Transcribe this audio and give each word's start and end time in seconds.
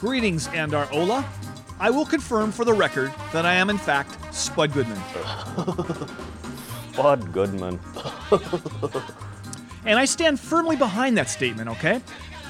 Greetings, 0.00 0.48
Andar 0.48 0.90
Ola. 0.92 1.24
I 1.80 1.90
will 1.90 2.04
confirm 2.06 2.52
for 2.52 2.64
the 2.64 2.72
record 2.72 3.12
that 3.32 3.44
I 3.46 3.54
am, 3.54 3.70
in 3.70 3.78
fact, 3.78 4.34
Spud 4.34 4.72
Goodman. 4.72 5.00
Spud 6.92 7.32
Goodman. 7.32 7.80
And 9.86 9.98
I 9.98 10.04
stand 10.04 10.38
firmly 10.40 10.76
behind 10.76 11.18
that 11.18 11.28
statement, 11.28 11.68
okay? 11.70 12.00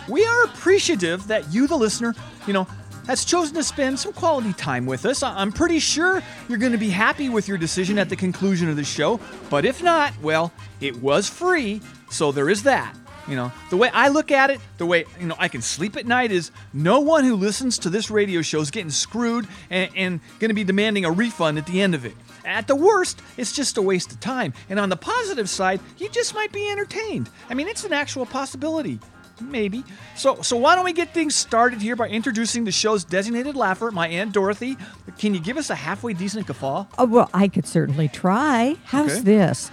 We 0.09 0.25
are 0.25 0.45
appreciative 0.45 1.27
that 1.29 1.53
you, 1.53 1.67
the 1.67 1.77
listener, 1.77 2.15
you 2.47 2.53
know, 2.53 2.67
has 3.07 3.25
chosen 3.25 3.55
to 3.55 3.63
spend 3.63 3.99
some 3.99 4.13
quality 4.13 4.53
time 4.53 4.87
with 4.87 5.05
us. 5.07 5.23
I- 5.23 5.37
I'm 5.41 5.53
pretty 5.53 5.79
sure 5.79 6.23
you're 6.49 6.59
going 6.59 6.73
to 6.73 6.79
be 6.79 6.91
happy 6.91 7.29
with 7.29 7.49
your 7.49 7.59
decision 7.59 7.99
at 7.99 8.09
the 8.09 8.17
conclusion 8.17 8.69
of 8.69 8.77
the 8.77 8.85
show, 8.85 9.19
but 9.51 9.65
if 9.65 9.83
not, 9.83 10.13
well, 10.23 10.53
it 10.81 10.97
was 11.03 11.29
free, 11.29 11.81
so 12.11 12.31
there 12.33 12.49
is 12.49 12.63
that. 12.65 12.95
You 13.27 13.37
know, 13.37 13.53
the 13.71 13.77
way 13.79 13.91
I 13.93 14.09
look 14.09 14.31
at 14.31 14.51
it, 14.51 14.61
the 14.77 14.85
way, 14.87 15.07
you 15.19 15.27
know, 15.27 15.37
I 15.39 15.49
can 15.49 15.63
sleep 15.63 15.97
at 15.97 16.07
night 16.07 16.31
is 16.31 16.51
no 16.75 17.01
one 17.01 17.25
who 17.25 17.37
listens 17.37 17.79
to 17.79 17.91
this 17.91 18.11
radio 18.11 18.43
show 18.43 18.61
is 18.61 18.71
getting 18.71 18.91
screwed 18.91 19.47
and, 19.71 19.91
and 19.97 20.21
going 20.41 20.51
to 20.51 20.55
be 20.55 20.65
demanding 20.65 21.05
a 21.07 21.11
refund 21.11 21.57
at 21.57 21.67
the 21.67 21.81
end 21.81 21.95
of 21.95 22.05
it. 22.05 22.15
At 22.45 22.67
the 22.67 22.77
worst, 22.77 23.23
it's 23.39 23.53
just 23.53 23.79
a 23.79 23.83
waste 23.83 24.13
of 24.13 24.21
time. 24.21 24.53
And 24.69 24.79
on 24.79 24.91
the 24.91 24.97
positive 24.97 25.49
side, 25.49 25.81
you 25.97 26.11
just 26.11 26.35
might 26.35 26.53
be 26.53 26.69
entertained. 26.69 27.31
I 27.49 27.55
mean, 27.55 27.67
it's 27.69 27.85
an 27.85 27.95
actual 27.95 28.27
possibility. 28.27 28.99
Maybe. 29.41 29.83
So 30.15 30.43
so 30.43 30.57
why 30.57 30.77
don't 30.77 30.85
we 30.85 30.93
get 30.93 31.13
things 31.13 31.35
started 31.35 31.83
here 31.83 31.97
by 31.97 32.09
introducing 32.09 32.63
the 32.65 32.71
show's 32.71 33.03
designated 33.03 33.57
laugher, 33.57 33.91
my 33.91 34.07
Aunt 34.07 34.33
Dorothy. 34.33 34.77
Can 35.19 35.35
you 35.35 35.41
give 35.41 35.57
us 35.57 35.71
a 35.71 35.75
halfway 35.75 36.13
decent 36.13 36.47
guffaw? 36.47 36.87
Oh, 36.99 37.07
well, 37.07 37.31
I 37.35 37.49
could 37.49 37.67
certainly 37.67 38.07
try. 38.07 38.77
How's 38.85 39.11
Okay. 39.13 39.21
this? 39.23 39.73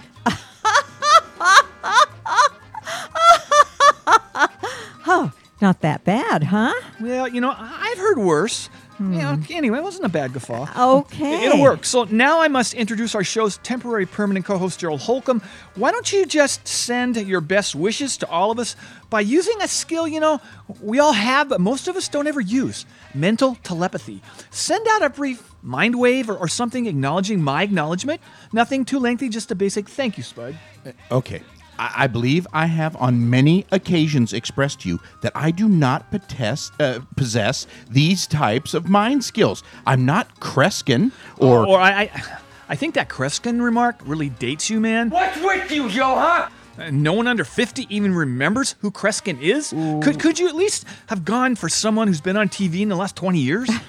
Oh, 5.12 5.32
not 5.60 5.80
that 5.82 6.04
bad, 6.04 6.42
huh? 6.44 6.72
Well, 7.00 7.28
you 7.28 7.40
know, 7.40 7.50
I- 7.50 7.90
I've 7.92 7.98
heard 7.98 8.18
worse. 8.18 8.68
Hmm. 8.98 9.12
You 9.14 9.18
know, 9.22 9.38
anyway, 9.50 9.78
it 9.78 9.82
wasn't 9.82 10.04
a 10.04 10.08
bad 10.10 10.32
guffaw. 10.34 10.66
Okay. 10.98 11.46
It'll 11.46 11.60
work. 11.62 11.84
So 11.84 12.04
now 12.04 12.40
I 12.40 12.48
must 12.48 12.74
introduce 12.74 13.14
our 13.14 13.24
show's 13.24 13.56
temporary 13.58 14.04
permanent 14.06 14.44
co 14.44 14.58
host, 14.58 14.78
Gerald 14.80 15.00
Holcomb. 15.00 15.40
Why 15.76 15.90
don't 15.92 16.12
you 16.12 16.26
just 16.26 16.68
send 16.68 17.16
your 17.16 17.40
best 17.40 17.74
wishes 17.74 18.16
to 18.18 18.28
all 18.28 18.50
of 18.50 18.58
us 18.58 18.76
by 19.08 19.20
using 19.22 19.60
a 19.62 19.68
skill, 19.68 20.06
you 20.06 20.20
know, 20.20 20.40
we 20.80 20.98
all 21.00 21.14
have, 21.14 21.48
but 21.48 21.60
most 21.60 21.88
of 21.88 21.96
us 21.96 22.06
don't 22.08 22.26
ever 22.26 22.40
use 22.40 22.84
mental 23.14 23.56
telepathy. 23.62 24.20
Send 24.50 24.86
out 24.90 25.02
a 25.02 25.10
brief 25.10 25.42
mind 25.62 25.98
wave 25.98 26.28
or, 26.28 26.36
or 26.36 26.48
something 26.48 26.86
acknowledging 26.86 27.42
my 27.42 27.62
acknowledgement. 27.62 28.20
Nothing 28.52 28.84
too 28.84 28.98
lengthy, 28.98 29.28
just 29.30 29.50
a 29.50 29.54
basic 29.54 29.88
thank 29.88 30.16
you, 30.18 30.22
Spud. 30.22 30.54
Uh, 30.84 30.90
okay. 31.10 31.40
I, 31.78 32.04
I 32.04 32.06
believe 32.06 32.46
I 32.52 32.66
have 32.66 32.96
on 32.96 33.28
many 33.28 33.66
occasions 33.70 34.32
expressed 34.32 34.80
to 34.82 34.88
you 34.88 35.00
that 35.22 35.32
I 35.34 35.50
do 35.50 35.68
not 35.68 36.10
possess, 36.10 36.70
uh, 36.80 37.00
possess 37.16 37.66
these 37.90 38.26
types 38.26 38.74
of 38.74 38.88
mind 38.88 39.24
skills. 39.24 39.62
I'm 39.86 40.04
not 40.04 40.40
Kreskin 40.40 41.12
or. 41.38 41.66
Or 41.66 41.78
I, 41.78 42.02
I, 42.02 42.22
I 42.68 42.76
think 42.76 42.94
that 42.94 43.08
Kreskin 43.08 43.62
remark 43.62 44.00
really 44.04 44.30
dates 44.30 44.70
you, 44.70 44.80
man. 44.80 45.10
What's 45.10 45.38
with 45.40 45.70
you, 45.70 45.90
Joe, 45.90 46.14
huh? 46.14 46.48
Uh, 46.48 46.48
No 46.90 47.12
one 47.12 47.26
under 47.26 47.44
50 47.44 47.86
even 47.94 48.14
remembers 48.14 48.74
who 48.80 48.90
Kreskin 48.90 49.40
is? 49.40 49.70
Could, 50.02 50.18
could 50.18 50.38
you 50.38 50.48
at 50.48 50.54
least 50.54 50.86
have 51.08 51.24
gone 51.24 51.54
for 51.56 51.68
someone 51.68 52.08
who's 52.08 52.20
been 52.20 52.36
on 52.36 52.48
TV 52.48 52.80
in 52.80 52.88
the 52.88 52.96
last 52.96 53.16
20 53.16 53.38
years? 53.38 53.70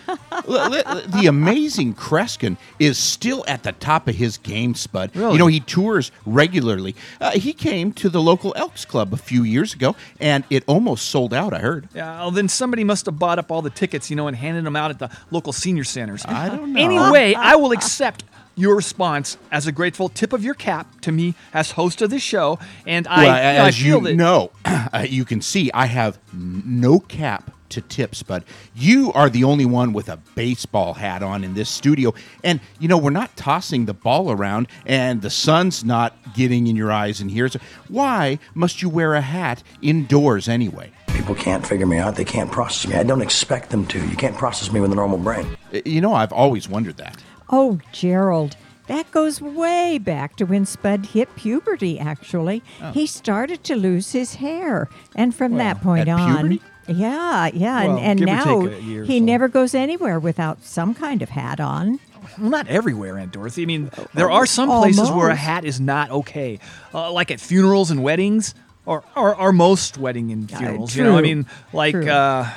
The 0.46 1.26
amazing 1.28 1.94
Kreskin 1.96 2.58
is 2.80 2.98
still 2.98 3.46
at 3.48 3.64
the 3.64 3.72
top 3.72 4.08
of 4.08 4.16
his 4.16 4.38
game, 4.38 4.74
Spud. 4.76 5.16
Really? 5.16 5.34
You 5.34 5.38
know, 5.40 5.48
he 5.48 5.60
tours 5.60 6.12
regularly. 6.26 6.96
Uh, 7.22 7.32
he 7.32 7.54
came 7.54 7.94
to 7.94 8.10
the 8.10 8.22
local 8.22 8.54
Elks 8.58 8.84
Club 8.84 9.14
a 9.14 9.18
few 9.18 9.44
years 9.44 9.74
ago, 9.74 9.96
and 10.20 10.44
it 10.50 10.64
almost 10.68 11.10
sold 11.10 11.34
out, 11.34 11.54
I 11.54 11.60
heard. 11.60 11.88
yeah, 11.94 12.20
well, 12.20 12.32
then 12.32 12.50
somebody 12.50 12.84
must 12.84 13.06
have 13.06 13.18
bought 13.18 13.40
up 13.40 13.52
all 13.52 13.62
the 13.62 13.70
tickets, 13.70 14.10
you 14.10 14.16
know, 14.16 14.28
and 14.28 14.36
handed 14.36 14.66
them 14.66 14.76
out 14.76 14.92
at 14.92 15.00
the 15.00 15.10
local 15.32 15.54
senior 15.54 15.84
centers. 15.84 16.26
I 16.26 16.50
don't 16.50 16.74
know. 16.74 16.82
Anyway, 16.82 17.36
I 17.36 17.56
will 17.56 17.72
accept 17.72 18.24
your 18.56 18.76
response 18.76 19.38
as 19.52 19.66
a 19.68 19.72
grateful 19.72 20.10
tip 20.10 20.34
of 20.34 20.44
your 20.44 20.54
cap 20.54 21.02
to 21.02 21.12
me 21.12 21.34
as 21.54 21.72
host 21.72 22.02
of 22.02 22.10
the 22.10 22.20
show. 22.20 22.60
And 22.86 23.08
I, 23.08 23.24
well, 23.24 23.26
you 23.26 23.58
know, 23.58 23.64
I 23.64 23.68
as 23.68 23.78
feel 23.78 23.98
you 24.00 24.04
that. 24.08 24.16
know, 24.16 24.52
uh, 24.66 25.06
you 25.10 25.26
can 25.26 25.42
see 25.42 25.72
I 25.74 25.86
have 25.88 26.20
no 26.34 27.00
cap 27.00 27.52
to 27.70 27.82
tips, 27.82 28.22
Bud. 28.22 28.44
You 28.76 29.12
are 29.14 29.32
the 29.32 29.44
only 29.46 29.66
one 29.66 29.94
with 29.94 30.08
a 30.08 30.18
baseball 30.36 30.94
hat 30.94 31.24
on 31.24 31.44
in 31.44 31.56
this 31.56 31.70
studio. 31.70 32.14
And, 32.44 32.60
you 32.80 32.88
know, 32.88 33.00
we're 33.00 33.10
not 33.10 33.36
tossing 33.36 33.86
the 33.86 33.96
ball 33.96 34.30
around 34.32 34.68
and 34.86 35.24
the 35.24 35.32
sun's 35.32 35.84
not 35.84 36.16
getting 36.36 36.68
in 36.68 36.76
your 36.76 36.92
eyes 36.92 37.20
and 37.20 37.32
here. 37.32 37.50
So 37.50 37.60
why 37.88 38.38
must 38.54 38.84
you 38.84 38.90
wear 38.90 39.16
a 39.16 39.22
hat 39.22 39.64
indoors 39.82 40.48
anyway? 40.48 40.92
People 41.08 41.34
can't 41.34 41.66
figure 41.66 41.86
me 41.88 41.98
out. 41.98 42.16
They 42.16 42.26
can't 42.26 42.52
process 42.52 42.88
me. 42.92 42.96
I 42.96 43.04
don't 43.04 43.22
expect 43.22 43.72
them 43.72 43.88
to. 43.88 44.08
You 44.08 44.16
can't 44.18 44.36
process 44.38 44.72
me 44.72 44.80
with 44.80 44.92
a 44.92 44.96
normal 44.96 45.18
brain. 45.18 45.58
Uh, 45.74 45.80
You 45.86 46.02
know, 46.02 46.14
I've 46.14 46.34
always 46.34 46.70
wondered 46.70 46.98
that. 46.98 47.24
Oh, 47.56 47.80
Gerald. 47.92 48.58
That 48.88 49.12
goes 49.12 49.40
way 49.40 50.00
back 50.00 50.36
to 50.38 50.46
when 50.46 50.66
Spud 50.66 51.06
hit 51.06 51.34
puberty, 51.36 52.00
actually. 52.00 52.64
He 52.94 53.06
started 53.06 53.64
to 53.66 53.76
lose 53.76 54.12
his 54.12 54.36
hair. 54.36 54.90
And 55.16 55.36
from 55.36 55.58
that 55.58 55.80
point 55.80 56.10
on. 56.10 56.36
puberty? 56.36 56.62
Yeah, 56.88 57.50
yeah. 57.54 57.86
Well, 57.86 57.98
and 57.98 58.20
and 58.20 58.26
now 58.26 58.62
take 58.64 58.80
a 58.80 58.82
year 58.82 59.04
or 59.04 59.06
he 59.06 59.20
so. 59.20 59.26
never 59.26 59.48
goes 59.48 59.74
anywhere 59.74 60.20
without 60.20 60.64
some 60.64 60.94
kind 60.94 61.22
of 61.22 61.30
hat 61.30 61.60
on. 61.60 62.00
Well, 62.40 62.50
not 62.50 62.68
everywhere, 62.68 63.18
Aunt 63.18 63.32
Dorothy. 63.32 63.62
I 63.62 63.66
mean, 63.66 63.92
there 64.14 64.32
are 64.32 64.46
some 64.46 64.68
places 64.68 65.10
where 65.12 65.30
a 65.30 65.36
hat 65.36 65.64
is 65.64 65.80
not 65.80 66.10
okay, 66.12 66.60
uh, 66.94 67.12
like 67.12 67.32
at 67.32 67.40
funerals 67.40 67.90
and 67.92 68.04
weddings, 68.04 68.54
or 68.86 69.04
or, 69.16 69.36
or 69.36 69.54
most 69.54 69.98
wedding 69.98 70.32
and 70.32 70.50
funerals. 70.50 70.96
you 70.96 71.04
know, 71.04 71.18
I 71.18 71.22
mean, 71.22 71.46
like 71.72 71.96
uh, 71.96 72.50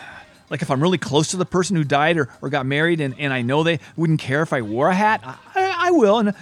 like 0.50 0.62
if 0.62 0.70
I'm 0.70 0.82
really 0.82 0.98
close 0.98 1.28
to 1.28 1.36
the 1.36 1.46
person 1.46 1.76
who 1.76 1.84
died 1.84 2.16
or, 2.16 2.28
or 2.40 2.48
got 2.48 2.66
married, 2.66 3.00
and, 3.00 3.14
and 3.18 3.32
I 3.32 3.42
know 3.42 3.62
they 3.62 3.80
wouldn't 3.96 4.20
care 4.20 4.42
if 4.42 4.52
I 4.52 4.62
wore 4.62 4.88
a 4.88 4.94
hat, 4.94 5.20
I, 5.24 5.36
I, 5.54 5.88
I 5.88 5.90
will. 5.90 6.18
And 6.18 6.34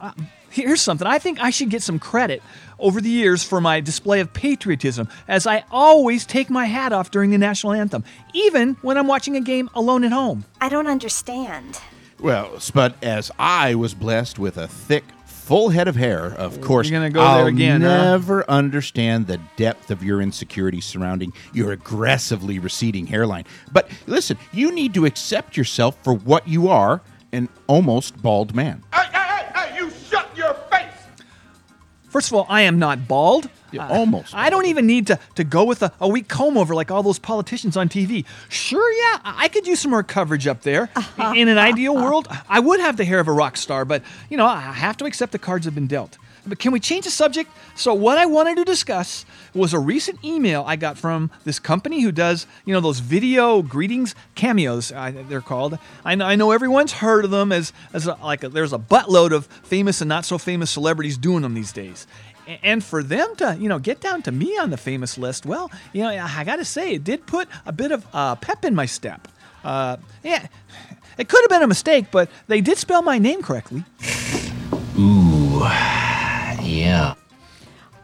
uh, 0.00 0.12
here's 0.50 0.80
something: 0.80 1.06
I 1.06 1.18
think 1.18 1.40
I 1.40 1.50
should 1.50 1.70
get 1.70 1.82
some 1.82 1.98
credit 1.98 2.42
over 2.78 3.00
the 3.00 3.08
years 3.08 3.42
for 3.42 3.60
my 3.60 3.80
display 3.80 4.20
of 4.20 4.32
patriotism, 4.32 5.08
as 5.28 5.46
I 5.46 5.64
always 5.70 6.26
take 6.26 6.50
my 6.50 6.66
hat 6.66 6.92
off 6.92 7.10
during 7.10 7.30
the 7.30 7.38
national 7.38 7.72
anthem, 7.72 8.04
even 8.34 8.74
when 8.82 8.98
I'm 8.98 9.06
watching 9.06 9.36
a 9.36 9.40
game 9.40 9.70
alone 9.74 10.04
at 10.04 10.12
home. 10.12 10.44
I 10.60 10.68
don't 10.68 10.86
understand. 10.86 11.80
Well, 12.18 12.60
Spud, 12.60 12.94
as 13.02 13.30
I 13.38 13.74
was 13.74 13.94
blessed 13.94 14.38
with 14.38 14.56
a 14.56 14.68
thick, 14.68 15.04
full 15.46 15.68
head 15.68 15.86
of 15.86 15.94
hair, 15.94 16.34
of 16.34 16.60
course, 16.60 16.90
gonna 16.90 17.08
go 17.08 17.20
I'll 17.20 17.38
there 17.38 17.46
again, 17.46 17.80
huh? 17.80 17.88
never 18.10 18.50
understand 18.50 19.28
the 19.28 19.40
depth 19.54 19.92
of 19.92 20.02
your 20.02 20.20
insecurity 20.20 20.80
surrounding 20.80 21.32
your 21.52 21.70
aggressively 21.70 22.58
receding 22.58 23.06
hairline. 23.06 23.44
But 23.72 23.88
listen, 24.08 24.38
you 24.52 24.72
need 24.72 24.92
to 24.94 25.06
accept 25.06 25.56
yourself 25.56 25.96
for 26.02 26.12
what 26.12 26.48
you 26.48 26.68
are 26.68 27.00
an 27.32 27.48
almost 27.68 28.20
bald 28.20 28.56
man. 28.56 28.82
First 32.16 32.28
of 32.28 32.38
all, 32.38 32.46
I 32.48 32.62
am 32.62 32.78
not 32.78 33.06
bald. 33.06 33.50
Yeah, 33.72 33.88
uh, 33.88 33.92
almost 33.92 34.34
I 34.34 34.48
don't 34.48 34.64
even 34.64 34.86
need 34.86 35.06
to, 35.08 35.18
to 35.34 35.44
go 35.44 35.64
with 35.64 35.82
a, 35.82 35.92
a 36.00 36.08
weak 36.08 36.28
comb 36.28 36.56
over 36.56 36.74
like 36.74 36.90
all 36.90 37.02
those 37.02 37.18
politicians 37.18 37.76
on 37.76 37.90
TV. 37.90 38.24
Sure, 38.48 38.90
yeah, 38.90 39.20
I 39.22 39.44
I 39.44 39.48
could 39.48 39.66
use 39.66 39.80
some 39.80 39.90
more 39.90 40.02
coverage 40.02 40.46
up 40.46 40.62
there. 40.62 40.88
Uh-huh. 40.96 41.34
In 41.36 41.48
an 41.48 41.58
ideal 41.58 41.94
uh-huh. 41.94 42.06
world, 42.06 42.28
I 42.48 42.58
would 42.58 42.80
have 42.80 42.96
the 42.96 43.04
hair 43.04 43.20
of 43.20 43.28
a 43.28 43.32
rock 43.32 43.58
star, 43.58 43.84
but, 43.84 44.02
you 44.30 44.38
know, 44.38 44.46
I 44.46 44.60
have 44.60 44.96
to 44.96 45.04
accept 45.04 45.32
the 45.32 45.38
cards 45.38 45.66
have 45.66 45.74
been 45.74 45.88
dealt. 45.88 46.16
But 46.46 46.58
can 46.58 46.72
we 46.72 46.80
change 46.80 47.04
the 47.04 47.10
subject? 47.10 47.50
So 47.74 47.92
what 47.94 48.18
I 48.18 48.26
wanted 48.26 48.56
to 48.56 48.64
discuss 48.64 49.24
was 49.54 49.72
a 49.72 49.78
recent 49.78 50.24
email 50.24 50.64
I 50.66 50.76
got 50.76 50.98
from 50.98 51.30
this 51.44 51.58
company 51.58 52.00
who 52.00 52.12
does, 52.12 52.46
you 52.64 52.72
know, 52.72 52.80
those 52.80 53.00
video 53.00 53.62
greetings 53.62 54.14
cameos. 54.34 54.92
I, 54.92 55.10
they're 55.10 55.40
called. 55.40 55.78
I 56.04 56.14
know, 56.14 56.26
I 56.26 56.36
know 56.36 56.52
everyone's 56.52 56.92
heard 56.92 57.24
of 57.24 57.30
them 57.30 57.52
as 57.52 57.72
as 57.92 58.06
a, 58.06 58.14
like 58.22 58.44
a, 58.44 58.48
there's 58.48 58.72
a 58.72 58.78
buttload 58.78 59.32
of 59.32 59.46
famous 59.46 60.00
and 60.00 60.08
not 60.08 60.24
so 60.24 60.38
famous 60.38 60.70
celebrities 60.70 61.18
doing 61.18 61.42
them 61.42 61.54
these 61.54 61.72
days. 61.72 62.06
And 62.62 62.84
for 62.84 63.02
them 63.02 63.34
to, 63.36 63.56
you 63.58 63.68
know, 63.68 63.80
get 63.80 64.00
down 64.00 64.22
to 64.22 64.32
me 64.32 64.56
on 64.56 64.70
the 64.70 64.76
famous 64.76 65.18
list, 65.18 65.44
well, 65.44 65.70
you 65.92 66.02
know, 66.02 66.10
I 66.10 66.44
got 66.44 66.56
to 66.56 66.64
say, 66.64 66.94
it 66.94 67.02
did 67.02 67.26
put 67.26 67.48
a 67.64 67.72
bit 67.72 67.90
of 67.90 68.06
uh, 68.12 68.36
pep 68.36 68.64
in 68.64 68.74
my 68.74 68.86
step. 68.86 69.26
Uh, 69.64 69.96
yeah, 70.22 70.46
it 71.18 71.28
could 71.28 71.42
have 71.42 71.50
been 71.50 71.62
a 71.62 71.66
mistake, 71.66 72.06
but 72.12 72.30
they 72.46 72.60
did 72.60 72.78
spell 72.78 73.02
my 73.02 73.18
name 73.18 73.42
correctly. 73.42 73.84
Yeah. 76.78 77.14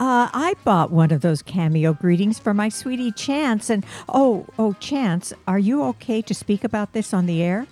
Uh, 0.01 0.29
I 0.33 0.55
bought 0.65 0.91
one 0.91 1.13
of 1.13 1.21
those 1.21 1.43
cameo 1.43 1.93
greetings 1.93 2.39
for 2.39 2.53
my 2.53 2.69
sweetie 2.69 3.13
Chance. 3.13 3.71
And 3.71 3.87
oh, 4.09 4.47
oh, 4.59 4.73
Chance, 4.81 5.33
are 5.47 5.59
you 5.61 5.85
okay 5.85 6.21
to 6.23 6.35
speak 6.35 6.65
about 6.65 6.93
this 6.93 7.15
on 7.15 7.27
the 7.27 7.43
air? 7.43 7.67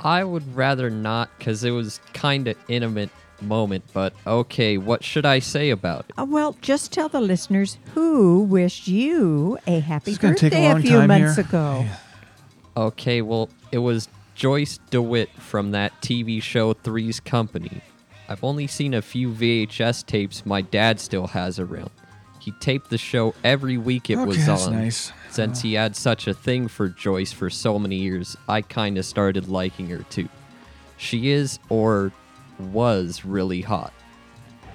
I 0.00 0.24
would 0.24 0.56
rather 0.56 0.90
not 0.90 1.30
because 1.38 1.62
it 1.62 1.70
was 1.70 2.00
kind 2.12 2.48
of 2.48 2.56
intimate 2.68 3.10
moment, 3.40 3.84
but 3.92 4.14
okay, 4.26 4.78
what 4.78 5.04
should 5.04 5.24
I 5.24 5.38
say 5.38 5.70
about 5.70 6.06
it? 6.08 6.18
Uh, 6.18 6.26
well, 6.28 6.56
just 6.60 6.92
tell 6.92 7.08
the 7.08 7.20
listeners 7.20 7.78
who 7.94 8.40
wished 8.40 8.88
you 8.88 9.58
a 9.66 9.80
happy 9.80 10.14
This 10.14 10.24
is 10.24 10.40
take 10.40 10.52
a 10.52 10.56
birthday 10.56 10.70
a, 10.70 10.80
few 10.80 10.90
time 10.90 11.08
months 11.08 11.36
here. 11.36 11.44
ago. 11.44 11.86
Okay, 12.76 13.22
well, 13.22 13.48
it 13.72 13.78
was 13.78 14.08
Joyce 14.34 14.78
DeWitt 14.90 15.30
from 15.30 15.70
that 15.70 15.92
TV 16.02 16.42
show 16.42 16.72
Three's 16.74 17.20
Company. 17.20 17.80
I've 18.28 18.42
only 18.44 18.66
seen 18.66 18.94
a 18.94 19.02
few 19.02 19.30
VHS 19.30 20.04
tapes 20.06 20.44
my 20.44 20.60
dad 20.62 20.98
still 21.00 21.28
has 21.28 21.58
around. 21.58 21.90
He 22.40 22.52
taped 22.60 22.90
the 22.90 22.98
show 22.98 23.34
every 23.42 23.76
week 23.76 24.08
it 24.10 24.16
Okay, 24.18 24.24
was 24.26 24.46
that's 24.46 24.66
on. 24.66 24.74
nice. 24.74 25.12
Since 25.30 25.62
he 25.62 25.74
had 25.74 25.96
such 25.96 26.26
a 26.28 26.34
thing 26.34 26.68
for 26.68 26.88
Joyce 26.88 27.32
for 27.32 27.50
so 27.50 27.78
many 27.78 27.96
years, 27.96 28.36
I 28.48 28.62
kind 28.62 28.98
of 28.98 29.04
started 29.04 29.48
liking 29.48 29.88
her 29.88 30.04
too. 30.10 30.28
She 30.96 31.30
is, 31.30 31.58
or 31.68 32.12
was, 32.58 33.24
really 33.24 33.60
hot. 33.62 33.92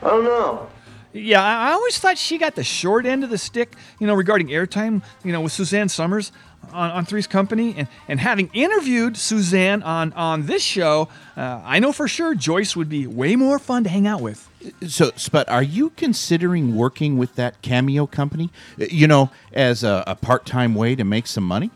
I 0.03 0.07
don't 0.07 0.23
know. 0.25 0.67
Yeah, 1.13 1.41
I 1.43 1.69
I 1.69 1.71
always 1.73 1.97
thought 1.97 2.17
she 2.17 2.37
got 2.37 2.55
the 2.55 2.63
short 2.63 3.05
end 3.05 3.23
of 3.23 3.29
the 3.29 3.37
stick, 3.37 3.75
you 3.99 4.07
know, 4.07 4.13
regarding 4.13 4.47
airtime, 4.47 5.01
you 5.23 5.31
know, 5.31 5.41
with 5.41 5.51
Suzanne 5.51 5.89
Somers 5.89 6.31
on, 6.73 6.91
on 6.91 7.05
Three's 7.05 7.27
Company. 7.27 7.75
And, 7.77 7.87
and 8.07 8.19
having 8.19 8.49
interviewed 8.53 9.17
Suzanne 9.17 9.83
on, 9.83 10.13
on 10.13 10.45
this 10.45 10.63
show, 10.63 11.09
uh, 11.37 11.61
I 11.63 11.79
know 11.79 11.91
for 11.91 12.07
sure 12.07 12.35
Joyce 12.35 12.75
would 12.75 12.89
be 12.89 13.07
way 13.07 13.35
more 13.35 13.59
fun 13.59 13.83
to 13.83 13.89
hang 13.89 14.07
out 14.07 14.21
with. 14.21 14.47
So, 14.87 15.11
Spud, 15.15 15.49
are 15.49 15.63
you 15.63 15.89
considering 15.91 16.75
working 16.75 17.17
with 17.17 17.35
that 17.35 17.61
cameo 17.61 18.05
company? 18.05 18.49
Uh, 18.79 18.85
You 18.89 19.07
know, 19.07 19.29
as 19.53 19.83
a, 19.83 20.03
a 20.05 20.15
part-time 20.15 20.75
way 20.75 20.95
to 20.95 21.03
make 21.03 21.27
some 21.27 21.43
money? 21.43 21.71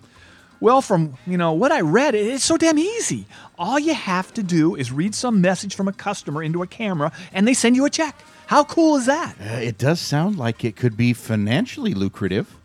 Well, 0.62 0.82
from 0.82 1.18
you 1.28 1.38
know 1.38 1.52
what 1.52 1.72
I 1.72 1.82
read, 1.82 2.16
it's 2.16 2.44
so 2.44 2.58
damn 2.58 2.80
easy. 2.80 3.26
All 3.60 3.78
you 3.78 3.94
have 3.94 4.34
to 4.36 4.42
do 4.42 4.74
is 4.76 4.92
read 4.92 5.14
some 5.14 5.42
message 5.42 5.76
from 5.76 5.88
a 5.88 5.94
customer 5.94 6.42
into 6.42 6.64
a 6.64 6.68
camera, 6.68 7.12
and 7.34 7.48
they 7.48 7.54
send 7.54 7.76
you 7.76 7.86
a 7.86 7.90
check. 7.90 8.22
How 8.48 8.64
cool 8.64 8.96
is 8.96 9.06
that? 9.06 9.36
Uh, 9.40 9.60
it 9.60 9.78
does 9.78 10.00
sound 10.00 10.38
like 10.38 10.64
it 10.64 10.76
could 10.76 10.96
be 10.96 11.14
financially 11.14 11.94
lucrative. 11.94 12.56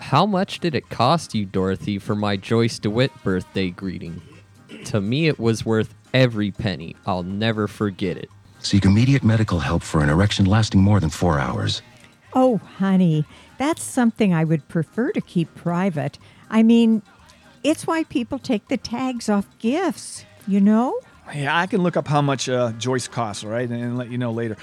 How 0.00 0.26
much 0.26 0.60
did 0.60 0.74
it 0.74 0.88
cost 0.90 1.34
you, 1.34 1.44
Dorothy, 1.44 1.98
for 1.98 2.14
my 2.14 2.36
Joyce 2.36 2.78
DeWitt 2.78 3.12
birthday 3.22 3.70
greeting? 3.70 4.20
To 4.86 5.00
me, 5.00 5.28
it 5.28 5.38
was 5.38 5.64
worth 5.64 5.94
every 6.12 6.50
penny. 6.50 6.96
I'll 7.06 7.22
never 7.22 7.68
forget 7.68 8.16
it. 8.16 8.28
Seek 8.60 8.84
immediate 8.84 9.22
medical 9.22 9.60
help 9.60 9.82
for 9.82 10.02
an 10.02 10.08
erection 10.08 10.46
lasting 10.46 10.82
more 10.82 11.00
than 11.00 11.10
four 11.10 11.38
hours. 11.38 11.82
Oh, 12.32 12.56
honey, 12.78 13.24
that's 13.58 13.82
something 13.82 14.34
I 14.34 14.44
would 14.44 14.66
prefer 14.68 15.12
to 15.12 15.20
keep 15.20 15.54
private. 15.54 16.18
I 16.50 16.62
mean, 16.62 17.02
it's 17.62 17.86
why 17.86 18.04
people 18.04 18.38
take 18.38 18.68
the 18.68 18.76
tags 18.76 19.28
off 19.28 19.46
gifts, 19.58 20.24
you 20.46 20.60
know? 20.60 20.98
Yeah, 21.34 21.56
I 21.56 21.66
can 21.66 21.82
look 21.82 21.96
up 21.96 22.08
how 22.08 22.20
much 22.20 22.48
uh, 22.48 22.72
Joyce 22.72 23.08
costs, 23.08 23.44
all 23.44 23.50
right, 23.50 23.68
and, 23.68 23.80
and 23.80 23.96
let 23.96 24.10
you 24.10 24.18
know 24.18 24.32
later. 24.32 24.56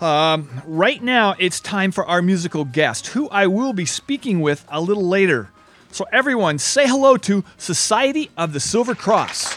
Um, 0.00 0.48
right 0.66 1.02
now, 1.02 1.34
it's 1.38 1.58
time 1.58 1.90
for 1.90 2.04
our 2.06 2.20
musical 2.20 2.64
guest, 2.64 3.08
who 3.08 3.28
I 3.30 3.46
will 3.46 3.72
be 3.72 3.86
speaking 3.86 4.40
with 4.40 4.64
a 4.68 4.80
little 4.80 5.06
later. 5.08 5.50
So, 5.90 6.04
everyone, 6.12 6.58
say 6.58 6.86
hello 6.86 7.16
to 7.18 7.44
Society 7.56 8.30
of 8.36 8.52
the 8.52 8.60
Silver 8.60 8.94
Cross. 8.94 9.56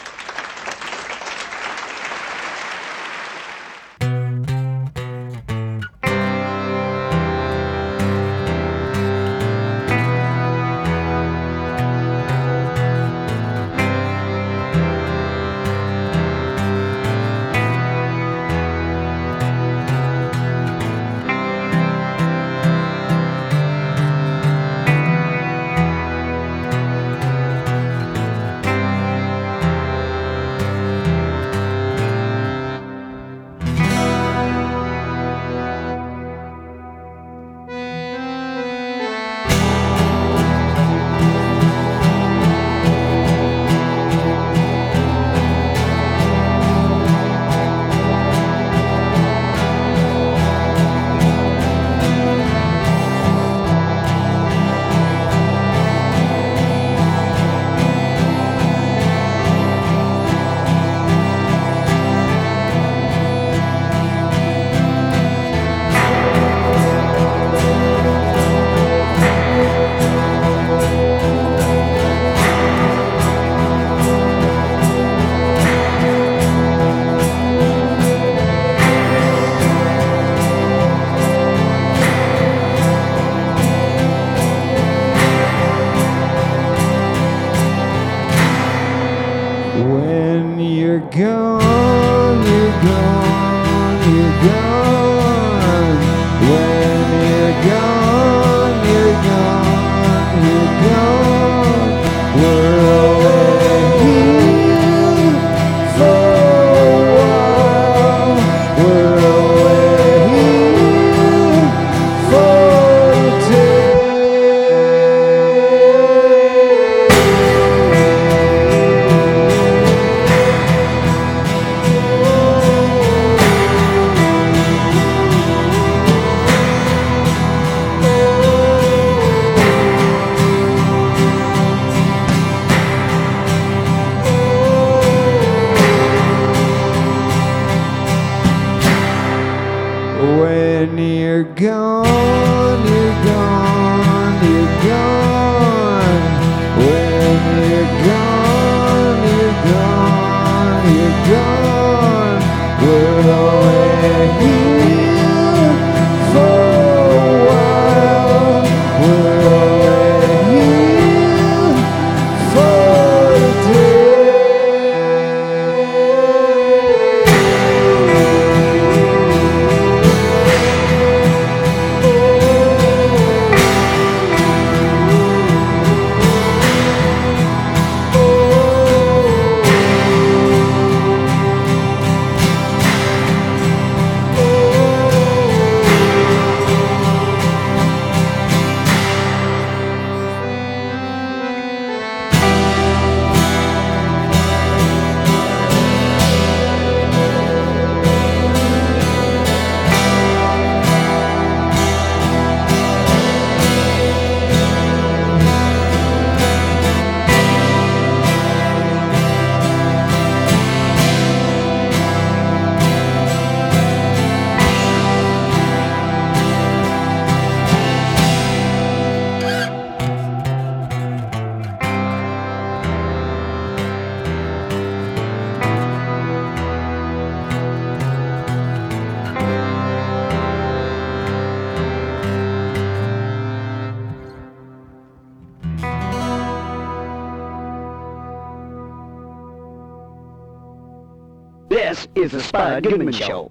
Is 242.20 242.32
the 242.32 242.42
Spud 242.42 242.82
Goodman 242.82 243.12
Show. 243.14 243.50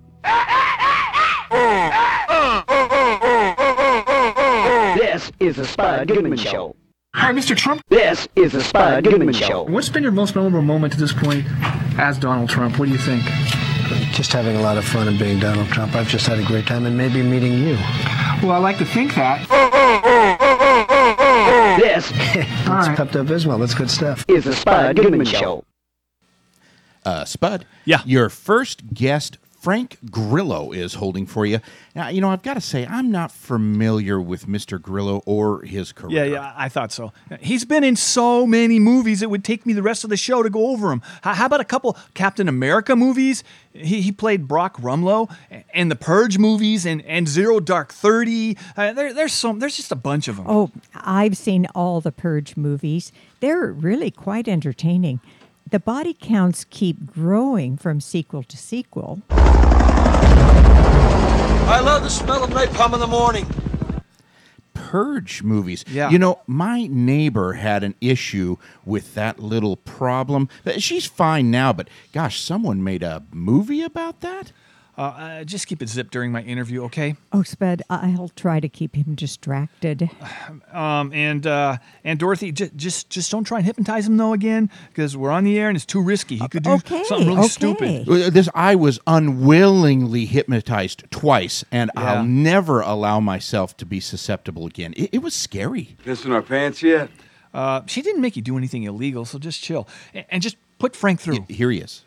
This 4.95 5.31
is 5.39 5.55
the 5.55 5.65
Spud 5.65 6.07
Goodman 6.07 6.37
Show. 6.37 6.75
Hi, 7.15 7.31
Mr. 7.33 7.57
Trump. 7.57 7.81
This 7.89 8.27
is 8.35 8.51
the 8.51 8.61
Spud 8.61 9.03
Goodman 9.03 9.33
Show. 9.33 9.63
What's 9.63 9.89
been 9.89 10.03
your 10.03 10.11
most 10.11 10.35
memorable 10.35 10.61
moment 10.61 10.93
to 10.93 10.99
this 10.99 11.11
point 11.13 11.45
as 11.97 12.19
Donald 12.19 12.49
Trump? 12.49 12.77
What 12.77 12.85
do 12.85 12.91
you 12.91 12.99
think? 12.99 13.23
Just 14.13 14.31
having 14.31 14.55
a 14.55 14.61
lot 14.61 14.77
of 14.77 14.85
fun 14.85 15.07
and 15.07 15.17
being 15.17 15.39
Donald 15.39 15.67
Trump. 15.69 15.95
I've 15.95 16.07
just 16.07 16.27
had 16.27 16.37
a 16.37 16.43
great 16.43 16.67
time 16.67 16.85
and 16.85 16.95
maybe 16.95 17.23
meeting 17.23 17.53
you. 17.53 17.73
Well, 18.43 18.51
I 18.51 18.57
like 18.57 18.77
to 18.77 18.85
think 18.85 19.15
that. 19.15 19.47
This 21.81 22.11
It's 22.11 22.99
Pepto 22.99 23.25
Bismol. 23.25 23.59
That's 23.59 23.73
good 23.73 23.89
stuff. 23.89 24.23
is 24.27 24.43
the 24.43 24.53
Spud 24.53 24.95
Goodman 24.95 25.25
Show. 25.25 25.63
Uh, 27.09 27.25
Spud. 27.25 27.65
Yeah. 27.85 28.01
Your 28.05 28.29
first 28.29 28.93
guest, 28.93 29.39
Frank 29.59 29.97
Grillo, 30.11 30.71
is 30.71 30.93
holding 30.93 31.25
for 31.25 31.43
you. 31.43 31.59
Now, 31.95 32.09
you 32.09 32.21
know, 32.21 32.29
I've 32.29 32.43
got 32.43 32.53
to 32.53 32.61
say, 32.61 32.85
I'm 32.85 33.09
not 33.09 33.31
familiar 33.31 34.21
with 34.21 34.45
Mr. 34.45 34.79
Grillo 34.79 35.23
or 35.25 35.63
his 35.63 35.91
career. 35.91 36.23
Yeah, 36.23 36.31
yeah, 36.31 36.53
I 36.55 36.69
thought 36.69 36.91
so. 36.91 37.11
He's 37.39 37.65
been 37.65 37.83
in 37.83 37.95
so 37.95 38.45
many 38.45 38.77
movies, 38.77 39.23
it 39.23 39.31
would 39.31 39.43
take 39.43 39.65
me 39.65 39.73
the 39.73 39.81
rest 39.81 40.03
of 40.03 40.11
the 40.11 40.17
show 40.17 40.43
to 40.43 40.51
go 40.51 40.67
over 40.67 40.91
him. 40.91 41.01
How 41.23 41.33
how 41.33 41.47
about 41.47 41.61
a 41.61 41.65
couple 41.65 41.97
Captain 42.13 42.47
America 42.47 42.95
movies? 42.95 43.43
He, 43.73 44.01
he 44.01 44.11
played 44.11 44.47
Brock 44.47 44.77
Rumlow, 44.77 45.35
and 45.73 45.89
the 45.89 45.95
Purge 45.95 46.37
movies, 46.37 46.85
and, 46.85 47.01
and 47.05 47.27
Zero 47.27 47.59
Dark 47.59 47.91
Thirty. 47.91 48.55
Uh, 48.77 48.93
there, 48.93 49.13
there's 49.13 49.33
some. 49.33 49.57
There's 49.57 49.75
just 49.75 49.91
a 49.91 49.95
bunch 49.95 50.27
of 50.27 50.37
them. 50.37 50.45
Oh, 50.47 50.69
I've 50.93 51.35
seen 51.35 51.65
all 51.73 52.01
the 52.01 52.11
Purge 52.11 52.55
movies. 52.55 53.11
They're 53.39 53.71
really 53.71 54.11
quite 54.11 54.47
entertaining. 54.47 55.21
The 55.71 55.79
body 55.79 56.15
counts 56.19 56.65
keep 56.67 57.05
growing 57.05 57.77
from 57.77 58.01
sequel 58.01 58.41
to 58.41 58.57
sequel. 58.57 59.21
I 61.69 61.79
love 61.83 62.01
the 62.01 62.09
smell 62.09 62.43
of 62.43 62.49
napalm 62.49 62.95
in 62.95 62.99
the 62.99 63.05
morning. 63.05 63.45
Purge 64.73 65.43
movies. 65.43 65.85
Yeah. 65.87 66.09
You 66.09 66.17
know, 66.17 66.39
my 66.47 66.87
neighbor 66.87 67.53
had 67.53 67.83
an 67.83 67.93
issue 68.01 68.57
with 68.83 69.13
that 69.13 69.37
little 69.37 69.75
problem. 69.75 70.49
She's 70.79 71.05
fine 71.05 71.51
now, 71.51 71.71
but 71.71 71.87
gosh, 72.13 72.41
someone 72.41 72.83
made 72.83 73.03
a 73.03 73.21
movie 73.31 73.83
about 73.83 74.21
that? 74.21 74.51
Uh, 74.99 75.01
uh, 75.01 75.43
just 75.45 75.65
keep 75.67 75.81
it 75.81 75.87
zipped 75.87 76.11
during 76.11 76.29
my 76.29 76.41
interview, 76.41 76.83
okay? 76.83 77.15
Oh, 77.31 77.41
Spud, 77.41 77.81
I'll 77.89 78.27
try 78.35 78.59
to 78.59 78.67
keep 78.67 78.95
him 78.97 79.15
distracted. 79.15 80.09
Um, 80.73 81.13
and 81.13 81.47
uh, 81.47 81.77
and 82.03 82.19
Dorothy, 82.19 82.51
j- 82.51 82.69
just 82.75 83.09
just 83.09 83.31
don't 83.31 83.45
try 83.45 83.59
and 83.59 83.65
hypnotize 83.65 84.05
him 84.07 84.17
though 84.17 84.33
again, 84.33 84.69
because 84.89 85.15
we're 85.15 85.31
on 85.31 85.45
the 85.45 85.57
air 85.57 85.69
and 85.69 85.77
it's 85.77 85.85
too 85.85 86.01
risky. 86.01 86.35
He 86.37 86.47
could 86.49 86.63
do 86.63 86.71
Okay, 86.71 87.03
something 87.05 87.27
really 87.29 87.39
okay. 87.39 87.47
stupid. 87.47 88.09
Uh, 88.09 88.29
This 88.29 88.49
I 88.53 88.75
was 88.75 88.99
unwillingly 89.07 90.25
hypnotized 90.25 91.05
twice, 91.11 91.63
and 91.71 91.89
Yeah. 91.95 92.15
I'll 92.15 92.25
never 92.25 92.81
allow 92.81 93.21
myself 93.21 93.77
to 93.77 93.85
be 93.85 94.01
susceptible 94.01 94.65
again. 94.65 94.93
It, 94.97 95.09
it 95.13 95.19
was 95.21 95.33
scary. 95.33 95.95
Pissing 96.05 96.33
our 96.33 96.41
pants 96.41 96.83
yet? 96.83 97.09
Uh, 97.53 97.81
she 97.87 98.01
didn't 98.01 98.19
make 98.21 98.35
you 98.35 98.41
do 98.41 98.57
anything 98.57 98.83
illegal, 98.83 99.23
so 99.23 99.39
just 99.39 99.63
chill 99.63 99.87
and, 100.13 100.25
and 100.29 100.41
just 100.43 100.57
put 100.77 100.93
Frank 100.93 101.21
through. 101.21 101.45
Here 101.47 101.71
he 101.71 101.79
is. 101.79 102.03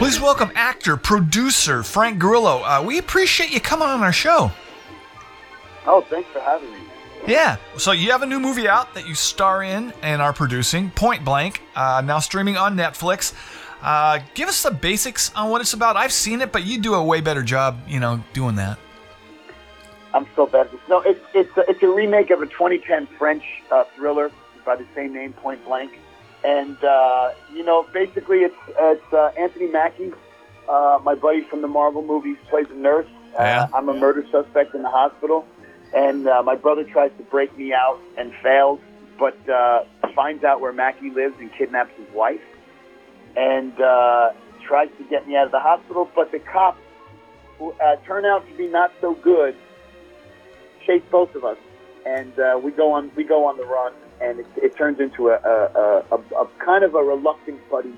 Please 0.00 0.18
welcome 0.18 0.50
actor, 0.54 0.96
producer 0.96 1.82
Frank 1.82 2.18
Grillo. 2.18 2.62
Uh, 2.62 2.82
we 2.82 2.96
appreciate 2.96 3.52
you 3.52 3.60
coming 3.60 3.86
on 3.86 4.00
our 4.00 4.14
show. 4.14 4.50
Oh, 5.86 6.00
thanks 6.08 6.26
for 6.30 6.40
having 6.40 6.72
me. 6.72 6.78
Yeah. 7.26 7.58
So 7.76 7.92
you 7.92 8.10
have 8.10 8.22
a 8.22 8.26
new 8.26 8.40
movie 8.40 8.66
out 8.66 8.94
that 8.94 9.06
you 9.06 9.14
star 9.14 9.62
in 9.62 9.92
and 10.00 10.22
are 10.22 10.32
producing, 10.32 10.90
Point 10.92 11.22
Blank, 11.22 11.60
uh, 11.76 12.02
now 12.02 12.18
streaming 12.18 12.56
on 12.56 12.78
Netflix. 12.78 13.34
Uh, 13.82 14.20
give 14.32 14.48
us 14.48 14.62
the 14.62 14.70
basics 14.70 15.34
on 15.34 15.50
what 15.50 15.60
it's 15.60 15.74
about. 15.74 15.96
I've 15.96 16.12
seen 16.14 16.40
it, 16.40 16.50
but 16.50 16.64
you 16.64 16.80
do 16.80 16.94
a 16.94 17.04
way 17.04 17.20
better 17.20 17.42
job, 17.42 17.78
you 17.86 18.00
know, 18.00 18.24
doing 18.32 18.54
that. 18.54 18.78
I'm 20.14 20.26
so 20.34 20.46
bad. 20.46 20.70
No, 20.88 21.02
it's 21.02 21.20
it's 21.34 21.54
a, 21.58 21.68
it's 21.68 21.82
a 21.82 21.88
remake 21.88 22.30
of 22.30 22.40
a 22.40 22.46
2010 22.46 23.06
French 23.18 23.44
uh, 23.70 23.84
thriller 23.94 24.32
by 24.64 24.76
the 24.76 24.86
same 24.94 25.12
name, 25.12 25.34
Point 25.34 25.62
Blank. 25.66 25.98
And 26.42 26.82
uh, 26.82 27.32
you 27.52 27.64
know, 27.64 27.86
basically, 27.92 28.38
it's 28.38 28.56
it's 28.78 29.12
uh, 29.12 29.32
Anthony 29.38 29.68
Mackie, 29.68 30.12
uh, 30.68 30.98
my 31.02 31.14
buddy 31.14 31.42
from 31.42 31.60
the 31.60 31.68
Marvel 31.68 32.02
movies, 32.02 32.38
plays 32.48 32.66
a 32.70 32.74
nurse. 32.74 33.06
Uh, 33.38 33.68
I'm 33.74 33.88
a 33.88 33.94
murder 33.94 34.24
suspect 34.30 34.74
in 34.74 34.82
the 34.82 34.88
hospital, 34.88 35.46
and 35.94 36.26
uh, 36.26 36.42
my 36.42 36.56
brother 36.56 36.84
tries 36.84 37.12
to 37.18 37.22
break 37.24 37.56
me 37.56 37.72
out 37.72 38.00
and 38.16 38.32
fails, 38.42 38.80
but 39.18 39.36
uh, 39.48 39.84
finds 40.14 40.42
out 40.42 40.60
where 40.60 40.72
Mackie 40.72 41.10
lives 41.10 41.34
and 41.38 41.52
kidnaps 41.52 41.92
his 41.96 42.08
wife, 42.14 42.40
and 43.36 43.78
uh, 43.80 44.30
tries 44.66 44.88
to 44.98 45.04
get 45.04 45.28
me 45.28 45.36
out 45.36 45.46
of 45.46 45.52
the 45.52 45.60
hospital. 45.60 46.10
But 46.14 46.32
the 46.32 46.38
cops, 46.38 46.80
who 47.58 47.72
uh, 47.72 47.96
turn 48.06 48.24
out 48.24 48.48
to 48.48 48.56
be 48.56 48.66
not 48.66 48.92
so 49.00 49.14
good, 49.14 49.54
chase 50.86 51.02
both 51.10 51.34
of 51.34 51.44
us, 51.44 51.58
and 52.06 52.36
uh, 52.38 52.58
we 52.62 52.70
go 52.72 52.92
on 52.92 53.12
we 53.14 53.24
go 53.24 53.44
on 53.44 53.58
the 53.58 53.64
run, 53.64 53.92
and 54.20 54.40
it, 54.40 54.46
it 54.56 54.76
turns 54.76 55.00
into 55.00 55.28
a, 55.28 55.36
a, 55.36 56.04
a, 56.12 56.42
a, 56.42 56.48
kind 56.64 56.84
of 56.84 56.94
a 56.94 57.02
reluctant 57.02 57.58
buddy 57.70 57.94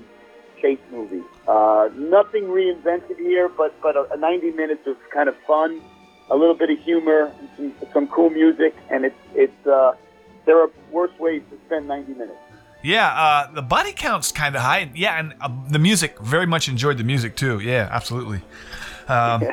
chase 0.61 0.79
movie. 0.91 1.23
Uh, 1.47 1.89
nothing 1.95 2.43
reinvented 2.45 3.17
here, 3.17 3.49
but 3.49 3.79
but 3.81 3.95
a, 3.95 4.11
a 4.13 4.17
90 4.17 4.51
minutes 4.51 4.87
of 4.87 4.97
kind 5.11 5.29
of 5.29 5.35
fun, 5.45 5.81
a 6.29 6.35
little 6.35 6.55
bit 6.55 6.69
of 6.69 6.79
humor, 6.79 7.31
some, 7.57 7.73
some 7.93 8.07
cool 8.07 8.29
music, 8.29 8.75
and 8.89 9.05
it's 9.05 9.19
it's 9.35 9.67
uh, 9.67 9.93
there 10.45 10.59
are 10.61 10.69
worse 10.91 11.17
ways 11.19 11.41
to 11.49 11.57
spend 11.65 11.87
90 11.87 12.13
minutes. 12.13 12.37
Yeah, 12.83 13.07
uh, 13.07 13.51
the 13.51 13.61
body 13.61 13.93
count's 13.93 14.33
kind 14.33 14.55
of 14.55 14.61
high. 14.61 14.91
Yeah, 14.93 15.17
and 15.17 15.33
uh, 15.39 15.49
the 15.69 15.79
music, 15.79 16.19
very 16.19 16.45
much 16.45 16.67
enjoyed 16.67 16.97
the 16.97 17.05
music 17.05 17.37
too. 17.37 17.59
Yeah, 17.59 17.87
absolutely. 17.89 18.41
Um, 19.07 19.43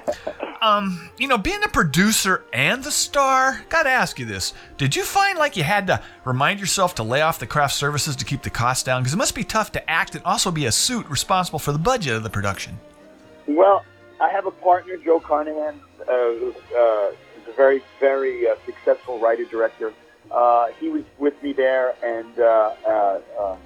um, 0.62 1.11
you 1.19 1.26
know, 1.26 1.38
being 1.38 1.62
a 1.64 1.69
producer 1.69 2.45
and 2.52 2.85
the 2.85 2.90
star, 2.90 3.64
gotta 3.69 3.90
ask 3.90 4.19
you 4.19 4.26
this: 4.26 4.52
Did 4.76 4.95
you 4.95 5.04
find 5.04 5.38
like 5.38 5.57
you 5.57 5.62
had 5.62 5.87
to 5.87 6.02
remind 6.25 6.61
yourself 6.61 6.95
to 6.97 7.02
lay 7.02 7.23
off 7.23 7.38
the 7.38 7.47
craft 7.47 7.75
services 7.75 8.16
to 8.16 8.25
keep 8.25 8.42
the 8.42 8.50
costs 8.50 8.85
down? 8.85 9.02
Because 9.02 9.14
it 9.14 9.19
must 9.19 9.35
be 9.35 9.45
tough 9.45 9.73
to 9.73 9.90
act 9.90 10.14
and 10.14 10.25
also 10.25 10.50
be 10.50 10.66
a 10.66 10.73
suit 10.73 11.09
responsible 11.09 11.59
for 11.59 11.73
the 11.73 11.78
budget 11.78 12.14
of 12.14 12.23
the 12.23 12.30
production. 12.30 12.78
Well, 13.47 13.85
I 14.21 14.28
have 14.28 14.47
a 14.47 14.50
partner, 14.50 14.97
Joe 14.99 15.19
Carnahan, 15.19 15.80
uh, 16.02 16.07
who 16.07 16.54
uh, 16.76 17.12
a 17.50 17.57
very, 17.57 17.83
very 17.99 18.49
uh, 18.49 18.54
successful 18.64 19.19
writer 19.19 19.45
director. 19.45 19.92
Uh, 20.30 20.69
he 20.78 20.88
was 20.88 21.02
with 21.19 21.40
me 21.42 21.52
there, 21.52 21.95
and 22.04 22.38
uh, 22.38 22.75
uh, 22.87 23.57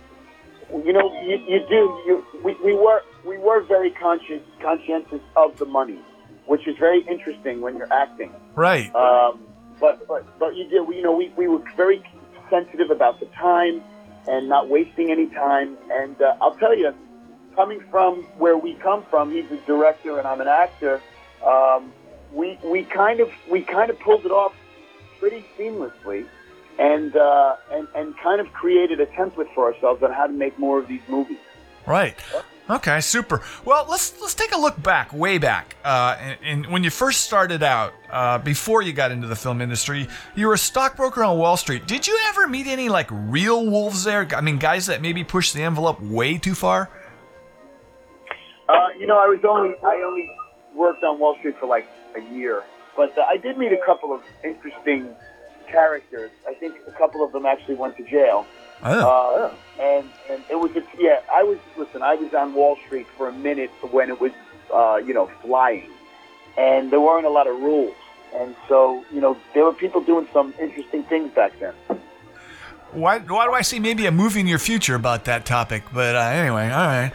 you 0.85 0.93
know, 0.93 1.13
you, 1.23 1.37
you 1.47 1.61
do. 1.69 2.03
You, 2.07 2.25
we, 2.43 2.55
we 2.65 2.75
were 2.75 3.03
we 3.25 3.39
were 3.39 3.63
very 3.63 3.91
conscious, 3.91 4.43
conscientious 4.61 5.21
of 5.37 5.57
the 5.59 5.65
money, 5.65 5.99
which 6.47 6.67
is 6.67 6.77
very 6.79 7.01
interesting 7.09 7.61
when 7.61 7.77
you're 7.77 7.93
acting. 7.93 8.33
Right. 8.55 8.95
Um, 8.95 9.41
but 9.81 10.07
but 10.07 10.39
but 10.39 10.55
you 10.57 10.65
did. 10.65 10.89
You 10.95 11.03
know, 11.03 11.17
we, 11.17 11.33
we 11.37 11.49
were 11.49 11.63
very 11.77 12.03
sensitive 12.51 12.91
about 12.91 13.21
the 13.21 13.27
time 13.27 13.83
and 14.27 14.49
not 14.49 14.69
wasting 14.69 15.11
any 15.11 15.27
time. 15.27 15.77
And 15.91 16.21
uh, 16.21 16.37
I'll 16.41 16.57
tell 16.57 16.77
you, 16.77 16.95
coming 17.55 17.81
from 17.91 18.23
where 18.39 18.57
we 18.57 18.75
come 18.75 19.05
from, 19.11 19.31
he's 19.31 19.51
a 19.51 19.57
director 19.67 20.19
and 20.19 20.27
I'm 20.27 20.41
an 20.41 20.49
actor. 20.49 21.01
Um, 21.45 21.93
we 22.33 22.59
we 22.65 22.85
kind 22.85 23.21
of 23.21 23.31
we 23.51 23.63
kind 23.63 23.91
of 23.91 23.99
pulled 24.01 24.25
it 24.25 24.33
off 24.33 24.55
pretty 25.19 25.45
seamlessly, 25.59 26.27
and 26.79 27.17
uh, 27.17 27.57
and 27.71 27.89
and 27.95 28.17
kind 28.19 28.41
of 28.41 28.53
created 28.53 29.01
a 29.01 29.07
template 29.07 29.53
for 29.55 29.73
ourselves 29.73 30.03
on 30.03 30.13
how 30.13 30.27
to 30.27 30.33
make 30.33 30.59
more 30.59 30.79
of 30.79 30.89
these 30.89 31.03
movies. 31.09 31.39
Right. 31.87 32.17
Okay, 32.69 33.03
super. 33.03 33.43
Well, 33.67 33.87
let's 33.91 34.19
let's 34.23 34.35
take 34.35 34.55
a 34.55 34.59
look 34.59 34.83
back, 34.83 35.13
way 35.13 35.37
back, 35.37 35.77
uh, 35.85 36.17
and, 36.19 36.39
and 36.43 36.67
when 36.69 36.83
you 36.83 36.89
first 36.89 37.21
started 37.21 37.63
out, 37.63 37.93
uh, 38.11 38.39
before 38.39 38.81
you 38.81 38.95
got 38.95 39.11
into 39.11 39.27
the 39.27 39.37
film 39.37 39.61
industry, 39.61 40.09
you 40.35 40.47
were 40.47 40.55
a 40.55 40.59
stockbroker 40.59 41.23
on 41.23 41.37
Wall 41.37 41.59
Street. 41.59 41.87
Did 41.87 42.07
you 42.07 42.19
ever 42.29 42.47
meet 42.49 42.67
any 42.67 42.89
like 42.89 43.09
real 43.11 43.69
wolves 43.69 44.05
there? 44.05 44.27
I 44.35 44.41
mean, 44.41 44.57
guys 44.57 44.87
that 44.87 45.03
maybe 45.03 45.25
pushed 45.25 45.53
the 45.53 45.63
envelope 45.63 46.01
way 46.01 46.39
too 46.39 46.55
far. 46.55 46.89
Uh, 48.67 48.89
you 48.99 49.07
know, 49.07 49.19
I 49.19 49.27
was 49.27 49.41
only 49.47 49.75
I 49.85 50.03
only 50.03 50.31
worked 50.75 51.05
on 51.05 51.19
Wall 51.19 51.37
Street 51.41 51.57
for 51.61 51.67
like 51.67 51.87
a 52.17 52.21
year, 52.35 52.63
but 52.97 53.17
uh, 53.19 53.25
I 53.29 53.37
did 53.37 53.59
meet 53.59 53.73
a 53.73 53.85
couple 53.85 54.15
of 54.15 54.23
interesting 54.43 55.15
characters. 55.69 56.31
I 56.49 56.55
think 56.55 56.77
a 56.87 56.93
couple 56.93 57.23
of 57.23 57.33
them 57.33 57.45
actually 57.45 57.75
went 57.75 57.99
to 57.99 58.05
jail. 58.05 58.47
Uh, 58.83 59.51
and 59.81 60.09
and 60.31 60.43
it 60.51 60.57
was 60.59 60.71
a, 60.77 60.83
yeah. 60.99 61.21
I 61.33 61.43
was 61.43 61.59
listen. 61.77 62.03
I 62.03 62.15
was 62.15 62.33
on 62.35 62.55
Wall 62.55 62.77
Street 62.87 63.07
for 63.17 63.29
a 63.29 63.33
minute 63.33 63.71
when 63.91 64.11
it 64.11 64.21
was 64.21 64.33
uh, 64.73 64.97
you 65.05 65.15
know 65.15 65.31
flying, 65.43 65.91
and 66.59 66.91
there 66.91 67.01
weren't 67.01 67.27
a 67.27 67.31
lot 67.31 67.47
of 67.47 67.59
rules, 67.61 67.95
and 68.35 68.55
so 68.69 69.05
you 69.13 69.21
know 69.21 69.37
there 69.55 69.65
were 69.65 69.73
people 69.73 70.01
doing 70.03 70.29
some 70.33 70.53
interesting 70.61 71.03
things 71.05 71.33
back 71.35 71.53
then. 71.61 71.75
Why, 72.93 73.19
why 73.19 73.47
do 73.47 73.53
I 73.53 73.63
see 73.63 73.81
maybe 73.81 74.07
a 74.07 74.13
movie 74.13 74.39
in 74.39 74.47
your 74.47 74.61
future 74.61 74.95
about 74.95 75.25
that 75.25 75.45
topic? 75.45 75.83
But 75.93 76.15
uh, 76.15 76.21
anyway, 76.21 76.67
all 76.71 76.87
right. 76.87 77.13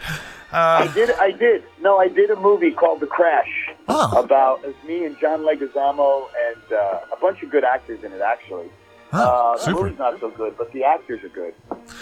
I 0.52 0.84
Uh, 0.86 0.92
did. 0.92 1.10
I 1.12 1.30
did. 1.30 1.62
No, 1.80 1.98
I 1.98 2.08
did 2.08 2.28
a 2.30 2.36
movie 2.36 2.72
called 2.72 3.00
The 3.00 3.06
Crash 3.06 3.70
Oh. 3.88 4.22
about 4.22 4.62
it 4.64 4.66
was 4.66 4.74
me 4.86 5.04
and 5.06 5.16
John 5.20 5.40
Leguizamo 5.40 6.26
and 6.48 6.72
uh, 6.72 7.00
a 7.12 7.16
bunch 7.20 7.42
of 7.42 7.50
good 7.50 7.64
actors 7.64 8.02
in 8.04 8.12
it 8.12 8.20
actually. 8.20 8.68
Uh, 9.12 9.56
the 9.64 9.72
movie's 9.72 9.98
not 9.98 10.20
so 10.20 10.30
good, 10.30 10.56
but 10.56 10.72
the 10.72 10.84
actors 10.84 11.22
are 11.24 11.28
good. 11.28 11.54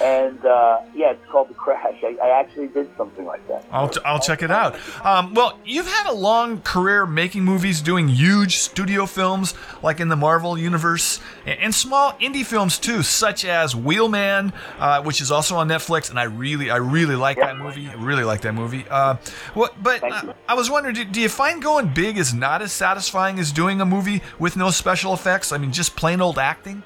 And 0.02 0.44
uh, 0.44 0.80
yeah, 0.94 1.12
it's 1.12 1.26
called 1.30 1.48
The 1.48 1.54
Crash. 1.54 2.02
I, 2.02 2.16
I 2.22 2.40
actually 2.40 2.68
did 2.68 2.90
something 2.96 3.24
like 3.24 3.46
that. 3.48 3.64
I'll, 3.70 3.88
t- 3.88 4.00
I'll 4.04 4.20
check 4.20 4.42
it 4.42 4.50
out. 4.50 4.76
Um, 5.04 5.34
well, 5.34 5.58
you've 5.64 5.86
had 5.86 6.06
a 6.10 6.12
long 6.12 6.60
career 6.60 7.06
making 7.06 7.44
movies, 7.44 7.80
doing 7.80 8.08
huge 8.08 8.58
studio 8.58 9.06
films 9.06 9.54
like 9.82 10.00
in 10.00 10.08
the 10.08 10.16
Marvel 10.16 10.58
universe, 10.58 11.20
and, 11.46 11.58
and 11.60 11.74
small 11.74 12.12
indie 12.14 12.44
films 12.44 12.78
too, 12.78 13.02
such 13.02 13.44
as 13.44 13.74
Wheelman, 13.74 14.52
uh, 14.78 15.02
which 15.02 15.20
is 15.20 15.30
also 15.30 15.56
on 15.56 15.68
Netflix, 15.68 16.10
and 16.10 16.18
I 16.18 16.24
really, 16.24 16.70
I 16.70 16.76
really 16.76 17.16
like 17.16 17.38
that 17.38 17.56
movie. 17.56 17.88
I 17.88 17.94
really 17.94 18.24
like 18.24 18.42
that 18.42 18.54
movie. 18.54 18.84
Uh, 18.88 19.16
what? 19.54 19.82
But 19.82 20.02
uh, 20.04 20.34
I 20.48 20.54
was 20.54 20.70
wondering, 20.70 20.94
do, 20.94 21.04
do 21.04 21.20
you 21.20 21.28
find 21.28 21.62
going 21.62 21.92
big 21.94 22.18
is 22.18 22.34
not 22.34 22.62
as 22.62 22.72
satisfying 22.72 23.38
as 23.38 23.52
doing 23.52 23.80
a 23.80 23.86
movie 23.86 24.22
with 24.38 24.56
no 24.56 24.70
special 24.70 25.14
effects? 25.14 25.52
I 25.52 25.58
mean, 25.58 25.72
just 25.72 25.96
plain 25.96 26.20
old 26.20 26.38
acting. 26.38 26.82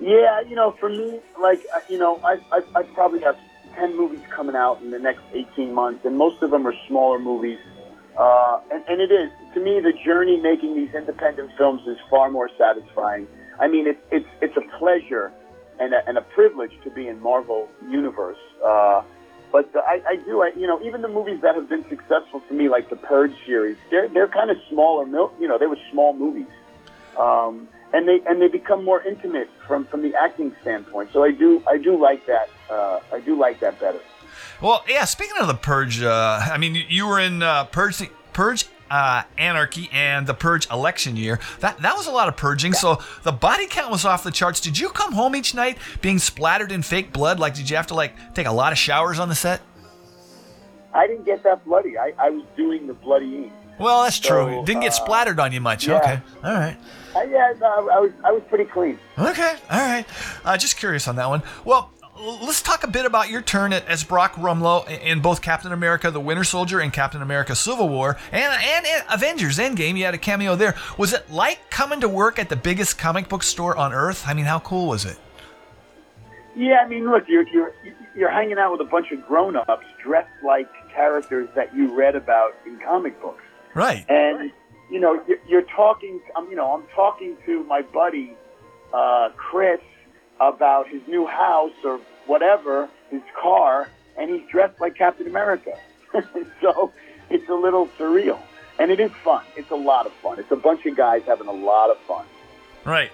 Yeah, 0.00 0.40
you 0.48 0.56
know, 0.56 0.74
for 0.80 0.88
me, 0.88 1.20
like, 1.40 1.60
you 1.88 1.98
know, 1.98 2.20
I, 2.24 2.36
I, 2.52 2.60
I 2.74 2.82
probably 2.94 3.20
have 3.20 3.36
10 3.76 3.96
movies 3.96 4.20
coming 4.34 4.56
out 4.56 4.82
in 4.82 4.90
the 4.90 4.98
next 4.98 5.22
18 5.32 5.72
months, 5.72 6.04
and 6.04 6.16
most 6.16 6.42
of 6.42 6.50
them 6.50 6.66
are 6.66 6.74
smaller 6.88 7.18
movies. 7.18 7.58
Uh, 8.18 8.60
and, 8.70 8.84
and 8.88 9.00
it 9.00 9.12
is, 9.12 9.30
to 9.54 9.60
me, 9.60 9.80
the 9.80 9.92
journey 10.04 10.40
making 10.40 10.74
these 10.74 10.94
independent 10.94 11.50
films 11.56 11.82
is 11.86 11.96
far 12.10 12.30
more 12.30 12.50
satisfying. 12.58 13.26
I 13.60 13.68
mean, 13.68 13.86
it's, 13.86 14.00
it's, 14.10 14.26
it's 14.40 14.56
a 14.56 14.78
pleasure 14.78 15.32
and 15.80 15.94
a, 15.94 16.06
and 16.08 16.18
a 16.18 16.22
privilege 16.22 16.72
to 16.84 16.90
be 16.90 17.08
in 17.08 17.20
Marvel 17.20 17.68
Universe. 17.88 18.38
Uh, 18.64 19.02
but 19.52 19.72
the, 19.72 19.80
I, 19.80 20.00
I 20.08 20.16
do, 20.16 20.42
I, 20.42 20.50
you 20.56 20.66
know, 20.66 20.82
even 20.82 21.02
the 21.02 21.08
movies 21.08 21.40
that 21.42 21.54
have 21.54 21.68
been 21.68 21.84
successful 21.88 22.42
for 22.46 22.54
me, 22.54 22.68
like 22.68 22.90
the 22.90 22.96
Purge 22.96 23.34
series, 23.46 23.76
they're, 23.90 24.08
they're 24.08 24.28
kind 24.28 24.50
of 24.50 24.56
smaller, 24.68 25.06
you 25.40 25.46
know, 25.46 25.58
they 25.58 25.66
were 25.66 25.78
small 25.92 26.12
movies. 26.12 26.48
Um, 27.18 27.68
and 27.94 28.06
they 28.06 28.20
and 28.26 28.42
they 28.42 28.48
become 28.48 28.84
more 28.84 29.00
intimate 29.02 29.48
from 29.66 29.86
from 29.86 30.02
the 30.02 30.14
acting 30.14 30.54
standpoint. 30.60 31.10
So 31.12 31.24
I 31.24 31.30
do 31.30 31.62
I 31.66 31.78
do 31.78 31.96
like 31.96 32.26
that 32.26 32.50
uh, 32.68 33.00
I 33.12 33.20
do 33.20 33.38
like 33.38 33.60
that 33.60 33.80
better. 33.80 34.00
Well, 34.60 34.84
yeah. 34.88 35.04
Speaking 35.04 35.36
of 35.40 35.46
the 35.46 35.54
Purge, 35.54 36.02
uh, 36.02 36.40
I 36.52 36.58
mean, 36.58 36.74
you- 36.88 37.06
were 37.06 37.20
in 37.20 37.42
uh, 37.42 37.64
Purge, 37.64 38.02
Purge, 38.32 38.66
uh, 38.90 39.22
Anarchy, 39.36 39.90
and 39.92 40.26
the 40.26 40.34
Purge 40.34 40.68
election 40.70 41.16
year. 41.16 41.38
That 41.60 41.78
that 41.82 41.96
was 41.96 42.06
a 42.06 42.10
lot 42.12 42.28
of 42.28 42.36
purging. 42.36 42.72
So 42.72 42.98
the 43.22 43.32
body 43.32 43.66
count 43.66 43.90
was 43.90 44.04
off 44.04 44.24
the 44.24 44.30
charts. 44.30 44.60
Did 44.60 44.78
you 44.78 44.88
come 44.90 45.12
home 45.12 45.36
each 45.36 45.54
night 45.54 45.78
being 46.00 46.18
splattered 46.18 46.72
in 46.72 46.82
fake 46.82 47.12
blood? 47.12 47.38
Like, 47.38 47.54
did 47.54 47.70
you 47.70 47.76
have 47.76 47.86
to 47.88 47.94
like 47.94 48.34
take 48.34 48.46
a 48.46 48.52
lot 48.52 48.72
of 48.72 48.78
showers 48.78 49.18
on 49.18 49.28
the 49.28 49.34
set? 49.34 49.60
I 50.92 51.06
didn't 51.06 51.24
get 51.26 51.42
that 51.42 51.64
bloody. 51.64 51.98
I, 51.98 52.12
I 52.18 52.30
was 52.30 52.44
doing 52.56 52.86
the 52.86 52.94
bloodying. 52.94 53.52
Well, 53.78 54.04
that's 54.04 54.20
true. 54.20 54.62
Didn't 54.64 54.82
get 54.82 54.92
uh, 54.92 55.04
splattered 55.04 55.40
on 55.40 55.52
you 55.52 55.60
much. 55.60 55.86
yeah. 55.86 55.98
Okay, 55.98 56.20
all 56.44 56.54
right. 56.54 56.76
Uh, 57.14 57.22
yeah, 57.22 57.52
no, 57.60 57.88
I 57.88 58.00
was 58.00 58.10
I 58.24 58.32
was 58.32 58.42
pretty 58.48 58.64
clean. 58.64 58.98
Okay, 59.18 59.54
all 59.70 59.78
right. 59.78 60.04
Uh, 60.44 60.56
just 60.56 60.76
curious 60.76 61.06
on 61.06 61.16
that 61.16 61.28
one. 61.28 61.42
Well, 61.64 61.90
let's 62.20 62.62
talk 62.62 62.84
a 62.84 62.88
bit 62.88 63.06
about 63.06 63.30
your 63.30 63.42
turn 63.42 63.72
at, 63.72 63.86
as 63.86 64.02
Brock 64.04 64.34
Rumlow 64.34 64.88
in 64.88 65.20
both 65.20 65.40
Captain 65.40 65.72
America: 65.72 66.10
The 66.10 66.20
Winter 66.20 66.44
Soldier 66.44 66.80
and 66.80 66.92
Captain 66.92 67.22
America: 67.22 67.54
Civil 67.54 67.88
War, 67.88 68.16
and 68.32 68.52
and, 68.52 68.86
and 68.86 69.04
Avengers: 69.12 69.58
Endgame. 69.58 69.96
You 69.96 70.04
had 70.04 70.14
a 70.14 70.18
cameo 70.18 70.56
there. 70.56 70.74
Was 70.98 71.12
it 71.12 71.30
like 71.30 71.70
coming 71.70 72.00
to 72.00 72.08
work 72.08 72.38
at 72.38 72.48
the 72.48 72.56
biggest 72.56 72.98
comic 72.98 73.28
book 73.28 73.42
store 73.42 73.76
on 73.76 73.92
Earth? 73.92 74.24
I 74.26 74.34
mean, 74.34 74.46
how 74.46 74.58
cool 74.58 74.88
was 74.88 75.04
it? 75.04 75.18
Yeah, 76.56 76.82
I 76.84 76.88
mean, 76.88 77.10
look, 77.10 77.24
you're 77.28 77.46
you're 77.48 77.74
you're 78.14 78.30
hanging 78.30 78.58
out 78.58 78.72
with 78.72 78.80
a 78.80 78.90
bunch 78.90 79.10
of 79.10 79.26
grown-ups 79.26 79.86
dressed 80.02 80.30
like 80.44 80.68
characters 80.92 81.48
that 81.54 81.74
you 81.74 81.94
read 81.96 82.14
about 82.14 82.54
in 82.64 82.78
comic 82.78 83.20
books. 83.20 83.42
Right. 83.74 84.04
And 84.08 84.52
you 84.90 85.00
know, 85.00 85.22
you're, 85.48 85.62
talking. 85.62 86.20
I'm, 86.36 86.48
you 86.48 86.56
know, 86.56 86.74
I'm 86.74 86.84
talking 86.94 87.36
to 87.46 87.64
my 87.64 87.82
buddy 87.82 88.36
uh, 88.92 89.30
Chris 89.36 89.80
about 90.40 90.88
his 90.88 91.00
new 91.08 91.26
house 91.26 91.72
or 91.84 92.00
whatever, 92.26 92.88
his 93.10 93.22
car, 93.40 93.88
and 94.18 94.30
he's 94.30 94.48
dressed 94.50 94.80
like 94.80 94.96
Captain 94.96 95.26
America. 95.26 95.78
so 96.60 96.92
it's 97.30 97.48
a 97.48 97.54
little 97.54 97.88
surreal, 97.98 98.40
and 98.78 98.90
it 98.90 99.00
is 99.00 99.10
fun. 99.22 99.44
It's 99.56 99.70
a 99.70 99.76
lot 99.76 100.06
of 100.06 100.12
fun. 100.14 100.38
It's 100.38 100.50
a 100.50 100.56
bunch 100.56 100.86
of 100.86 100.96
guys 100.96 101.22
having 101.26 101.48
a 101.48 101.52
lot 101.52 101.90
of 101.90 101.98
fun. 102.00 102.24
Right. 102.84 103.10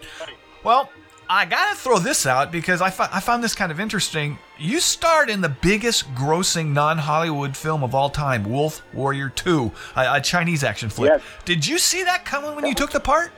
Well, 0.64 0.90
I 1.32 1.44
gotta 1.44 1.76
throw 1.76 2.00
this 2.00 2.26
out 2.26 2.50
because 2.50 2.82
I, 2.82 2.86
I 2.88 3.20
found 3.20 3.44
this 3.44 3.54
kind 3.54 3.70
of 3.70 3.78
interesting. 3.78 4.36
You 4.58 4.80
starred 4.80 5.30
in 5.30 5.40
the 5.40 5.48
biggest 5.48 6.12
grossing 6.12 6.72
non 6.72 6.98
Hollywood 6.98 7.56
film 7.56 7.84
of 7.84 7.94
all 7.94 8.10
time, 8.10 8.50
Wolf 8.50 8.82
Warrior 8.92 9.28
2, 9.28 9.70
a, 9.94 10.14
a 10.14 10.20
Chinese 10.20 10.64
action 10.64 10.90
flick. 10.90 11.08
Yes. 11.08 11.22
Did 11.44 11.64
you 11.68 11.78
see 11.78 12.02
that 12.02 12.24
coming 12.24 12.56
when 12.56 12.66
you 12.66 12.74
took 12.74 12.90
the 12.90 12.98
part? 12.98 13.30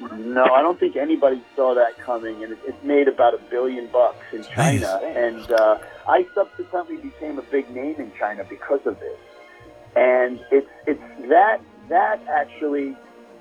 No, 0.00 0.42
I 0.42 0.60
don't 0.60 0.78
think 0.80 0.96
anybody 0.96 1.40
saw 1.54 1.72
that 1.76 1.98
coming, 1.98 2.42
and 2.42 2.54
it, 2.54 2.58
it 2.66 2.84
made 2.84 3.06
about 3.06 3.32
a 3.32 3.38
billion 3.48 3.86
bucks 3.86 4.24
in 4.32 4.42
China. 4.42 5.00
And 5.04 5.52
uh, 5.52 5.78
I 6.08 6.26
subsequently 6.34 6.96
became 6.96 7.38
a 7.38 7.42
big 7.42 7.70
name 7.70 7.94
in 8.00 8.10
China 8.18 8.42
because 8.42 8.80
of 8.86 8.98
this. 8.98 9.18
And 9.94 10.40
it's 10.50 10.68
it's 10.88 11.28
that 11.28 11.60
that 11.90 12.20
actually, 12.28 12.96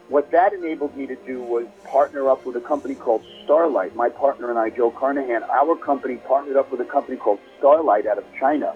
what 0.09 0.31
that 0.31 0.53
enabled 0.53 0.95
me 0.95 1.05
to 1.07 1.15
do 1.15 1.41
was 1.41 1.65
partner 1.83 2.29
up 2.29 2.45
with 2.45 2.55
a 2.55 2.61
company 2.61 2.95
called 2.95 3.23
Starlight. 3.43 3.95
My 3.95 4.09
partner 4.09 4.49
and 4.49 4.57
I, 4.57 4.69
Joe 4.69 4.89
Carnahan, 4.91 5.43
our 5.43 5.75
company 5.75 6.15
partnered 6.15 6.55
up 6.55 6.71
with 6.71 6.79
a 6.79 6.85
company 6.85 7.17
called 7.17 7.39
Starlight 7.57 8.05
out 8.05 8.17
of 8.17 8.23
China, 8.39 8.73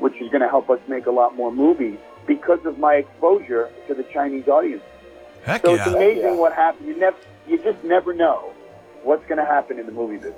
which 0.00 0.14
is 0.20 0.28
going 0.30 0.42
to 0.42 0.48
help 0.48 0.68
us 0.68 0.80
make 0.88 1.06
a 1.06 1.10
lot 1.10 1.36
more 1.36 1.52
movies 1.52 1.98
because 2.26 2.64
of 2.66 2.78
my 2.78 2.94
exposure 2.94 3.70
to 3.86 3.94
the 3.94 4.02
Chinese 4.04 4.48
audience. 4.48 4.82
Heck 5.44 5.64
so 5.64 5.74
yeah. 5.74 5.84
it's 5.84 5.94
amazing 5.94 6.38
what 6.38 6.52
happened. 6.52 6.88
You 6.88 6.98
never, 6.98 7.16
you 7.46 7.62
just 7.62 7.84
never 7.84 8.12
know 8.12 8.52
what's 9.04 9.24
going 9.26 9.38
to 9.38 9.44
happen 9.44 9.78
in 9.78 9.86
the 9.86 9.92
movie 9.92 10.16
business. 10.16 10.34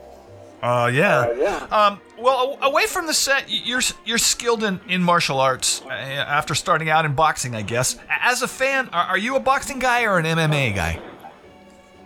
Uh, 0.62 0.90
yeah. 0.92 1.18
Uh, 1.18 1.32
yeah. 1.38 1.56
Um, 1.70 2.00
well, 2.18 2.58
away 2.62 2.86
from 2.86 3.06
the 3.06 3.14
set, 3.14 3.44
you're 3.48 3.80
you're 4.04 4.18
skilled 4.18 4.64
in, 4.64 4.80
in 4.88 5.02
martial 5.02 5.38
arts 5.40 5.82
uh, 5.86 5.90
after 5.90 6.54
starting 6.54 6.90
out 6.90 7.04
in 7.04 7.14
boxing, 7.14 7.54
I 7.54 7.62
guess. 7.62 7.96
As 8.08 8.42
a 8.42 8.48
fan, 8.48 8.88
are, 8.92 9.04
are 9.04 9.18
you 9.18 9.36
a 9.36 9.40
boxing 9.40 9.78
guy 9.78 10.04
or 10.04 10.18
an 10.18 10.24
MMA 10.24 10.74
guy? 10.74 11.00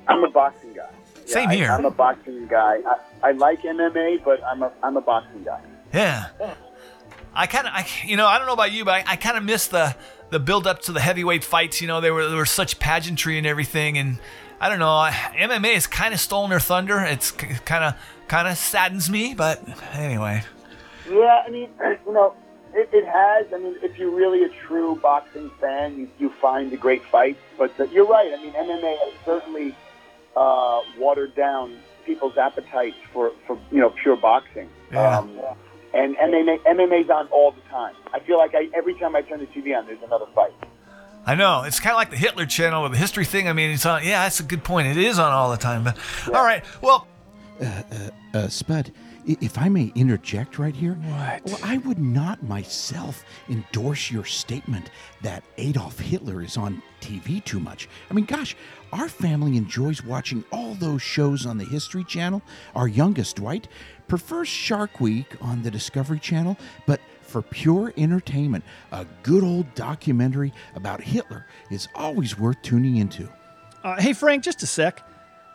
I'm 0.09 0.23
a 0.25 0.31
boxing 0.31 0.75
guy. 0.75 0.91
Yeah, 1.27 1.33
Same 1.33 1.49
I- 1.49 1.55
here. 1.55 1.71
I'm 1.71 1.85
a 1.87 1.91
boxing 1.91 2.47
guy. 2.47 2.79
I, 2.87 3.29
I 3.29 3.33
like 3.33 3.63
MMA, 3.63 4.23
but 4.25 4.43
I'm 4.45 4.63
a 4.63 4.73
I'm 4.83 4.97
a 4.97 5.01
boxing 5.01 5.45
guy. 5.45 5.61
Yeah. 5.95 6.27
I 7.35 7.47
kind 7.47 7.67
of, 7.67 7.73
I, 7.73 7.87
you 8.05 8.19
know, 8.19 8.27
I 8.27 8.37
don't 8.37 8.47
know 8.47 8.53
about 8.53 8.73
you, 8.73 8.85
but 8.85 8.93
I, 8.93 9.13
I 9.13 9.17
kind 9.17 9.39
of 9.39 9.45
miss 9.45 9.67
the 9.69 9.97
the 10.29 10.39
build 10.39 10.67
up 10.67 10.83
to 10.83 10.93
the 10.93 11.01
heavyweight 11.01 11.45
fights. 11.45 11.81
You 11.81 11.89
know, 11.89 12.03
they 12.03 12.11
were 12.11 12.29
there 12.29 12.37
were 12.37 12.45
such 12.45 12.79
pageantry 12.79 13.39
and 13.39 13.47
everything, 13.47 13.97
and 13.97 14.19
I 14.61 14.69
don't 14.69 14.79
know. 14.79 14.87
MMA 14.87 15.73
has 15.75 15.87
kind 15.87 16.13
of 16.13 16.21
stolen 16.21 16.51
their 16.51 16.61
thunder. 16.61 17.01
It's 17.01 17.31
kind 17.31 17.85
of 17.85 17.95
kind 18.33 18.49
of 18.49 18.57
saddens 18.57 19.11
me, 19.11 19.35
but 19.35 19.63
anyway. 19.93 20.43
Yeah, 21.07 21.43
I 21.47 21.51
mean, 21.51 21.69
you 22.07 22.13
know, 22.15 22.35
it, 22.73 22.89
it 22.91 23.05
has. 23.07 23.53
I 23.53 23.59
mean, 23.59 23.77
if 23.83 23.99
you're 23.99 24.11
really 24.11 24.43
a 24.43 24.49
true 24.49 24.99
boxing 25.03 25.51
fan, 25.61 25.99
you, 25.99 26.09
you 26.19 26.31
find 26.41 26.71
the 26.71 26.79
great 26.79 27.05
fights. 27.05 27.41
But 27.59 27.79
uh, 27.79 27.85
you're 27.93 28.07
right. 28.07 28.33
I 28.33 28.43
mean, 28.43 28.55
MMA 28.55 28.99
has 29.01 29.13
certainly 29.27 29.77
uh, 30.35 30.81
watered 30.97 31.35
down 31.35 31.77
people's 32.07 32.39
appetites 32.39 32.97
for, 33.13 33.33
for 33.47 33.61
you 33.71 33.81
know 33.81 33.91
pure 33.91 34.17
boxing. 34.17 34.71
Yeah. 34.91 35.19
Um, 35.19 35.39
and 35.93 36.17
MMA, 36.17 36.61
MMA's 36.61 37.11
on 37.11 37.27
all 37.29 37.51
the 37.53 37.61
time. 37.69 37.95
I 38.15 38.21
feel 38.21 38.39
like 38.39 38.55
I, 38.55 38.71
every 38.75 38.95
time 38.95 39.15
I 39.15 39.21
turn 39.21 39.41
the 39.41 39.47
TV 39.47 39.77
on, 39.77 39.85
there's 39.85 40.03
another 40.03 40.25
fight. 40.35 40.55
I 41.27 41.35
know 41.35 41.65
it's 41.65 41.81
kind 41.81 41.93
of 41.93 41.99
like 41.99 42.11
the 42.11 42.17
Hitler 42.17 42.47
Channel 42.47 42.83
with 42.83 42.93
the 42.93 42.99
history 42.99 43.27
thing. 43.27 43.47
I 43.47 43.53
mean, 43.53 43.71
it's 43.73 43.85
on. 43.85 44.03
Yeah, 44.03 44.23
that's 44.23 44.41
a 44.41 44.43
good 44.43 44.65
point. 44.65 44.89
It 44.89 44.97
is 44.97 45.19
on 45.19 45.33
all 45.33 45.51
the 45.51 45.59
time. 45.59 45.85
But 45.85 45.99
all 46.29 46.43
right, 46.43 46.65
well, 46.81 47.07
Uh, 47.61 47.65
uh, 47.65 48.11
uh, 48.35 48.49
Spud, 48.49 48.91
if 49.27 49.59
I 49.59 49.69
may 49.69 49.93
interject 49.95 50.59
right 50.59 50.75
here. 50.75 50.95
What? 50.95 51.45
Well, 51.45 51.59
I 51.63 51.77
would 51.79 51.99
not 51.99 52.43
myself 52.43 53.25
endorse 53.49 54.11
your 54.11 54.25
statement 54.25 54.91
that 55.21 55.45
Adolf 55.59 55.99
Hitler 55.99 56.43
is 56.43 56.57
on 56.57 56.83
TV 57.01 57.45
too 57.45 57.61
much. 57.61 57.89
I 58.11 58.15
mean, 58.15 58.25
gosh, 58.25 58.57
our 58.93 59.09
family 59.09 59.57
enjoys 59.57 60.03
watching 60.03 60.45
all 60.51 60.75
those 60.75 61.03
shows 61.03 61.47
on 61.47 61.59
the 61.59 61.65
History 61.65 62.05
Channel. 62.05 62.43
Our 62.75 62.89
youngest, 62.89 63.37
Dwight, 63.37 63.69
prefers 64.09 64.49
Shark 64.49 65.01
Week 65.01 65.37
on 65.41 65.63
the 65.63 65.71
Discovery 65.71 66.19
Channel, 66.19 66.57
but 66.87 67.01
for 67.21 67.43
pure 67.43 67.93
entertainment, 67.97 68.65
a 68.93 69.07
good 69.23 69.45
old 69.45 69.75
documentary 69.75 70.53
about 70.75 71.01
Hitler 71.01 71.47
is 71.71 71.89
always 71.95 72.39
worth 72.39 72.61
tuning 72.63 72.97
into. 72.97 73.29
Uh, 73.85 74.01
hey, 74.01 74.13
Frank, 74.13 74.43
just 74.43 74.63
a 74.63 74.67
sec. 74.67 75.03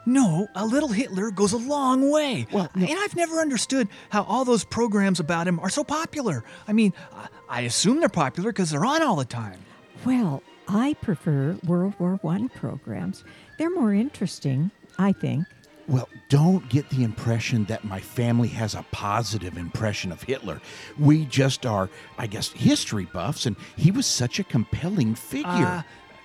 No, 0.07 0.47
a 0.55 0.65
little 0.65 0.87
Hitler 0.89 1.31
goes 1.31 1.51
a 1.53 1.57
long 1.57 2.09
way. 2.09 2.47
Well, 2.51 2.69
and 2.73 2.87
I've 2.89 3.15
never 3.15 3.39
understood 3.41 3.89
how 4.09 4.23
all 4.23 4.45
those 4.45 4.63
programs 4.63 5.19
about 5.19 5.47
him 5.47 5.59
are 5.59 5.69
so 5.69 5.83
popular. 5.83 6.43
I 6.67 6.73
mean, 6.73 6.93
I- 7.13 7.27
I 7.49 7.61
assume 7.61 7.99
they're 7.99 8.09
popular 8.09 8.51
because 8.51 8.71
they're 8.71 8.85
on 8.85 9.01
all 9.03 9.17
the 9.17 9.25
time. 9.25 9.59
Well, 10.05 10.41
I 10.67 10.95
prefer 11.01 11.57
World 11.65 11.93
War 11.99 12.19
One 12.21 12.49
programs. 12.49 13.23
They're 13.57 13.69
more 13.69 13.93
interesting, 13.93 14.71
I 14.97 15.11
think. 15.11 15.45
Well, 15.87 16.09
don't 16.27 16.67
get 16.67 16.89
the 16.89 17.03
impression 17.03 17.63
that 17.65 17.85
my 17.85 18.01
family 18.01 18.49
has 18.49 18.75
a 18.75 18.85
positive 18.91 19.57
impression 19.57 20.11
of 20.11 20.23
Hitler. 20.23 20.59
We 20.99 21.23
just 21.25 21.65
are, 21.65 21.89
I 22.17 22.27
guess, 22.27 22.49
history 22.51 23.05
buffs, 23.13 23.45
and 23.45 23.55
he 23.77 23.91
was 23.91 24.05
such 24.05 24.39
a 24.39 24.43
compelling 24.43 25.15
figure. 25.15 25.47
Uh, 25.49 25.81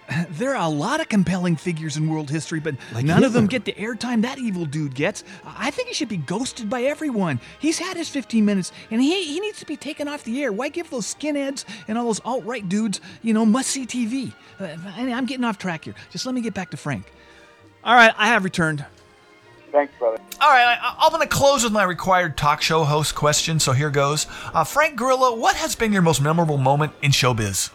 There 0.31 0.55
are 0.57 0.63
a 0.67 0.69
lot 0.69 1.01
of 1.01 1.09
compelling 1.09 1.57
figures 1.57 1.97
in 1.97 2.09
world 2.09 2.29
history, 2.31 2.61
but 2.61 2.75
Like 2.93 3.05
none 3.05 3.25
of 3.25 3.33
them 3.33 3.47
get 3.47 3.65
the 3.65 3.73
airtime 3.75 4.23
that 4.23 4.39
evil 4.39 4.65
dude 4.67 4.95
gets. 4.95 5.25
I 5.45 5.71
think 5.71 5.89
he 5.89 5.95
should 5.95 6.09
be 6.09 6.17
ghosted 6.17 6.69
by 6.69 6.83
everyone. 6.83 7.41
He's 7.61 7.79
had 7.79 7.97
his 7.97 8.09
15 8.09 8.45
minutes, 8.45 8.73
and 8.91 9.01
he, 9.01 9.25
he 9.25 9.41
needs 9.41 9.59
to 9.61 9.67
be 9.67 9.77
taken 9.77 10.09
off 10.09 10.25
the 10.25 10.43
air. 10.43 10.53
Why 10.53 10.69
give 10.69 10.91
those 10.91 11.13
skinheads 11.15 11.65
and 11.89 11.97
all 11.97 12.07
those 12.07 12.21
alt 12.25 12.45
right 12.45 12.69
dudes, 12.69 13.01
you 13.23 13.33
know, 13.33 13.47
must 13.47 13.71
see 13.71 13.87
TV? 13.87 14.33
Uh, 14.61 14.77
I- 14.97 15.13
I'm 15.13 15.27
getting 15.27 15.45
off 15.45 15.59
track 15.59 15.85
here. 15.85 15.95
Just 16.11 16.27
let 16.27 16.35
me 16.35 16.41
get 16.41 16.55
back 16.55 16.71
to 16.71 16.77
Frank. 16.77 17.11
All 17.85 17.95
right, 17.95 18.13
I 18.17 18.27
have 18.29 18.45
returned. 18.45 18.85
Thanks, 19.71 19.95
brother. 19.99 20.19
All 20.41 20.51
right, 20.51 20.77
I, 20.81 20.97
I'm 20.99 21.11
going 21.11 21.23
to 21.23 21.29
close 21.29 21.65
with 21.65 21.73
my 21.73 21.85
required 21.85 22.37
talk 22.37 22.61
show 22.61 22.85
host 22.85 23.15
question. 23.15 23.59
So 23.59 23.73
here 23.73 23.91
goes. 23.91 24.27
Uh, 24.53 24.65
Frank 24.65 24.97
Grillo, 24.97 25.35
what 25.37 25.57
has 25.57 25.75
been 25.75 25.93
your 25.93 26.03
most 26.03 26.21
memorable 26.21 26.59
moment 26.59 26.93
in 27.01 27.11
showbiz? 27.13 27.71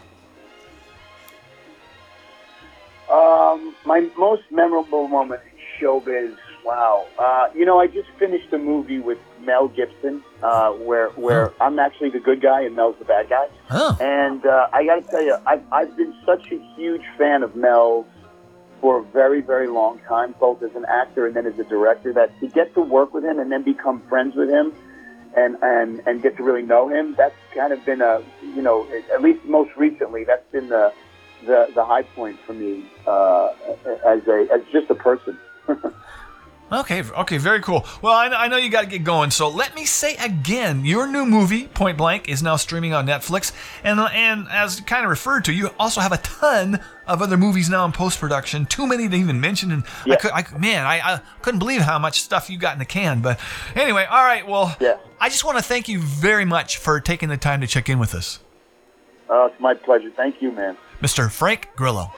Um, 3.12 3.76
my 3.86 4.10
most 4.18 4.44
memorable 4.52 5.08
moment 5.08 5.42
in 5.46 5.58
showbiz. 5.80 6.36
Wow. 6.66 7.08
Uh, 7.18 7.48
you 7.56 7.66
know, 7.66 7.80
I 7.80 7.88
just 7.88 8.10
finished 8.20 8.52
a 8.52 8.58
movie 8.58 9.00
with 9.00 9.18
Mel 9.42 9.70
Gibson, 9.70 10.22
uh, 10.44 10.72
where 10.72 11.10
where 11.12 11.54
I'm 11.62 11.80
actually 11.80 12.10
the 12.10 12.20
good 12.20 12.42
guy 12.42 12.62
and 12.62 12.76
Mel's 12.76 12.98
the 13.00 13.06
bad 13.06 13.30
guy. 13.30 13.48
Oh. 13.70 13.98
And 14.02 14.46
uh, 14.46 14.68
I 14.74 14.86
got 14.86 14.96
to 15.04 15.10
tell 15.10 15.24
you, 15.24 15.38
I've 15.46 15.64
I've 15.72 15.96
been 15.96 16.14
such 16.26 16.52
a 16.52 16.60
huge 16.76 17.04
fan 17.18 17.44
of 17.44 17.56
Mel's 17.56 18.06
for 18.82 19.00
a 19.00 19.04
very 19.04 19.42
very 19.42 19.68
long 19.68 20.00
time, 20.08 20.36
both 20.40 20.62
as 20.62 20.76
an 20.76 20.86
actor 20.90 21.26
and 21.26 21.36
then 21.36 21.46
as 21.46 21.58
a 21.58 21.64
director. 21.64 22.12
That 22.12 22.38
to 22.42 22.48
get 22.48 22.74
to 22.74 22.82
work 22.82 23.14
with 23.14 23.24
him 23.24 23.40
and 23.40 23.52
then 23.52 23.64
become 23.64 24.02
friends 24.10 24.36
with 24.36 24.50
him. 24.50 24.74
And, 25.36 25.56
and, 25.62 26.02
and 26.08 26.24
get 26.24 26.36
to 26.38 26.44
really 26.44 26.64
know 26.64 26.90
him. 26.90 27.14
That's 27.16 27.36
kind 27.54 27.72
of 27.72 27.86
been 27.86 28.02
a, 28.02 28.24
you 28.42 28.64
know, 28.64 28.88
at 29.14 29.22
least 29.22 29.46
most 29.46 29.70
recently, 29.78 30.24
that's 30.24 30.50
been 30.52 30.70
the, 30.70 30.92
the, 31.46 31.70
the 31.76 31.86
high 31.86 32.04
point 32.04 32.40
for 32.46 32.54
me 32.54 32.86
uh, 33.06 33.50
as 34.06 34.28
a 34.28 34.48
as 34.52 34.62
just 34.72 34.90
a 34.90 34.96
person. 34.96 35.38
Okay, 36.70 37.02
okay, 37.02 37.38
very 37.38 37.62
cool. 37.62 37.86
Well, 38.02 38.14
I, 38.14 38.28
I 38.28 38.48
know 38.50 38.58
you 38.58 38.70
got 38.70 38.82
to 38.82 38.88
get 38.88 39.06
going, 39.06 39.32
so 39.32 39.48
let 39.48 39.74
me 39.74 39.86
say 39.86 40.18
again, 40.18 40.84
your 40.84 41.08
new 41.08 41.26
movie, 41.26 41.68
Point 41.68 41.98
Blank, 41.98 42.28
is 42.28 42.44
now 42.44 42.58
streaming 42.58 42.94
on 42.94 43.08
Netflix, 43.08 43.54
and 43.86 44.02
and 44.02 44.50
as 44.52 44.82
kind 44.82 45.06
of 45.06 45.10
referred 45.10 45.46
to, 45.46 45.54
you 45.54 45.70
also 45.80 46.02
have 46.02 46.12
a 46.12 46.18
ton 46.18 46.82
of 47.08 47.22
other 47.22 47.38
movies 47.38 47.70
now 47.70 47.86
in 47.86 47.94
post 47.94 48.20
production. 48.20 48.66
Too 48.66 48.86
many 48.86 49.08
to 49.08 49.16
even 49.16 49.40
mention, 49.40 49.72
and 49.72 49.86
I 50.06 50.16
could, 50.18 50.32
I, 50.32 50.46
man, 50.58 50.86
I, 50.86 51.00
I 51.00 51.22
couldn't 51.42 51.60
believe 51.60 51.84
how 51.84 52.00
much 52.00 52.20
stuff 52.22 52.50
you 52.50 52.58
got 52.58 52.74
in 52.74 52.80
the 52.80 52.86
can. 52.86 53.22
But 53.22 53.40
anyway, 53.74 54.06
all 54.10 54.26
right, 54.26 54.46
well, 54.46 54.76
yeah. 54.82 54.98
I 55.22 55.30
just 55.30 55.46
want 55.46 55.58
to 55.58 55.64
thank 55.64 55.88
you 55.88 56.02
very 56.02 56.44
much 56.44 56.76
for 56.76 57.00
taking 57.00 57.30
the 57.30 57.38
time 57.38 57.62
to 57.62 57.68
check 57.68 57.88
in 57.88 57.98
with 57.98 58.14
us, 58.14 58.40
Uh, 59.30 59.46
it's 59.46 59.60
my 59.62 59.74
pleasure. 59.74 60.12
Thank 60.12 60.42
you, 60.42 60.52
man. 60.52 60.76
Mr. 61.02 61.32
Frank 61.32 61.70
Grillo. 61.76 62.12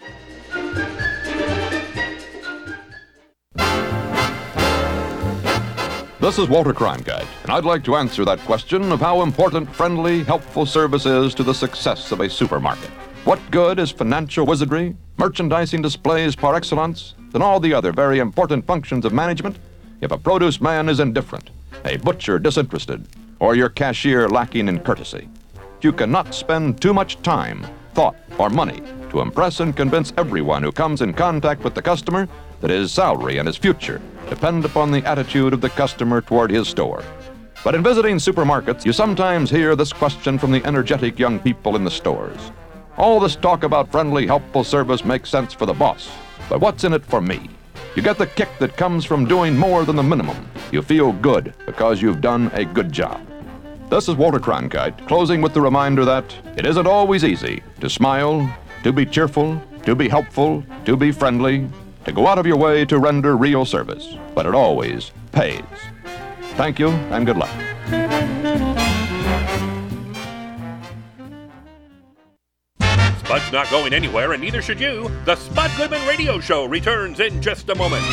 This 6.22 6.38
is 6.38 6.48
Walter 6.48 6.74
Cronkite, 6.74 7.28
and 7.44 7.52
I'd 7.52 7.66
like 7.66 7.84
to 7.86 7.98
answer 7.98 8.24
that 8.24 8.40
question 8.40 8.92
of 8.94 9.02
how 9.02 9.22
important 9.22 9.74
friendly, 9.76 10.24
helpful 10.24 10.66
service 10.66 11.06
is 11.06 11.34
to 11.36 11.44
the 11.44 11.54
success 11.54 12.14
of 12.14 12.22
a 12.22 12.30
supermarket. 12.30 12.90
What 13.26 13.40
good 13.52 13.80
is 13.80 13.92
financial 13.92 14.46
wizardry, 14.46 14.96
merchandising 15.18 15.82
displays 15.82 16.38
par 16.38 16.56
excellence, 16.56 17.16
and 17.34 17.44
all 17.44 17.60
the 17.60 17.74
other 17.74 17.92
very 17.92 18.20
important 18.20 18.66
functions 18.66 19.04
of 19.04 19.12
management 19.12 19.60
if 20.00 20.12
a 20.12 20.18
produce 20.18 20.62
man 20.62 20.88
is 20.88 21.02
indifferent, 21.02 21.50
a 21.84 21.98
butcher 21.98 22.40
disinterested, 22.40 23.06
or 23.40 23.56
your 23.56 23.70
cashier 23.70 24.30
lacking 24.30 24.70
in 24.70 24.80
courtesy? 24.80 25.28
You 25.82 25.92
cannot 25.92 26.34
spend 26.34 26.82
too 26.82 26.94
much 26.94 27.22
time, 27.22 27.66
thought, 27.94 28.16
or 28.38 28.50
money 28.50 28.82
to 29.10 29.22
impress 29.22 29.60
and 29.60 29.76
convince 29.76 30.14
everyone 30.18 30.64
who 30.64 30.72
comes 30.72 31.02
in 31.02 31.14
contact 31.14 31.64
with 31.64 31.74
the 31.74 31.82
customer 31.82 32.28
that 32.62 32.70
his 32.70 32.92
salary 32.92 33.38
and 33.38 33.48
his 33.48 33.58
future 33.58 34.02
depend 34.30 34.66
upon 34.66 34.92
the 34.92 35.04
attitude 35.06 35.54
of 35.54 35.62
the 35.62 35.70
customer 35.70 36.22
toward 36.22 36.52
his 36.52 36.68
store. 36.68 37.04
But 37.64 37.76
in 37.76 37.84
visiting 37.84 38.18
supermarkets, 38.18 38.86
you 38.86 38.94
sometimes 38.94 39.50
hear 39.50 39.76
this 39.76 39.92
question 39.92 40.38
from 40.38 40.52
the 40.52 40.64
energetic 40.66 41.20
young 41.20 41.40
people 41.40 41.76
in 41.76 41.84
the 41.84 41.92
stores. 41.92 42.52
All 42.98 43.20
this 43.20 43.36
talk 43.36 43.64
about 43.64 43.92
friendly, 43.92 44.28
helpful 44.28 44.64
service 44.64 45.04
makes 45.04 45.30
sense 45.30 45.54
for 45.54 45.66
the 45.66 45.74
boss, 45.74 46.10
but 46.50 46.62
what's 46.62 46.84
in 46.84 46.94
it 46.94 47.06
for 47.06 47.22
me? 47.22 47.50
You 47.96 48.04
get 48.04 48.18
the 48.18 48.28
kick 48.28 48.50
that 48.60 48.78
comes 48.78 49.04
from 49.04 49.26
doing 49.26 49.58
more 49.58 49.84
than 49.84 49.96
the 49.96 50.04
minimum. 50.04 50.38
You 50.72 50.82
feel 50.82 51.12
good 51.12 51.54
because 51.66 52.02
you've 52.02 52.22
done 52.22 52.52
a 52.54 52.64
good 52.64 52.92
job. 52.92 53.29
This 53.90 54.08
is 54.08 54.16
Walter 54.16 54.40
Cronkite, 54.40 55.08
closing 55.08 55.42
with 55.42 55.56
the 55.56 55.62
reminder 55.62 56.06
that 56.06 56.36
it 56.56 56.68
isn't 56.68 56.86
always 56.86 57.24
easy 57.24 57.64
to 57.80 57.90
smile, 57.90 58.48
to 58.84 58.94
be 58.94 59.04
cheerful, 59.04 59.60
to 59.84 59.96
be 59.96 60.08
helpful, 60.08 60.64
to 60.86 60.96
be 60.96 61.12
friendly, 61.12 61.68
to 62.06 62.12
go 62.12 62.28
out 62.28 62.38
of 62.38 62.46
your 62.46 62.56
way 62.56 62.86
to 62.86 63.00
render 63.00 63.36
real 63.36 63.66
service, 63.66 64.16
but 64.36 64.46
it 64.46 64.54
always 64.54 65.12
pays. 65.32 65.64
Thank 66.54 66.78
you 66.78 66.90
and 66.90 67.26
good 67.26 67.38
luck. 67.38 67.50
Spud's 73.18 73.52
not 73.52 73.72
going 73.72 73.94
anywhere, 73.94 74.34
and 74.34 74.42
neither 74.42 74.62
should 74.62 74.80
you. 74.80 75.10
The 75.26 75.36
Spud 75.36 75.72
Goodman 75.78 76.08
Radio 76.08 76.40
Show 76.40 76.66
returns 76.66 77.20
in 77.20 77.42
just 77.42 77.70
a 77.70 77.76
moment. 77.76 78.06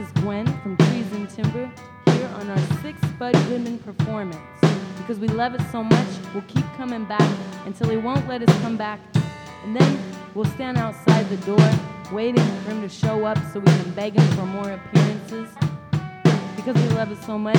Is 0.00 0.10
Gwen 0.22 0.46
from 0.62 0.78
Trees 0.78 1.12
and 1.12 1.28
Timber 1.28 1.70
here 2.06 2.26
on 2.36 2.48
our 2.48 2.58
sixth 2.80 3.06
Spud 3.10 3.34
Goodman 3.48 3.78
performance. 3.80 4.38
Because 4.96 5.18
we 5.18 5.28
love 5.28 5.54
it 5.54 5.60
so 5.70 5.84
much, 5.84 6.06
we'll 6.32 6.42
keep 6.44 6.64
coming 6.78 7.04
back 7.04 7.30
until 7.66 7.90
he 7.90 7.98
won't 7.98 8.26
let 8.26 8.42
us 8.42 8.60
come 8.62 8.78
back. 8.78 8.98
And 9.62 9.76
then 9.76 9.98
we'll 10.34 10.46
stand 10.46 10.78
outside 10.78 11.28
the 11.28 11.36
door 11.44 11.70
waiting 12.12 12.42
for 12.62 12.70
him 12.70 12.80
to 12.80 12.88
show 12.88 13.26
up 13.26 13.36
so 13.52 13.60
we 13.60 13.66
can 13.66 13.90
beg 13.90 14.14
him 14.14 14.26
for 14.38 14.46
more 14.46 14.72
appearances. 14.72 15.50
Because 16.56 16.76
we 16.76 16.88
love 16.96 17.12
it 17.12 17.22
so 17.24 17.36
much. 17.36 17.58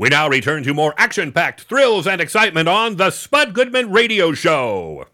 We 0.00 0.08
now 0.08 0.30
return 0.30 0.62
to 0.62 0.72
more 0.72 0.94
action 0.96 1.30
packed 1.30 1.60
thrills 1.64 2.06
and 2.06 2.22
excitement 2.22 2.70
on 2.70 2.96
the 2.96 3.10
Spud 3.10 3.52
Goodman 3.52 3.92
Radio 3.92 4.32
Show. 4.32 5.04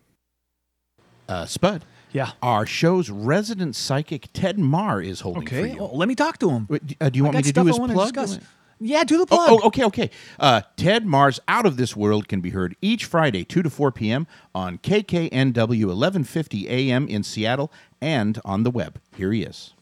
Uh, 1.28 1.44
Spud. 1.44 1.84
Yeah. 2.12 2.30
Our 2.40 2.66
show's 2.66 3.10
resident 3.10 3.74
psychic, 3.74 4.28
Ted 4.32 4.60
Marr, 4.60 5.02
is 5.02 5.22
holding 5.22 5.44
for 5.48 5.56
Okay, 5.56 5.72
you. 5.72 5.78
well, 5.78 5.90
let 5.98 6.06
me 6.06 6.14
talk 6.14 6.38
to 6.38 6.50
him. 6.50 6.68
Uh, 7.00 7.08
do 7.08 7.18
you 7.18 7.24
I 7.24 7.30
want 7.30 7.36
me 7.38 7.42
to 7.42 7.52
do 7.52 7.62
I 7.62 7.64
his 7.64 7.78
plug? 7.80 8.14
discuss. 8.14 8.38
Yeah, 8.78 9.02
do 9.02 9.18
the 9.18 9.26
plug. 9.26 9.48
Oh, 9.50 9.60
oh, 9.60 9.66
okay, 9.66 9.82
okay. 9.86 10.10
Uh, 10.38 10.60
Ted 10.76 11.04
Marr's 11.04 11.40
Out 11.48 11.66
of 11.66 11.76
This 11.78 11.96
World 11.96 12.28
can 12.28 12.40
be 12.40 12.50
heard 12.50 12.76
each 12.80 13.06
Friday, 13.06 13.42
2 13.42 13.64
to 13.64 13.70
4 13.70 13.90
p.m. 13.90 14.28
on 14.54 14.78
KKNW 14.78 15.66
1150 15.86 16.68
AM 16.68 17.08
in 17.08 17.24
Seattle 17.24 17.72
and 18.00 18.40
on 18.44 18.62
the 18.62 18.70
web. 18.70 19.00
Here 19.16 19.32
he 19.32 19.42
is. 19.42 19.74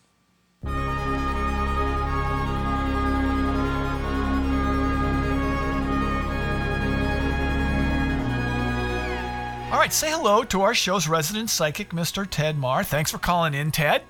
All 9.75 9.81
right, 9.81 9.93
say 9.93 10.09
hello 10.09 10.45
to 10.45 10.63
our 10.63 10.73
show's 10.73 11.09
resident 11.09 11.51
psychic, 11.51 11.91
Mr. 11.91 12.25
Ted 12.31 12.57
Marr. 12.57 12.85
Thanks 12.85 13.11
for 13.11 13.19
calling 13.19 13.55
in, 13.55 13.73
Ted. 13.73 14.05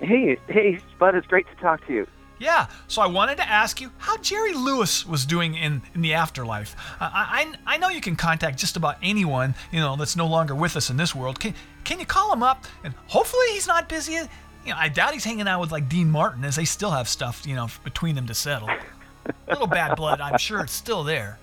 Hey, 0.00 0.36
hey, 0.48 0.78
Spud, 0.92 1.14
it's 1.14 1.26
great 1.26 1.46
to 1.48 1.54
talk 1.62 1.86
to 1.86 1.94
you. 1.94 2.06
Yeah, 2.38 2.66
so 2.86 3.00
I 3.00 3.06
wanted 3.06 3.38
to 3.38 3.48
ask 3.48 3.80
you 3.80 3.90
how 3.96 4.18
Jerry 4.18 4.52
Lewis 4.52 5.06
was 5.06 5.24
doing 5.24 5.54
in, 5.54 5.80
in 5.94 6.02
the 6.02 6.12
afterlife. 6.12 6.76
Uh, 7.00 7.08
I, 7.10 7.54
I 7.66 7.74
I 7.74 7.78
know 7.78 7.88
you 7.88 8.02
can 8.02 8.16
contact 8.16 8.58
just 8.58 8.76
about 8.76 8.98
anyone 9.02 9.54
you 9.72 9.80
know 9.80 9.96
that's 9.96 10.14
no 10.14 10.26
longer 10.26 10.54
with 10.54 10.76
us 10.76 10.90
in 10.90 10.98
this 10.98 11.14
world. 11.14 11.40
Can 11.40 11.54
can 11.84 11.98
you 11.98 12.04
call 12.04 12.30
him 12.30 12.42
up 12.42 12.66
and 12.84 12.92
hopefully 13.06 13.46
he's 13.52 13.66
not 13.66 13.88
busy. 13.88 14.12
You 14.12 14.28
know, 14.66 14.76
I 14.76 14.90
doubt 14.90 15.14
he's 15.14 15.24
hanging 15.24 15.48
out 15.48 15.62
with 15.62 15.72
like 15.72 15.88
Dean 15.88 16.10
Martin 16.10 16.44
as 16.44 16.56
they 16.56 16.66
still 16.66 16.90
have 16.90 17.08
stuff 17.08 17.46
you 17.46 17.54
know 17.54 17.68
between 17.82 18.14
them 18.14 18.26
to 18.26 18.34
settle. 18.34 18.68
A 18.68 19.34
little 19.48 19.66
bad 19.66 19.96
blood, 19.96 20.20
I'm 20.20 20.36
sure 20.36 20.60
it's 20.60 20.74
still 20.74 21.02
there. 21.02 21.38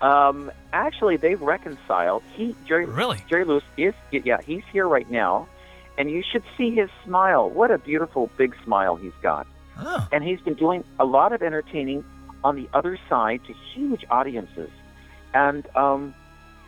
Um, 0.00 0.50
actually, 0.72 1.16
they've 1.16 1.40
reconciled. 1.40 2.22
He, 2.34 2.54
Jerry, 2.66 2.86
really, 2.86 3.22
Jerry 3.28 3.44
Lewis 3.44 3.64
is, 3.76 3.94
yeah, 4.10 4.40
he's 4.40 4.64
here 4.72 4.88
right 4.88 5.10
now, 5.10 5.46
and 5.98 6.10
you 6.10 6.22
should 6.22 6.42
see 6.56 6.74
his 6.74 6.88
smile. 7.04 7.50
What 7.50 7.70
a 7.70 7.78
beautiful 7.78 8.30
big 8.36 8.54
smile 8.64 8.96
he's 8.96 9.12
got. 9.22 9.46
Oh. 9.78 10.08
And 10.12 10.24
he's 10.24 10.40
been 10.40 10.54
doing 10.54 10.84
a 10.98 11.04
lot 11.04 11.32
of 11.32 11.42
entertaining 11.42 12.04
on 12.42 12.56
the 12.56 12.68
other 12.72 12.98
side 13.08 13.42
to 13.46 13.54
huge 13.74 14.04
audiences, 14.10 14.70
and 15.34 15.66
um, 15.76 16.14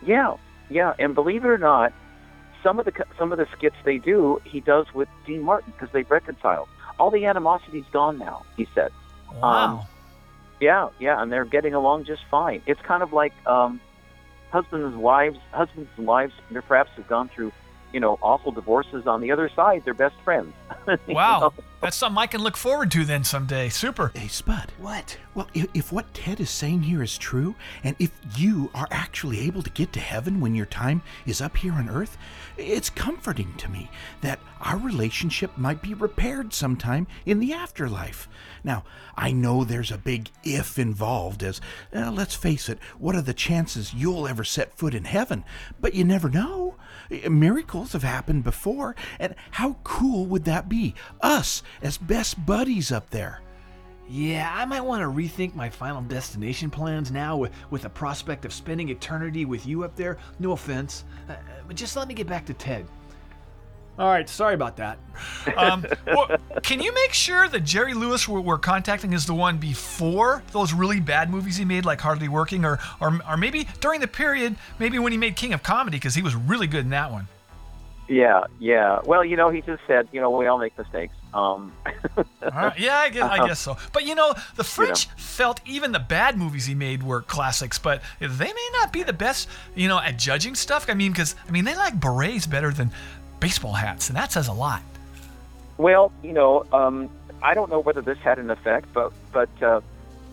yeah, 0.04 0.36
yeah, 0.68 0.94
and 0.98 1.14
believe 1.14 1.44
it 1.44 1.48
or 1.48 1.58
not, 1.58 1.92
some 2.62 2.78
of 2.78 2.84
the 2.84 2.92
some 3.18 3.32
of 3.32 3.38
the 3.38 3.46
skits 3.56 3.76
they 3.84 3.98
do, 3.98 4.40
he 4.44 4.60
does 4.60 4.86
with 4.94 5.08
Dean 5.26 5.42
Martin 5.42 5.72
because 5.72 5.92
they've 5.92 6.10
reconciled. 6.10 6.68
All 6.98 7.10
the 7.10 7.24
animosity's 7.24 7.84
gone 7.92 8.18
now. 8.18 8.44
He 8.56 8.66
said. 8.74 8.92
Wow. 9.40 9.78
Um, 9.80 9.86
yeah, 10.62 10.90
yeah, 11.00 11.20
and 11.20 11.30
they're 11.30 11.44
getting 11.44 11.74
along 11.74 12.04
just 12.04 12.22
fine. 12.30 12.62
It's 12.66 12.80
kind 12.82 13.02
of 13.02 13.12
like 13.12 13.32
um, 13.46 13.80
husbands 14.52 14.94
and 14.94 15.02
wives, 15.02 15.36
husbands 15.50 15.90
and 15.96 16.06
wives, 16.06 16.32
perhaps 16.68 16.90
have 16.96 17.08
gone 17.08 17.28
through 17.34 17.50
you 17.92 18.00
know, 18.00 18.18
awful 18.22 18.52
divorces 18.52 19.06
on 19.06 19.20
the 19.20 19.30
other 19.30 19.50
side. 19.54 19.82
They're 19.84 19.94
best 19.94 20.16
friends. 20.24 20.52
Wow. 21.08 21.40
know? 21.40 21.52
That's 21.82 21.96
something 21.96 22.18
I 22.18 22.26
can 22.26 22.42
look 22.42 22.56
forward 22.56 22.90
to 22.92 23.04
then 23.04 23.24
someday. 23.24 23.68
Super. 23.68 24.12
Hey, 24.14 24.28
Spud. 24.28 24.72
What? 24.78 25.18
Well, 25.34 25.48
if, 25.52 25.66
if 25.74 25.92
what 25.92 26.14
Ted 26.14 26.38
is 26.40 26.48
saying 26.48 26.82
here 26.82 27.02
is 27.02 27.18
true, 27.18 27.56
and 27.82 27.96
if 27.98 28.12
you 28.36 28.70
are 28.74 28.86
actually 28.90 29.40
able 29.40 29.62
to 29.62 29.70
get 29.70 29.92
to 29.94 30.00
heaven 30.00 30.40
when 30.40 30.54
your 30.54 30.66
time 30.66 31.02
is 31.26 31.40
up 31.40 31.56
here 31.56 31.72
on 31.72 31.88
earth, 31.88 32.16
it's 32.56 32.88
comforting 32.88 33.54
to 33.58 33.68
me 33.68 33.90
that 34.20 34.38
our 34.60 34.76
relationship 34.76 35.58
might 35.58 35.82
be 35.82 35.92
repaired 35.92 36.54
sometime 36.54 37.08
in 37.26 37.40
the 37.40 37.52
afterlife. 37.52 38.28
Now, 38.62 38.84
I 39.16 39.32
know 39.32 39.64
there's 39.64 39.90
a 39.90 39.98
big 39.98 40.30
if 40.44 40.78
involved, 40.78 41.42
as, 41.42 41.60
uh, 41.94 42.12
let's 42.12 42.34
face 42.34 42.68
it, 42.68 42.78
what 42.98 43.16
are 43.16 43.22
the 43.22 43.34
chances 43.34 43.92
you'll 43.92 44.28
ever 44.28 44.44
set 44.44 44.74
foot 44.74 44.94
in 44.94 45.04
heaven? 45.04 45.44
But 45.80 45.94
you 45.94 46.04
never 46.04 46.28
know. 46.28 46.76
Uh, 47.12 47.30
Miracles 47.30 47.92
have 47.92 48.02
happened 48.02 48.44
before, 48.44 48.96
and 49.18 49.34
how 49.52 49.76
cool 49.84 50.26
would 50.26 50.44
that 50.44 50.68
be? 50.68 50.94
Us 51.20 51.62
as 51.82 51.98
best 51.98 52.44
buddies 52.46 52.90
up 52.90 53.10
there. 53.10 53.40
Yeah, 54.08 54.52
I 54.54 54.64
might 54.64 54.80
want 54.82 55.00
to 55.02 55.06
rethink 55.06 55.54
my 55.54 55.70
final 55.70 56.02
destination 56.02 56.70
plans 56.70 57.10
now 57.10 57.36
with, 57.36 57.52
with 57.70 57.82
the 57.82 57.88
prospect 57.88 58.44
of 58.44 58.52
spending 58.52 58.88
eternity 58.88 59.44
with 59.44 59.64
you 59.66 59.84
up 59.84 59.96
there. 59.96 60.18
No 60.38 60.52
offense. 60.52 61.04
Uh, 61.28 61.36
but 61.66 61.76
just 61.76 61.96
let 61.96 62.08
me 62.08 62.14
get 62.14 62.26
back 62.26 62.44
to 62.46 62.54
Ted. 62.54 62.86
All 63.98 64.08
right, 64.08 64.28
sorry 64.28 64.54
about 64.54 64.76
that. 64.76 64.98
Um, 65.56 65.84
well, 66.06 66.36
can 66.62 66.80
you 66.80 66.92
make 66.94 67.12
sure 67.12 67.46
that 67.46 67.60
Jerry 67.60 67.94
Lewis 67.94 68.26
we're, 68.26 68.40
we're 68.40 68.58
contacting 68.58 69.12
is 69.12 69.26
the 69.26 69.34
one 69.34 69.58
before 69.58 70.42
those 70.52 70.72
really 70.72 71.00
bad 71.00 71.30
movies 71.30 71.56
he 71.56 71.64
made, 71.64 71.84
like 71.84 72.00
Hardly 72.00 72.28
Working, 72.28 72.64
or 72.64 72.78
or, 73.00 73.20
or 73.28 73.36
maybe 73.36 73.68
during 73.80 74.00
the 74.00 74.08
period, 74.08 74.56
maybe 74.78 74.98
when 74.98 75.12
he 75.12 75.18
made 75.18 75.36
King 75.36 75.52
of 75.52 75.62
Comedy, 75.62 75.98
because 75.98 76.14
he 76.14 76.22
was 76.22 76.34
really 76.34 76.66
good 76.66 76.84
in 76.84 76.90
that 76.90 77.12
one. 77.12 77.28
Yeah, 78.08 78.44
yeah. 78.58 79.00
Well, 79.04 79.24
you 79.24 79.36
know, 79.36 79.50
he 79.50 79.62
just 79.62 79.82
said, 79.86 80.08
you 80.12 80.20
know, 80.20 80.30
we 80.30 80.46
all 80.46 80.58
make 80.58 80.76
mistakes. 80.76 81.14
Um, 81.32 81.72
All 82.16 82.24
right, 82.42 82.78
Yeah, 82.78 82.98
I 82.98 83.08
guess, 83.08 83.22
I 83.22 83.46
guess 83.46 83.58
so. 83.58 83.76
But 83.92 84.04
you 84.04 84.14
know, 84.14 84.34
the 84.56 84.64
French 84.64 85.06
felt 85.16 85.60
even 85.64 85.92
the 85.92 85.98
bad 85.98 86.36
movies 86.36 86.66
he 86.66 86.74
made 86.74 87.02
were 87.02 87.22
classics, 87.22 87.78
but 87.78 88.02
they 88.20 88.52
may 88.52 88.68
not 88.74 88.92
be 88.92 89.02
the 89.02 89.12
best, 89.12 89.48
you 89.74 89.88
know, 89.88 89.98
at 89.98 90.18
judging 90.18 90.54
stuff. 90.54 90.86
I 90.88 90.94
mean, 90.94 91.12
because 91.12 91.36
I 91.48 91.50
mean, 91.50 91.64
they 91.64 91.74
like 91.74 91.98
berets 91.98 92.46
better 92.46 92.70
than 92.70 92.90
baseball 93.42 93.72
hats, 93.72 94.08
and 94.08 94.16
that 94.16 94.32
says 94.32 94.48
a 94.48 94.52
lot. 94.52 94.80
Well, 95.76 96.12
you 96.22 96.32
know, 96.32 96.64
um, 96.72 97.10
I 97.42 97.54
don't 97.54 97.70
know 97.70 97.80
whether 97.80 98.00
this 98.00 98.18
had 98.18 98.38
an 98.38 98.50
effect, 98.50 98.86
but 98.94 99.12
but 99.32 99.50
uh, 99.62 99.80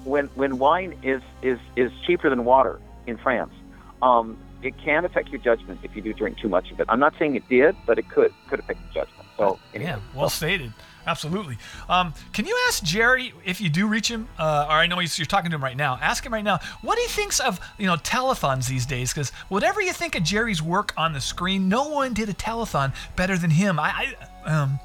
when 0.06 0.28
when 0.36 0.60
wine 0.60 0.98
is 1.04 1.22
is 1.42 1.60
is 1.76 1.92
cheaper 2.06 2.30
than 2.30 2.46
water 2.46 2.80
in 3.08 3.18
France, 3.18 3.54
um, 4.02 4.38
it 4.62 4.78
can 4.78 5.06
affect 5.06 5.30
your 5.30 5.40
judgment 5.40 5.80
if 5.84 5.96
you 5.96 6.02
do 6.02 6.14
drink 6.14 6.38
too 6.38 6.50
much 6.50 6.72
of 6.72 6.80
it. 6.80 6.86
I'm 6.90 7.00
not 7.00 7.14
saying 7.18 7.36
it 7.36 7.48
did, 7.50 7.76
but 7.86 7.98
it 7.98 8.10
could 8.10 8.34
could 8.50 8.60
affect 8.60 8.80
your 8.82 9.06
judgment. 9.06 9.28
So 9.38 9.60
anyway, 9.74 9.92
Yeah, 9.92 10.00
well 10.16 10.30
stated. 10.30 10.74
Absolutely. 11.08 11.58
Um, 11.88 12.14
can 12.34 12.46
you 12.46 12.56
ask 12.68 12.84
Jerry 12.84 13.34
if 13.44 13.60
you 13.62 13.70
do 13.70 13.88
reach 13.88 14.10
him, 14.10 14.28
uh, 14.38 14.68
or 14.70 14.74
I 14.74 14.86
know 14.86 15.00
he's, 15.00 15.18
you're 15.18 15.26
talking 15.26 15.50
to 15.50 15.56
him 15.56 15.64
right 15.64 15.78
now? 15.78 15.98
Ask 16.00 16.24
him 16.24 16.32
right 16.32 16.44
now 16.44 16.60
what 16.82 17.00
he 17.00 17.08
thinks 17.08 17.40
of 17.40 17.60
you 17.78 17.88
know 17.88 17.96
telethons 17.96 18.68
these 18.68 18.86
days. 18.86 19.12
Because 19.14 19.32
whatever 19.48 19.82
you 19.82 19.94
think 19.94 20.16
of 20.16 20.24
Jerry's 20.24 20.62
work 20.62 20.94
on 20.98 21.14
the 21.14 21.22
screen, 21.22 21.70
no 21.70 21.90
one 21.90 22.14
did 22.14 22.30
a 22.30 22.34
telethon 22.34 22.94
better 23.16 23.38
than 23.38 23.50
him. 23.50 23.80
I, 23.80 24.14
I 24.46 24.52
um, 24.52 24.80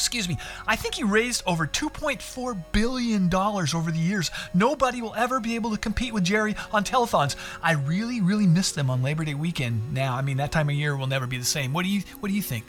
excuse 0.00 0.28
me. 0.28 0.38
I 0.66 0.76
think 0.76 0.94
he 0.94 1.04
raised 1.04 1.42
over 1.46 1.66
2.4 1.66 2.64
billion 2.72 3.28
dollars 3.28 3.74
over 3.74 3.90
the 3.90 3.98
years. 3.98 4.30
Nobody 4.54 5.02
will 5.02 5.14
ever 5.14 5.40
be 5.40 5.54
able 5.54 5.70
to 5.72 5.76
compete 5.76 6.14
with 6.14 6.24
Jerry 6.24 6.56
on 6.72 6.84
telethons. 6.84 7.36
I 7.62 7.72
really, 7.72 8.20
really 8.20 8.46
miss 8.46 8.72
them 8.72 8.88
on 8.88 9.02
Labor 9.02 9.24
Day 9.24 9.34
weekend. 9.34 9.92
Now, 9.92 10.16
I 10.16 10.22
mean 10.22 10.38
that 10.38 10.52
time 10.52 10.70
of 10.70 10.74
year 10.74 10.96
will 10.96 11.06
never 11.06 11.26
be 11.26 11.36
the 11.36 11.44
same. 11.44 11.72
What 11.72 11.82
do 11.84 11.90
you 11.90 12.00
What 12.20 12.30
do 12.30 12.34
you 12.34 12.42
think? 12.42 12.64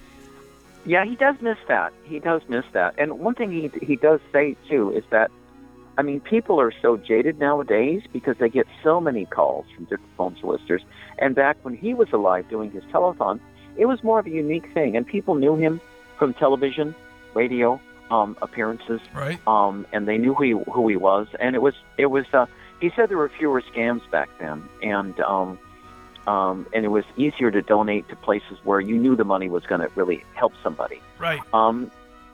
Yeah, 0.85 1.05
he 1.05 1.15
does 1.15 1.35
miss 1.41 1.57
that. 1.67 1.93
He 2.03 2.19
does 2.19 2.41
miss 2.49 2.65
that. 2.73 2.95
And 2.97 3.19
one 3.19 3.35
thing 3.35 3.51
he 3.51 3.71
he 3.85 3.95
does 3.95 4.19
say 4.33 4.57
too 4.67 4.91
is 4.91 5.03
that, 5.11 5.31
I 5.97 6.01
mean, 6.01 6.19
people 6.19 6.59
are 6.59 6.73
so 6.81 6.97
jaded 6.97 7.39
nowadays 7.39 8.01
because 8.11 8.35
they 8.39 8.49
get 8.49 8.67
so 8.83 8.99
many 8.99 9.25
calls 9.25 9.65
from 9.73 9.85
different 9.85 10.15
phone 10.17 10.35
solicitors. 10.39 10.81
And 11.19 11.33
back 11.33 11.57
when 11.61 11.75
he 11.75 11.93
was 11.93 12.11
alive 12.11 12.49
doing 12.49 12.71
his 12.71 12.83
telethon, 12.85 13.39
it 13.77 13.85
was 13.85 14.03
more 14.03 14.19
of 14.19 14.25
a 14.25 14.31
unique 14.31 14.73
thing, 14.73 14.97
and 14.97 15.07
people 15.07 15.35
knew 15.35 15.55
him 15.55 15.79
from 16.17 16.33
television, 16.33 16.93
radio 17.33 17.79
um, 18.09 18.37
appearances, 18.41 19.01
right? 19.13 19.39
Um, 19.47 19.87
and 19.91 20.07
they 20.07 20.17
knew 20.17 20.33
who 20.33 20.43
he, 20.43 20.71
who 20.71 20.87
he 20.87 20.97
was. 20.97 21.27
And 21.39 21.55
it 21.55 21.61
was 21.61 21.75
it 21.97 22.07
was. 22.07 22.25
Uh, 22.33 22.45
he 22.79 22.91
said 22.95 23.09
there 23.09 23.17
were 23.17 23.29
fewer 23.29 23.61
scams 23.61 24.09
back 24.11 24.29
then, 24.39 24.67
and 24.81 25.19
um, 25.21 25.59
um, 26.27 26.67
and 26.73 26.85
it 26.85 26.89
was 26.89 27.05
easier 27.17 27.51
to 27.51 27.61
donate 27.61 28.07
to 28.09 28.15
places 28.15 28.57
where 28.63 28.79
you 28.79 28.97
knew 28.97 29.15
the 29.15 29.23
money 29.23 29.49
was 29.49 29.65
going 29.65 29.81
to 29.81 29.89
really 29.95 30.23
help 30.33 30.53
somebody. 30.61 31.01
Right. 31.19 31.39
Um, 31.53 31.91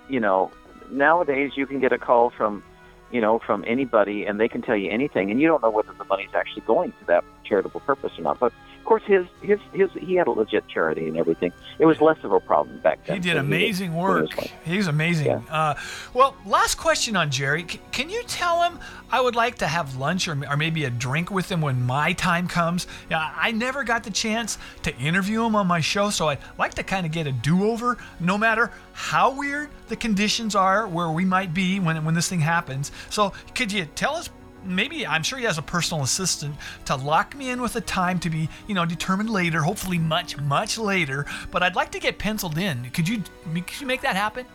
you 0.10 0.20
know, 0.20 0.52
nowadays 0.92 1.52
you 1.56 1.66
can 1.66 1.80
get 1.80 1.92
a 1.92 1.98
call 1.98 2.30
from, 2.30 2.64
you 3.12 3.22
know, 3.22 3.40
from 3.40 3.64
anybody, 3.68 4.26
and 4.26 4.40
they 4.40 4.48
can 4.48 4.62
tell 4.62 4.76
you 4.76 4.90
anything, 4.90 5.32
and 5.32 5.40
you 5.40 5.48
don't 5.48 5.62
know 5.62 5.70
whether 5.70 5.94
the 5.98 6.06
money's 6.06 6.34
actually 6.34 6.64
going 6.64 6.92
to 7.00 7.06
that 7.08 7.24
charitable 7.44 7.80
purpose 7.82 8.12
or 8.18 8.24
not. 8.24 8.40
But 8.40 8.54
course, 8.88 9.04
his 9.06 9.26
his 9.42 9.60
his 9.74 9.90
he 10.00 10.16
had 10.16 10.28
a 10.28 10.32
legit 10.32 10.68
charity 10.68 11.08
and 11.08 11.18
everything. 11.18 11.52
It 11.78 11.86
was 11.86 12.02
less 12.02 12.18
of 12.24 12.32
a 12.32 12.40
problem 12.40 12.80
back 12.80 13.06
then. 13.06 13.18
He 13.18 13.22
did 13.22 13.38
amazing 13.38 13.92
is- 13.94 13.96
than 13.96 14.18
it 14.18 14.24
is 14.24 14.38
work. 14.38 14.48
He's 14.66 14.88
amazing. 14.88 15.32
Uh, 15.50 15.76
well, 16.14 16.36
last 16.46 16.76
question 16.76 17.16
on 17.16 17.30
Jerry. 17.30 17.66
C- 17.70 17.80
can 17.92 18.10
you 18.10 18.24
tell 18.24 18.64
him 18.64 18.80
I 19.12 19.22
would 19.22 19.36
like 19.36 19.56
to 19.60 19.68
have 19.68 19.98
lunch 19.98 20.28
or, 20.28 20.38
or 20.50 20.58
maybe 20.58 20.86
a 20.86 20.90
drink 20.90 21.30
with 21.30 21.52
him 21.52 21.62
when 21.62 21.82
my 21.86 22.14
time 22.14 22.48
comes? 22.48 22.88
Yeah, 23.10 23.32
I 23.36 23.52
never 23.52 23.84
got 23.84 24.04
the 24.04 24.12
chance 24.12 24.58
to 24.84 24.96
interview 24.98 25.44
him 25.46 25.56
on 25.56 25.68
my 25.68 25.82
show, 25.82 26.10
so 26.10 26.30
I'd 26.30 26.40
like 26.58 26.74
to 26.76 26.84
kind 26.84 27.06
of 27.06 27.12
get 27.12 27.28
a 27.28 27.32
do-over, 27.32 27.98
no 28.20 28.38
matter 28.38 28.72
how 28.94 29.32
weird 29.38 29.70
the 29.90 29.96
conditions 29.96 30.56
are 30.56 30.88
where 30.88 31.10
we 31.12 31.26
might 31.26 31.54
be 31.54 31.80
when 31.80 32.04
when 32.04 32.16
this 32.16 32.30
thing 32.30 32.40
happens. 32.40 32.92
So 33.10 33.34
could 33.54 33.72
you 33.72 33.86
tell 33.96 34.16
us? 34.16 34.30
Maybe 34.68 35.06
I'm 35.08 35.24
sure 35.24 35.40
he 35.40 35.46
has 35.46 35.58
a 35.58 35.62
personal 35.62 36.04
assistant 36.04 36.56
to 36.86 36.96
lock 36.96 37.36
me 37.36 37.50
in 37.50 37.62
with 37.62 37.76
a 37.76 37.82
time 37.82 38.20
to 38.20 38.30
be, 38.30 38.50
you 38.68 38.76
know, 38.76 38.86
determined 38.86 39.30
later. 39.30 39.62
Hopefully, 39.62 39.98
much, 39.98 40.38
much 40.40 40.78
later. 40.78 41.26
But 41.52 41.64
I'd 41.64 41.76
like 41.76 41.92
to 41.92 42.00
get 42.00 42.18
penciled 42.20 42.58
in. 42.58 42.90
Could 42.92 43.08
you, 43.08 43.24
could 43.54 43.82
you 43.82 43.88
make 43.88 44.02
that 44.02 44.16
happen? 44.16 44.46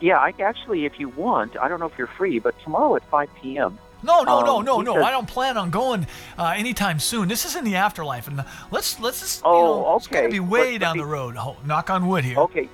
Yeah, 0.00 0.18
I 0.18 0.32
actually, 0.40 0.86
if 0.86 0.98
you 0.98 1.08
want, 1.10 1.56
I 1.58 1.68
don't 1.68 1.78
know 1.80 1.86
if 1.86 1.98
you're 1.98 2.06
free, 2.06 2.38
but 2.38 2.58
tomorrow 2.62 2.96
at 2.96 3.04
5 3.10 3.28
p.m. 3.42 3.78
No, 4.02 4.22
no, 4.22 4.40
no, 4.40 4.58
um, 4.60 4.64
no, 4.64 4.78
he 4.78 4.84
no. 4.84 4.94
said- 4.94 5.02
I 5.02 5.10
don't 5.10 5.26
plan 5.28 5.58
on 5.58 5.68
going 5.70 6.06
uh, 6.38 6.54
anytime 6.56 6.98
soon. 6.98 7.28
This 7.28 7.44
is 7.44 7.54
in 7.54 7.64
the 7.64 7.76
afterlife, 7.76 8.28
and 8.28 8.42
let's 8.70 8.98
let's 8.98 9.20
just. 9.20 9.42
Oh, 9.44 9.58
you 9.58 9.82
know, 9.84 9.96
It's 9.96 10.06
okay. 10.06 10.16
gonna 10.20 10.28
be 10.30 10.40
way 10.40 10.78
But- 10.78 10.80
but 10.80 10.86
down 10.86 10.96
the- 10.96 11.04
road. 11.04 11.36
Ho- 11.36 11.56
Knock 11.66 11.90
on 11.90 12.06
wood 12.08 12.24
here. 12.24 12.38
Okay. 12.38 12.68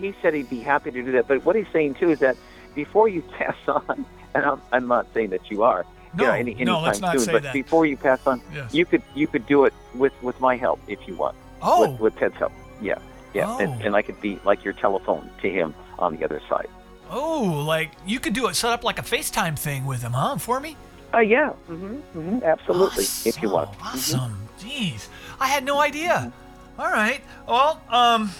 He 0.00 0.12
said 0.20 0.34
he'd 0.34 0.50
be 0.50 0.58
happy 0.60 0.90
to 0.90 1.02
do 1.04 1.12
that. 1.12 1.28
But 1.28 1.44
what 1.44 1.54
he's 1.54 1.68
saying 1.72 1.94
too 1.94 2.10
is 2.10 2.18
that 2.18 2.36
before 2.74 3.08
you 3.08 3.22
pass 3.38 3.54
on, 3.68 4.04
and 4.34 4.44
I'm, 4.44 4.60
I'm 4.72 4.88
not 4.88 5.06
saying 5.14 5.30
that 5.30 5.48
you 5.52 5.62
are, 5.62 5.86
you 6.14 6.18
No, 6.20 6.26
know, 6.26 6.32
any, 6.32 6.54
no, 6.64 6.80
let's 6.80 7.00
not 7.00 7.12
soon, 7.12 7.20
say 7.20 7.32
but 7.32 7.42
that. 7.44 7.52
before 7.52 7.86
you 7.86 7.96
pass 7.96 8.26
on, 8.26 8.40
Yes. 8.54 8.72
you 8.74 8.84
could 8.86 9.02
you 9.14 9.26
could 9.26 9.46
do 9.46 9.64
it 9.64 9.74
with 9.94 10.12
with 10.22 10.38
my 10.40 10.56
help 10.56 10.80
if 10.88 11.06
you 11.08 11.14
want. 11.16 11.36
Oh. 11.62 11.90
With, 11.90 12.00
with 12.00 12.16
Ted's 12.18 12.36
help. 12.36 12.52
Yeah. 12.80 12.98
Yeah. 13.34 13.46
Oh. 13.48 13.58
And, 13.58 13.80
and 13.82 13.96
I 13.96 14.02
could 14.02 14.20
be 14.20 14.38
like 14.44 14.64
your 14.64 14.72
telephone 14.74 15.28
to 15.42 15.50
him 15.50 15.74
on 15.98 16.16
the 16.16 16.24
other 16.24 16.40
side. 16.48 16.68
Oh, 17.10 17.64
like 17.66 17.90
you 18.06 18.18
could 18.20 18.32
do 18.34 18.46
it, 18.48 18.54
set 18.56 18.72
up 18.72 18.84
like 18.84 18.98
a 18.98 19.02
FaceTime 19.02 19.58
thing 19.58 19.84
with 19.86 20.02
him, 20.02 20.12
huh? 20.12 20.36
For 20.38 20.58
me? 20.60 20.76
Uh, 21.14 21.18
yeah. 21.20 21.52
Mm-hmm, 21.70 22.18
mm-hmm, 22.18 22.44
absolutely. 22.44 23.04
if 23.28 23.40
you 23.42 23.48
want. 23.50 23.70
Mm-hmm. 23.72 23.86
Awesome. 23.86 24.48
Jeez, 24.58 25.08
I 25.40 25.46
had 25.46 25.64
no 25.64 25.80
idea. 25.80 26.32
All 26.78 26.90
right. 26.90 27.20
Well, 27.46 27.80
um, 27.90 28.30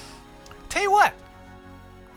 tell 0.69 0.83
you 0.83 0.91
what. 0.91 1.13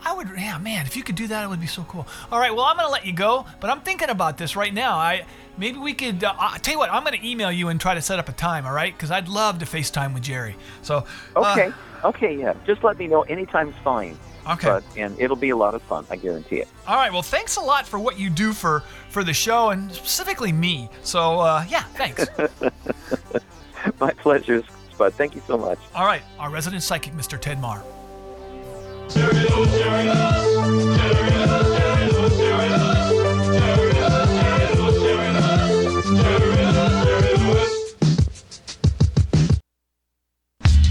I 0.04 0.14
would, 0.14 0.28
yeah, 0.36 0.58
man. 0.58 0.86
If 0.86 0.96
you 0.96 1.02
could 1.02 1.14
do 1.14 1.26
that, 1.28 1.44
it 1.44 1.48
would 1.48 1.60
be 1.60 1.66
so 1.66 1.82
cool. 1.84 2.06
All 2.32 2.38
right. 2.38 2.54
Well, 2.54 2.64
I'm 2.64 2.76
gonna 2.76 2.88
let 2.88 3.04
you 3.06 3.12
go, 3.12 3.44
but 3.60 3.70
I'm 3.70 3.80
thinking 3.80 4.08
about 4.08 4.38
this 4.38 4.56
right 4.56 4.72
now. 4.72 4.96
I 4.96 5.26
maybe 5.58 5.78
we 5.78 5.92
could. 5.94 6.22
Uh, 6.24 6.32
I 6.38 6.58
tell 6.58 6.72
you 6.72 6.78
what. 6.78 6.90
I'm 6.90 7.04
gonna 7.04 7.18
email 7.22 7.52
you 7.52 7.68
and 7.68 7.80
try 7.80 7.94
to 7.94 8.02
set 8.02 8.18
up 8.18 8.28
a 8.28 8.32
time. 8.32 8.66
All 8.66 8.72
right? 8.72 8.92
Because 8.94 9.10
I'd 9.10 9.28
love 9.28 9.58
to 9.58 9.66
FaceTime 9.66 10.14
with 10.14 10.22
Jerry. 10.22 10.56
So. 10.82 11.04
uh, 11.36 11.52
Okay. 11.52 11.72
okay. 12.04 12.36
Yeah. 12.38 12.54
Just 12.66 12.82
let 12.82 12.98
me 12.98 13.06
know. 13.08 13.22
Anytime's 13.22 13.74
fine. 13.84 14.16
Okay. 14.48 14.68
But, 14.68 14.84
and 14.96 15.20
it'll 15.20 15.36
be 15.36 15.50
a 15.50 15.56
lot 15.56 15.74
of 15.74 15.82
fun. 15.82 16.06
I 16.10 16.16
guarantee 16.16 16.56
it. 16.56 16.68
all 16.88 16.96
right. 16.96 17.12
Well, 17.12 17.22
thanks 17.22 17.56
a 17.56 17.60
lot 17.60 17.86
for 17.86 17.98
what 17.98 18.18
you 18.18 18.30
do 18.30 18.52
for 18.54 18.82
for 19.10 19.22
the 19.22 19.34
show 19.34 19.68
and 19.70 19.92
specifically 19.92 20.50
me. 20.50 20.88
So 21.02 21.40
uh, 21.40 21.64
yeah, 21.68 21.82
thanks. 21.82 22.26
My 24.00 24.12
pleasure, 24.12 24.62
Spud. 24.92 25.14
Thank 25.14 25.34
you 25.34 25.42
so 25.46 25.56
much. 25.58 25.78
all 25.94 26.04
right. 26.06 26.22
Our 26.38 26.50
resident 26.50 26.82
psychic, 26.82 27.12
Mr. 27.14 27.38
Ted 27.38 27.60
Marr. 27.60 27.82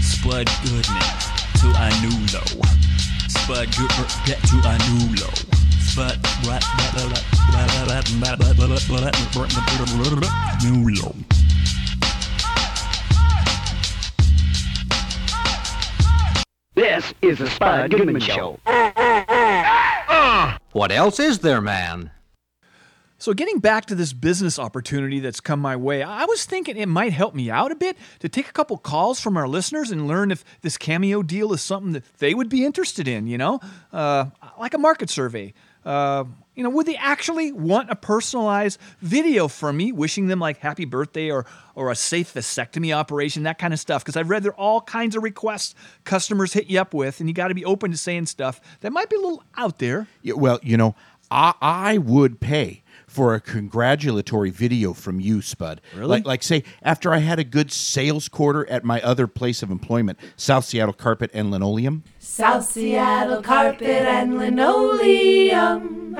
Spud 0.02 0.48
Goodman 0.62 1.06
to 1.60 1.68
a 1.76 1.88
new 2.02 2.16
low. 2.32 2.48
Spud 3.28 3.68
Goodman 3.76 4.06
to 4.48 4.56
a 4.64 4.76
new 4.90 5.00
low. 5.16 5.32
Spud 5.80 6.18
new 10.62 11.39
This 16.80 17.12
is 17.20 17.36
the 17.36 17.50
Spud 17.50 17.90
Goodman 17.90 18.18
Show. 18.20 18.58
What 20.72 20.90
else 20.90 21.20
is 21.20 21.40
there, 21.40 21.60
man? 21.60 22.10
So, 23.18 23.34
getting 23.34 23.58
back 23.58 23.84
to 23.86 23.94
this 23.94 24.14
business 24.14 24.58
opportunity 24.58 25.20
that's 25.20 25.40
come 25.40 25.60
my 25.60 25.76
way, 25.76 26.02
I 26.02 26.24
was 26.24 26.46
thinking 26.46 26.78
it 26.78 26.88
might 26.88 27.12
help 27.12 27.34
me 27.34 27.50
out 27.50 27.70
a 27.70 27.74
bit 27.74 27.98
to 28.20 28.30
take 28.30 28.48
a 28.48 28.52
couple 28.52 28.78
calls 28.78 29.20
from 29.20 29.36
our 29.36 29.46
listeners 29.46 29.90
and 29.90 30.08
learn 30.08 30.30
if 30.30 30.42
this 30.62 30.78
cameo 30.78 31.22
deal 31.22 31.52
is 31.52 31.60
something 31.60 31.92
that 31.92 32.16
they 32.16 32.32
would 32.32 32.48
be 32.48 32.64
interested 32.64 33.06
in, 33.06 33.26
you 33.26 33.36
know, 33.36 33.60
uh, 33.92 34.30
like 34.58 34.72
a 34.72 34.78
market 34.78 35.10
survey. 35.10 35.52
Uh, 35.84 36.24
you 36.60 36.64
know, 36.64 36.68
would 36.68 36.84
they 36.84 36.96
actually 36.96 37.52
want 37.52 37.88
a 37.88 37.96
personalized 37.96 38.78
video 39.00 39.48
from 39.48 39.78
me, 39.78 39.92
wishing 39.92 40.26
them 40.26 40.38
like 40.40 40.58
happy 40.58 40.84
birthday 40.84 41.30
or 41.30 41.46
or 41.74 41.90
a 41.90 41.94
safe 41.94 42.34
vasectomy 42.34 42.94
operation, 42.94 43.44
that 43.44 43.58
kind 43.58 43.72
of 43.72 43.80
stuff? 43.80 44.04
Because 44.04 44.14
I've 44.14 44.28
read 44.28 44.42
there 44.42 44.52
are 44.52 44.60
all 44.60 44.82
kinds 44.82 45.16
of 45.16 45.22
requests 45.22 45.74
customers 46.04 46.52
hit 46.52 46.66
you 46.66 46.78
up 46.78 46.92
with, 46.92 47.18
and 47.18 47.30
you 47.30 47.34
got 47.34 47.48
to 47.48 47.54
be 47.54 47.64
open 47.64 47.92
to 47.92 47.96
saying 47.96 48.26
stuff 48.26 48.60
that 48.80 48.92
might 48.92 49.08
be 49.08 49.16
a 49.16 49.20
little 49.20 49.42
out 49.56 49.78
there. 49.78 50.06
Yeah, 50.20 50.34
well, 50.34 50.60
you 50.62 50.76
know, 50.76 50.94
I, 51.30 51.54
I 51.62 51.96
would 51.96 52.40
pay 52.40 52.82
for 53.10 53.34
a 53.34 53.40
congratulatory 53.40 54.50
video 54.50 54.92
from 54.92 55.18
you, 55.18 55.42
Spud. 55.42 55.80
Really? 55.96 56.06
Like, 56.08 56.26
like, 56.26 56.42
say, 56.44 56.62
after 56.80 57.12
I 57.12 57.18
had 57.18 57.40
a 57.40 57.44
good 57.44 57.72
sales 57.72 58.28
quarter 58.28 58.68
at 58.70 58.84
my 58.84 59.00
other 59.00 59.26
place 59.26 59.64
of 59.64 59.70
employment, 59.72 60.16
South 60.36 60.64
Seattle 60.64 60.94
Carpet 60.94 61.28
and 61.34 61.50
Linoleum. 61.50 62.04
South 62.20 62.70
Seattle 62.70 63.42
carpet 63.42 63.88
and 63.88 64.38
linoleum. 64.38 66.16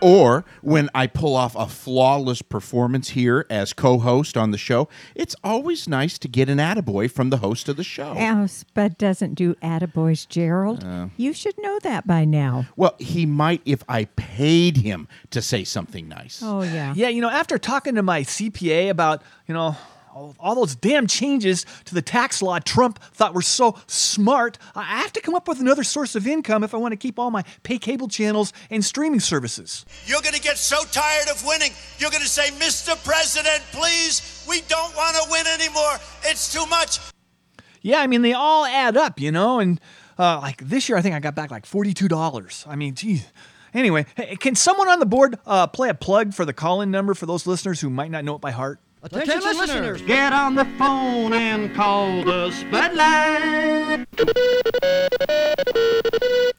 Or 0.00 0.44
when 0.62 0.90
I 0.94 1.06
pull 1.06 1.34
off 1.34 1.54
a 1.56 1.66
flawless 1.66 2.42
performance 2.42 3.10
here 3.10 3.46
as 3.50 3.72
co 3.72 3.98
host 3.98 4.36
on 4.36 4.50
the 4.50 4.58
show, 4.58 4.88
it's 5.14 5.34
always 5.42 5.88
nice 5.88 6.18
to 6.18 6.28
get 6.28 6.48
an 6.48 6.58
attaboy 6.58 7.10
from 7.10 7.30
the 7.30 7.38
host 7.38 7.68
of 7.68 7.76
the 7.76 7.84
show. 7.84 8.14
Oh, 8.16 8.46
Spud 8.46 8.98
doesn't 8.98 9.34
do 9.34 9.54
attaboys, 9.56 10.28
Gerald. 10.28 10.84
Uh. 10.84 11.08
you 11.16 11.32
should 11.32 11.56
know 11.58 11.78
that 11.82 12.06
by 12.06 12.24
now. 12.24 12.66
Well, 12.76 12.94
he 12.98 13.26
might 13.26 13.62
if 13.64 13.82
I 13.88 14.04
paid 14.04 14.78
him 14.78 15.08
to 15.30 15.42
say 15.42 15.64
something 15.64 16.08
nice. 16.08 16.40
Oh, 16.42 16.62
yeah. 16.62 16.94
Yeah, 16.94 17.08
you 17.08 17.20
know, 17.20 17.30
after 17.30 17.58
talking 17.58 17.94
to 17.96 18.02
my 18.02 18.22
CPA 18.22 18.90
about, 18.90 19.22
you 19.46 19.54
know, 19.54 19.76
all, 20.18 20.34
all 20.40 20.54
those 20.56 20.74
damn 20.74 21.06
changes 21.06 21.64
to 21.84 21.94
the 21.94 22.02
tax 22.02 22.42
law 22.42 22.58
Trump 22.58 22.98
thought 23.12 23.34
were 23.34 23.42
so 23.42 23.78
smart, 23.86 24.58
I 24.74 24.82
have 24.82 25.12
to 25.12 25.20
come 25.20 25.34
up 25.34 25.46
with 25.46 25.60
another 25.60 25.84
source 25.84 26.16
of 26.16 26.26
income 26.26 26.64
if 26.64 26.74
I 26.74 26.76
want 26.76 26.92
to 26.92 26.96
keep 26.96 27.18
all 27.18 27.30
my 27.30 27.44
pay 27.62 27.78
cable 27.78 28.08
channels 28.08 28.52
and 28.68 28.84
streaming 28.84 29.20
services. 29.20 29.86
You're 30.06 30.20
going 30.20 30.34
to 30.34 30.40
get 30.40 30.58
so 30.58 30.82
tired 30.90 31.28
of 31.28 31.44
winning. 31.46 31.70
You're 31.98 32.10
going 32.10 32.22
to 32.22 32.28
say, 32.28 32.50
Mr. 32.58 33.02
President, 33.04 33.62
please, 33.70 34.44
we 34.48 34.60
don't 34.62 34.94
want 34.96 35.16
to 35.16 35.30
win 35.30 35.46
anymore. 35.46 35.94
It's 36.24 36.52
too 36.52 36.66
much. 36.66 36.98
Yeah, 37.80 38.00
I 38.00 38.08
mean, 38.08 38.22
they 38.22 38.32
all 38.32 38.64
add 38.64 38.96
up, 38.96 39.20
you 39.20 39.30
know, 39.30 39.60
and 39.60 39.80
uh, 40.18 40.40
like 40.40 40.58
this 40.62 40.88
year, 40.88 40.98
I 40.98 41.02
think 41.02 41.14
I 41.14 41.20
got 41.20 41.36
back 41.36 41.52
like 41.52 41.64
$42. 41.64 42.66
I 42.66 42.74
mean, 42.74 42.94
geez. 42.94 43.24
Anyway, 43.72 44.06
hey, 44.16 44.34
can 44.34 44.56
someone 44.56 44.88
on 44.88 44.98
the 44.98 45.06
board 45.06 45.38
uh, 45.46 45.68
play 45.68 45.90
a 45.90 45.94
plug 45.94 46.34
for 46.34 46.44
the 46.44 46.52
call 46.52 46.80
in 46.80 46.90
number 46.90 47.14
for 47.14 47.26
those 47.26 47.46
listeners 47.46 47.80
who 47.80 47.90
might 47.90 48.10
not 48.10 48.24
know 48.24 48.34
it 48.34 48.40
by 48.40 48.50
heart? 48.50 48.80
Attention, 49.12 49.40
listeners, 49.58 50.02
get 50.02 50.32
on 50.32 50.54
the 50.54 50.64
phone 50.76 51.32
and 51.32 51.74
call 51.74 52.22
the 52.24 52.50
Spud 52.50 52.94
Line. 52.94 54.06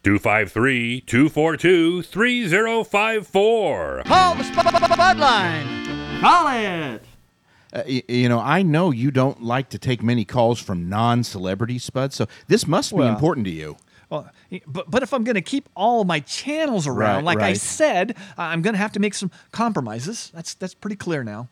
253 0.04 1.02
242 1.02 2.02
3054. 2.04 4.04
Call 4.06 4.36
the 4.36 4.44
Spud 4.44 5.18
Line. 5.20 6.20
Call 6.22 6.48
it. 6.50 7.02
Uh, 7.72 7.84
y- 7.88 8.04
you 8.08 8.28
know, 8.30 8.40
I 8.40 8.64
know 8.64 8.90
you 8.92 9.12
don't 9.12 9.44
like 9.44 9.70
to 9.70 9.78
take 9.78 10.02
many 10.02 10.26
calls 10.26 10.60
from 10.60 10.90
non 10.90 11.24
celebrities, 11.24 11.84
Spud, 11.84 12.14
so 12.14 12.26
this 12.48 12.66
must 12.66 12.96
be 12.96 13.04
important 13.04 13.46
to 13.46 13.52
you. 13.52 13.78
Well, 14.10 14.28
but, 14.66 14.90
but 14.90 15.04
if 15.04 15.14
I'm 15.14 15.24
going 15.24 15.36
to 15.36 15.42
keep 15.42 15.70
all 15.76 16.04
my 16.04 16.20
channels 16.22 16.88
around, 16.88 17.26
Right, 17.26 17.38
like 17.38 17.42
I 17.42 17.54
said, 17.54 18.18
I'm 18.40 18.64
going 18.64 18.74
to 18.74 18.80
have 18.80 18.92
to 18.94 19.00
make 19.00 19.14
some 19.14 19.30
compromises. 19.52 20.32
That's 20.34 20.56
that's 20.56 20.74
pretty 20.74 20.96
clear 20.96 21.24
now. 21.24 21.48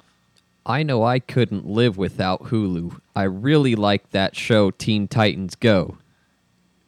I 0.68 0.84
know 0.84 1.02
I 1.02 1.20
couldn't 1.20 1.66
live 1.66 1.98
without 1.98 2.44
Hulu. 2.44 3.00
I 3.16 3.24
really 3.24 3.74
like 3.74 4.10
that 4.10 4.36
show, 4.36 4.70
Teen 4.70 5.08
Titans 5.08 5.56
Go. 5.56 5.98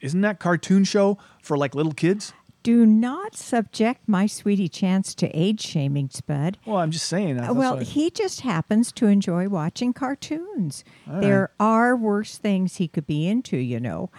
Isn't 0.02 0.20
that 0.22 0.38
cartoon 0.38 0.84
show 0.84 1.18
for 1.42 1.58
like 1.58 1.74
little 1.74 1.94
kids? 1.94 2.34
Do 2.62 2.86
not 2.86 3.38
subject 3.38 4.02
my 4.06 4.26
sweetie 4.28 4.68
Chance 4.68 5.16
to 5.16 5.28
age 5.30 5.62
shaming, 5.62 6.10
Spud. 6.10 6.58
Well, 6.66 6.76
I'm 6.76 6.92
just 6.92 7.08
saying. 7.08 7.38
Uh, 7.40 7.44
that's 7.44 7.54
well, 7.54 7.76
what 7.76 7.82
I- 7.84 7.86
he 7.86 8.10
just 8.10 8.42
happens 8.42 8.92
to 8.94 9.08
enjoy 9.08 9.48
watching 9.48 9.94
cartoons. 9.94 10.84
All 11.10 11.22
there 11.22 11.52
are 11.58 11.96
worse 11.96 12.38
things 12.38 12.76
he 12.76 12.90
could 12.90 13.08
be 13.08 13.28
into, 13.28 13.56
you 13.56 13.80
know. 13.80 14.10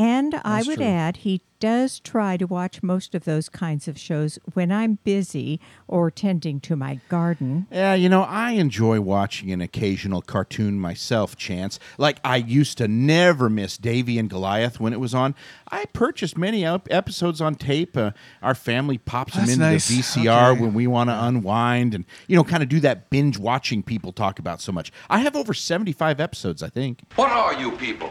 And 0.00 0.40
I 0.46 0.62
would 0.62 0.76
true. 0.78 0.86
add, 0.86 1.18
he 1.18 1.42
does 1.58 2.00
try 2.00 2.38
to 2.38 2.46
watch 2.46 2.82
most 2.82 3.14
of 3.14 3.24
those 3.24 3.50
kinds 3.50 3.86
of 3.86 3.98
shows 3.98 4.38
when 4.54 4.72
I'm 4.72 4.94
busy 5.04 5.60
or 5.86 6.10
tending 6.10 6.58
to 6.60 6.74
my 6.74 7.00
garden. 7.10 7.66
Yeah, 7.70 7.92
you 7.92 8.08
know, 8.08 8.22
I 8.22 8.52
enjoy 8.52 9.02
watching 9.02 9.52
an 9.52 9.60
occasional 9.60 10.22
cartoon 10.22 10.80
myself, 10.80 11.36
Chance. 11.36 11.78
Like, 11.98 12.18
I 12.24 12.36
used 12.36 12.78
to 12.78 12.88
never 12.88 13.50
miss 13.50 13.76
Davey 13.76 14.18
and 14.18 14.30
Goliath 14.30 14.80
when 14.80 14.94
it 14.94 15.00
was 15.00 15.14
on. 15.14 15.34
I 15.70 15.84
purchased 15.92 16.38
many 16.38 16.64
ep- 16.64 16.88
episodes 16.90 17.42
on 17.42 17.56
tape. 17.56 17.94
Uh, 17.94 18.12
our 18.42 18.54
family 18.54 18.96
pops 18.96 19.34
them 19.34 19.42
That's 19.42 19.52
into 19.52 19.64
nice. 19.66 19.88
the 19.88 19.96
VCR 19.98 20.52
Okay. 20.52 20.62
when 20.62 20.72
we 20.72 20.86
want 20.86 21.10
to 21.10 21.24
unwind 21.24 21.92
and, 21.94 22.06
you 22.26 22.36
know, 22.36 22.44
kind 22.44 22.62
of 22.62 22.70
do 22.70 22.80
that 22.80 23.10
binge 23.10 23.36
watching 23.38 23.82
people 23.82 24.12
talk 24.12 24.38
about 24.38 24.62
so 24.62 24.72
much. 24.72 24.90
I 25.10 25.18
have 25.18 25.36
over 25.36 25.52
75 25.52 26.20
episodes, 26.20 26.62
I 26.62 26.70
think. 26.70 27.00
What 27.16 27.30
are 27.30 27.52
you 27.60 27.72
people? 27.72 28.10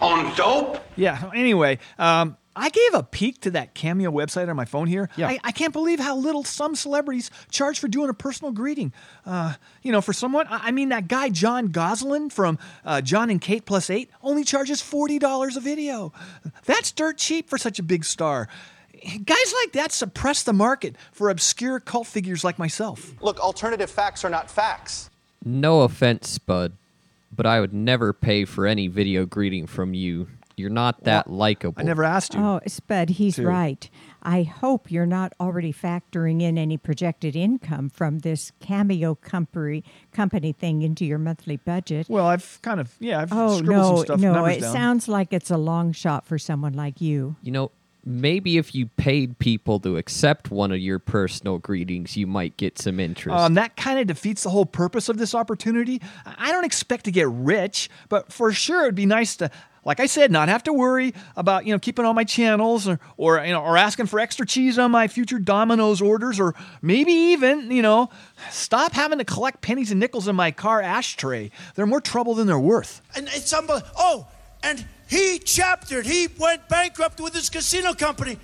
On 0.00 0.34
dope? 0.36 0.80
Yeah. 0.96 1.30
Anyway, 1.34 1.78
um, 1.98 2.36
I 2.54 2.70
gave 2.70 2.94
a 2.94 3.02
peek 3.02 3.42
to 3.42 3.50
that 3.52 3.74
Cameo 3.74 4.10
website 4.10 4.48
on 4.48 4.56
my 4.56 4.64
phone 4.64 4.86
here. 4.86 5.10
Yeah. 5.16 5.28
I, 5.28 5.38
I 5.44 5.52
can't 5.52 5.72
believe 5.72 6.00
how 6.00 6.16
little 6.16 6.42
some 6.44 6.74
celebrities 6.74 7.30
charge 7.50 7.78
for 7.78 7.88
doing 7.88 8.08
a 8.08 8.14
personal 8.14 8.52
greeting. 8.52 8.92
Uh, 9.24 9.54
you 9.82 9.92
know, 9.92 10.00
for 10.00 10.12
someone, 10.12 10.46
I 10.48 10.68
I 10.68 10.70
mean, 10.70 10.88
that 10.88 11.06
guy 11.08 11.28
Jon 11.28 11.68
Gosselin 11.68 12.30
from 12.30 12.58
uh, 12.84 13.00
Jon 13.00 13.30
and 13.30 13.40
Kate 13.40 13.64
Plus 13.66 13.90
Eight 13.90 14.10
only 14.22 14.44
charges 14.44 14.80
forty 14.80 15.18
dollars 15.18 15.56
a 15.56 15.60
video. 15.60 16.12
That's 16.64 16.92
dirt 16.92 17.18
cheap 17.18 17.48
for 17.48 17.58
such 17.58 17.78
a 17.78 17.82
big 17.82 18.04
star. 18.04 18.48
Guys 19.24 19.54
like 19.62 19.72
that 19.72 19.92
suppress 19.92 20.42
the 20.42 20.54
market 20.54 20.96
for 21.12 21.28
obscure 21.28 21.78
cult 21.78 22.06
figures 22.06 22.42
like 22.42 22.58
myself. 22.58 23.14
Look, 23.20 23.38
alternative 23.38 23.90
facts 23.90 24.24
are 24.24 24.30
not 24.30 24.50
facts. 24.50 25.10
No 25.44 25.82
offense, 25.82 26.30
Spud, 26.30 26.72
but 27.36 27.46
I 27.46 27.60
would 27.60 27.72
never 27.74 28.12
pay 28.12 28.44
for 28.44 28.66
any 28.66 28.88
video 28.88 29.26
greeting 29.26 29.66
from 29.66 29.94
you. 29.94 30.28
You're 30.58 30.70
not 30.70 31.04
that 31.04 31.30
likable. 31.30 31.74
I 31.78 31.82
never 31.82 32.02
asked 32.02 32.32
you. 32.32 32.40
Oh, 32.40 32.60
Spud, 32.66 33.10
he's 33.10 33.36
to. 33.36 33.46
right. 33.46 33.90
I 34.22 34.42
hope 34.42 34.90
you're 34.90 35.04
not 35.04 35.34
already 35.38 35.70
factoring 35.70 36.40
in 36.40 36.56
any 36.56 36.78
projected 36.78 37.36
income 37.36 37.90
from 37.90 38.20
this 38.20 38.52
cameo 38.58 39.16
company 39.16 39.84
company 40.12 40.52
thing 40.54 40.80
into 40.80 41.04
your 41.04 41.18
monthly 41.18 41.58
budget. 41.58 42.06
Well, 42.08 42.24
I've 42.26 42.58
kind 42.62 42.80
of 42.80 42.94
yeah, 43.00 43.20
I've 43.20 43.32
Oh 43.34 43.58
scribbled 43.58 43.68
no, 43.76 43.96
some 43.96 44.04
stuff. 44.06 44.20
no! 44.20 44.32
numbers 44.32 44.56
It 44.56 44.60
down. 44.62 44.72
sounds 44.72 45.08
like 45.08 45.34
it's 45.34 45.50
a 45.50 45.58
long 45.58 45.92
shot 45.92 46.24
for 46.26 46.38
someone 46.38 46.72
like 46.72 47.02
you. 47.02 47.36
You 47.42 47.52
know, 47.52 47.70
maybe 48.06 48.56
if 48.56 48.74
you 48.74 48.86
paid 48.86 49.38
people 49.40 49.80
to 49.80 49.96
accept 49.96 50.50
one 50.50 50.70
of 50.70 50.78
your 50.78 51.00
personal 51.00 51.58
greetings, 51.58 52.16
you 52.16 52.26
might 52.26 52.56
get 52.56 52.78
some 52.78 53.00
interest. 53.00 53.36
Um, 53.36 53.54
that 53.54 53.76
kind 53.76 53.98
of 53.98 54.06
defeats 54.06 54.44
the 54.44 54.50
whole 54.50 54.64
purpose 54.64 55.08
of 55.08 55.18
this 55.18 55.34
opportunity. 55.34 56.00
I 56.24 56.52
don't 56.52 56.64
expect 56.64 57.04
to 57.06 57.10
get 57.10 57.28
rich, 57.28 57.90
but 58.08 58.32
for 58.32 58.52
sure 58.52 58.84
it'd 58.84 58.94
be 58.94 59.06
nice 59.06 59.34
to, 59.36 59.50
like 59.84 59.98
I 59.98 60.06
said, 60.06 60.30
not 60.30 60.48
have 60.48 60.62
to 60.64 60.72
worry 60.72 61.14
about 61.36 61.66
you 61.66 61.72
know 61.72 61.80
keeping 61.80 62.04
all 62.04 62.14
my 62.14 62.24
channels 62.24 62.88
or 62.88 63.00
or 63.16 63.44
you 63.44 63.52
know 63.52 63.62
or 63.62 63.76
asking 63.76 64.06
for 64.06 64.20
extra 64.20 64.46
cheese 64.46 64.78
on 64.78 64.92
my 64.92 65.08
future 65.08 65.40
Domino's 65.40 66.00
orders 66.00 66.38
or 66.38 66.54
maybe 66.80 67.12
even 67.12 67.70
you 67.72 67.82
know 67.82 68.08
stop 68.50 68.92
having 68.92 69.18
to 69.18 69.24
collect 69.24 69.60
pennies 69.62 69.90
and 69.90 69.98
nickels 69.98 70.28
in 70.28 70.36
my 70.36 70.52
car 70.52 70.80
ashtray. 70.80 71.50
They're 71.74 71.86
more 71.86 72.00
trouble 72.00 72.34
than 72.34 72.46
they're 72.46 72.58
worth. 72.58 73.02
And 73.16 73.28
it's 73.32 73.52
unbelievable. 73.52 73.90
Oh, 73.98 74.28
and 74.62 74.84
he 75.08 75.38
chaptered. 75.38 76.06
He 76.06 76.28
went 76.38 76.68
bankrupt 76.68 77.20
with 77.20 77.34
his 77.34 77.50
casino 77.50 77.94
company. 77.94 78.38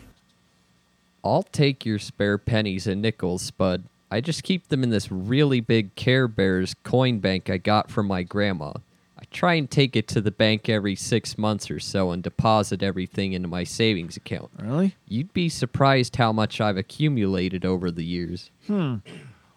I'll 1.24 1.44
take 1.44 1.84
your 1.86 1.98
spare 1.98 2.38
pennies 2.38 2.86
and 2.86 3.00
nickels, 3.00 3.42
Spud. 3.42 3.84
I 4.10 4.20
just 4.20 4.42
keep 4.42 4.68
them 4.68 4.82
in 4.82 4.90
this 4.90 5.10
really 5.10 5.60
big 5.60 5.94
Care 5.94 6.28
Bears 6.28 6.74
coin 6.84 7.18
bank 7.18 7.48
I 7.48 7.56
got 7.56 7.90
from 7.90 8.06
my 8.06 8.22
grandma. 8.22 8.72
I 9.18 9.24
try 9.30 9.54
and 9.54 9.70
take 9.70 9.94
it 9.94 10.08
to 10.08 10.20
the 10.20 10.32
bank 10.32 10.68
every 10.68 10.96
six 10.96 11.38
months 11.38 11.70
or 11.70 11.78
so 11.78 12.10
and 12.10 12.22
deposit 12.22 12.82
everything 12.82 13.32
into 13.32 13.48
my 13.48 13.62
savings 13.62 14.16
account. 14.16 14.50
Really? 14.58 14.96
You'd 15.06 15.32
be 15.32 15.48
surprised 15.48 16.16
how 16.16 16.32
much 16.32 16.60
I've 16.60 16.76
accumulated 16.76 17.64
over 17.64 17.90
the 17.90 18.04
years. 18.04 18.50
Hmm. 18.66 18.96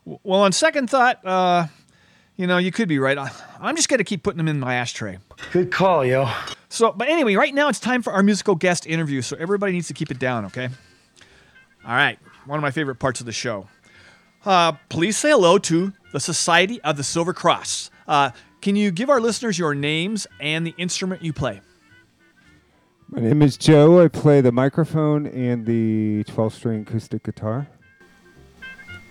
Well, 0.06 0.42
on 0.42 0.52
second 0.52 0.90
thought, 0.90 1.26
uh, 1.26 1.68
you 2.38 2.48
know, 2.48 2.58
you 2.58 2.72
could 2.72 2.88
be 2.88 3.00
right. 3.00 3.18
I- 3.18 3.32
I'm 3.60 3.76
just 3.76 3.90
going 3.90 3.98
to 4.00 4.04
keep 4.04 4.24
putting 4.24 4.38
them 4.38 4.48
in 4.48 4.60
my 4.60 4.76
ashtray. 4.76 5.18
Good 5.52 5.72
call, 5.72 6.06
yo. 6.06 6.30
So, 6.70 6.92
but 6.92 7.08
anyway, 7.08 7.36
right 7.36 7.54
now 7.54 7.70
it's 7.70 7.80
time 7.80 8.02
for 8.02 8.12
our 8.14 8.24
musical 8.24 8.56
guest 8.56 8.86
interview. 8.86 9.22
So 9.22 9.38
everybody 9.40 9.72
needs 9.74 9.88
to 9.88 9.94
keep 9.94 10.12
it 10.12 10.20
down, 10.20 10.46
okay? 10.46 10.70
All 11.88 11.96
right, 11.96 12.18
one 12.46 12.58
of 12.58 12.62
my 12.64 12.72
favorite 12.72 12.96
parts 12.96 13.20
of 13.20 13.26
the 13.26 13.32
show. 13.32 13.68
Uh, 14.44 14.74
please 14.90 15.18
say 15.18 15.30
hello 15.30 15.58
to 15.60 15.94
the 16.12 16.20
Society 16.20 16.82
of 16.82 16.98
the 16.98 17.04
Silver 17.04 17.34
Cross. 17.34 17.90
Uh, 18.08 18.32
can 18.62 18.76
you 18.76 18.92
give 18.92 19.10
our 19.10 19.22
listeners 19.22 19.58
your 19.58 19.74
names 19.76 20.28
and 20.40 20.66
the 20.66 20.74
instrument 20.78 21.24
you 21.24 21.32
play? 21.34 21.62
My 23.10 23.22
name 23.22 23.42
is 23.44 23.56
Joe. 23.56 24.04
I 24.04 24.08
play 24.08 24.42
the 24.42 24.52
microphone 24.52 25.28
and 25.28 25.66
the 25.66 26.24
12 26.28 26.54
string 26.54 26.82
acoustic 26.82 27.24
guitar. 27.24 27.68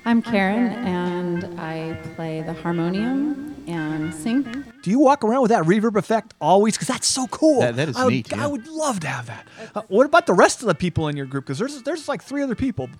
I'm 0.07 0.21
Karen, 0.21 0.67
and 0.87 1.59
I 1.59 1.95
play 2.15 2.43
the 2.43 2.53
harmonium 2.53 3.55
and 3.67 4.13
sing. 4.15 4.65
Do 4.83 4.91
you 4.91 4.99
walk 4.99 5.25
around 5.25 5.41
with 5.43 5.49
that 5.51 5.65
reverb 5.65 5.97
effect 5.97 6.35
always? 6.41 6.75
Because 6.75 6.89
that's 6.89 7.07
so 7.07 7.27
cool. 7.29 7.61
That- 7.61 7.77
that 7.77 7.89
is 7.89 7.97
I 7.97 8.05
would, 8.05 8.13
neat, 8.13 8.33
I 8.39 8.47
would 8.47 8.67
love 8.69 9.01
to 9.01 9.07
have 9.09 9.27
that. 9.27 9.47
Uh, 9.75 9.83
what 9.89 10.05
about 10.05 10.27
the 10.27 10.35
rest 10.35 10.61
of 10.61 10.69
the 10.69 10.75
people 10.75 11.09
in 11.09 11.17
your 11.17 11.25
group? 11.27 11.45
Because 11.47 11.59
there's 11.59 11.83
there's 11.83 12.07
like 12.09 12.23
three 12.23 12.43
other 12.43 12.55
people. 12.55 12.91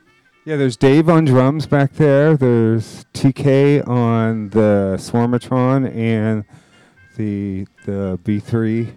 Yeah, 0.47 0.57
there's 0.57 0.77
Dave 0.77 1.09
on 1.09 1.25
drums 1.27 1.67
back 1.67 1.95
there. 1.95 2.37
There's 2.37 3.05
TK 3.15 3.87
on 3.87 4.51
the 4.51 4.97
Swarmatron 4.99 5.95
and 5.95 6.45
the 7.17 7.67
the 7.85 8.19
B3, 8.25 8.93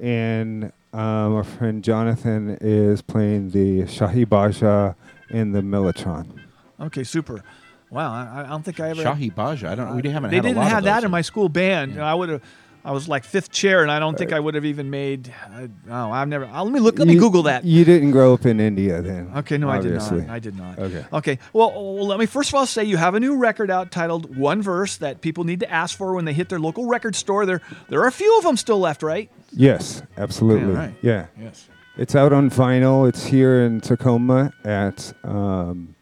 and 0.00 0.64
um, 0.92 1.34
our 1.34 1.44
friend 1.44 1.82
Jonathan 1.84 2.58
is 2.60 3.02
playing 3.02 3.50
the 3.50 3.82
Shahi 3.82 4.26
Baaja 4.26 4.96
and 5.30 5.54
the 5.54 5.60
Mellotron. 5.60 6.40
Okay, 6.80 7.04
super. 7.04 7.42
Wow, 7.90 8.12
I, 8.12 8.40
I 8.40 8.48
don't 8.48 8.64
think 8.64 8.80
I 8.80 8.90
ever. 8.90 9.02
Shahi 9.02 9.32
Baaja. 9.32 9.68
I 9.68 9.74
don't. 9.74 10.02
We 10.02 10.10
haven't 10.10 10.30
They 10.30 10.36
had 10.36 10.42
didn't 10.42 10.56
lot 10.58 10.68
have 10.68 10.78
of 10.78 10.84
that 10.84 10.94
those. 10.96 11.04
in 11.04 11.10
my 11.10 11.22
school 11.22 11.48
band. 11.48 12.00
I 12.00 12.14
would 12.14 12.28
have. 12.28 12.42
I 12.84 12.92
was 12.92 13.08
like 13.08 13.24
fifth 13.24 13.50
chair, 13.50 13.82
and 13.82 13.90
I 13.90 13.98
don't 13.98 14.16
think 14.16 14.32
I 14.32 14.38
would 14.38 14.54
have 14.54 14.64
even 14.64 14.90
made. 14.90 15.32
Uh, 15.52 15.66
oh, 15.90 16.10
I've 16.12 16.28
never. 16.28 16.44
Uh, 16.44 16.62
let 16.62 16.72
me 16.72 16.78
look. 16.78 16.98
Let 17.00 17.08
me 17.08 17.16
Google 17.16 17.42
that. 17.44 17.64
You 17.64 17.84
didn't 17.84 18.12
grow 18.12 18.32
up 18.32 18.46
in 18.46 18.60
India 18.60 19.02
then. 19.02 19.32
Okay, 19.38 19.58
no, 19.58 19.68
obviously. 19.70 20.24
I 20.28 20.38
did 20.38 20.56
not. 20.56 20.78
I 20.78 20.86
did 20.86 20.96
not. 20.96 21.00
Okay. 21.00 21.06
Okay. 21.34 21.38
Well, 21.52 21.72
well, 21.72 22.06
let 22.06 22.20
me 22.20 22.26
first 22.26 22.50
of 22.50 22.54
all 22.54 22.64
say 22.66 22.84
you 22.84 22.96
have 22.96 23.14
a 23.16 23.20
new 23.20 23.36
record 23.38 23.72
out 23.72 23.90
titled 23.90 24.36
One 24.36 24.62
Verse 24.62 24.98
that 24.98 25.20
people 25.20 25.42
need 25.42 25.60
to 25.60 25.70
ask 25.70 25.98
for 25.98 26.14
when 26.14 26.26
they 26.26 26.32
hit 26.32 26.48
their 26.48 26.60
local 26.60 26.86
record 26.86 27.16
store. 27.16 27.44
There, 27.44 27.60
there 27.88 28.00
are 28.02 28.06
a 28.06 28.12
few 28.12 28.38
of 28.38 28.44
them 28.44 28.56
still 28.56 28.78
left, 28.78 29.02
right? 29.02 29.30
Yes, 29.50 30.02
absolutely. 30.16 30.72
right. 30.72 30.94
Yeah. 31.02 31.26
Yes. 31.40 31.68
It's 31.96 32.14
out 32.14 32.32
on 32.32 32.50
vinyl. 32.50 33.08
It's 33.08 33.24
here 33.24 33.62
in 33.64 33.80
Tacoma 33.80 34.52
at 34.64 35.12
um, 35.24 35.95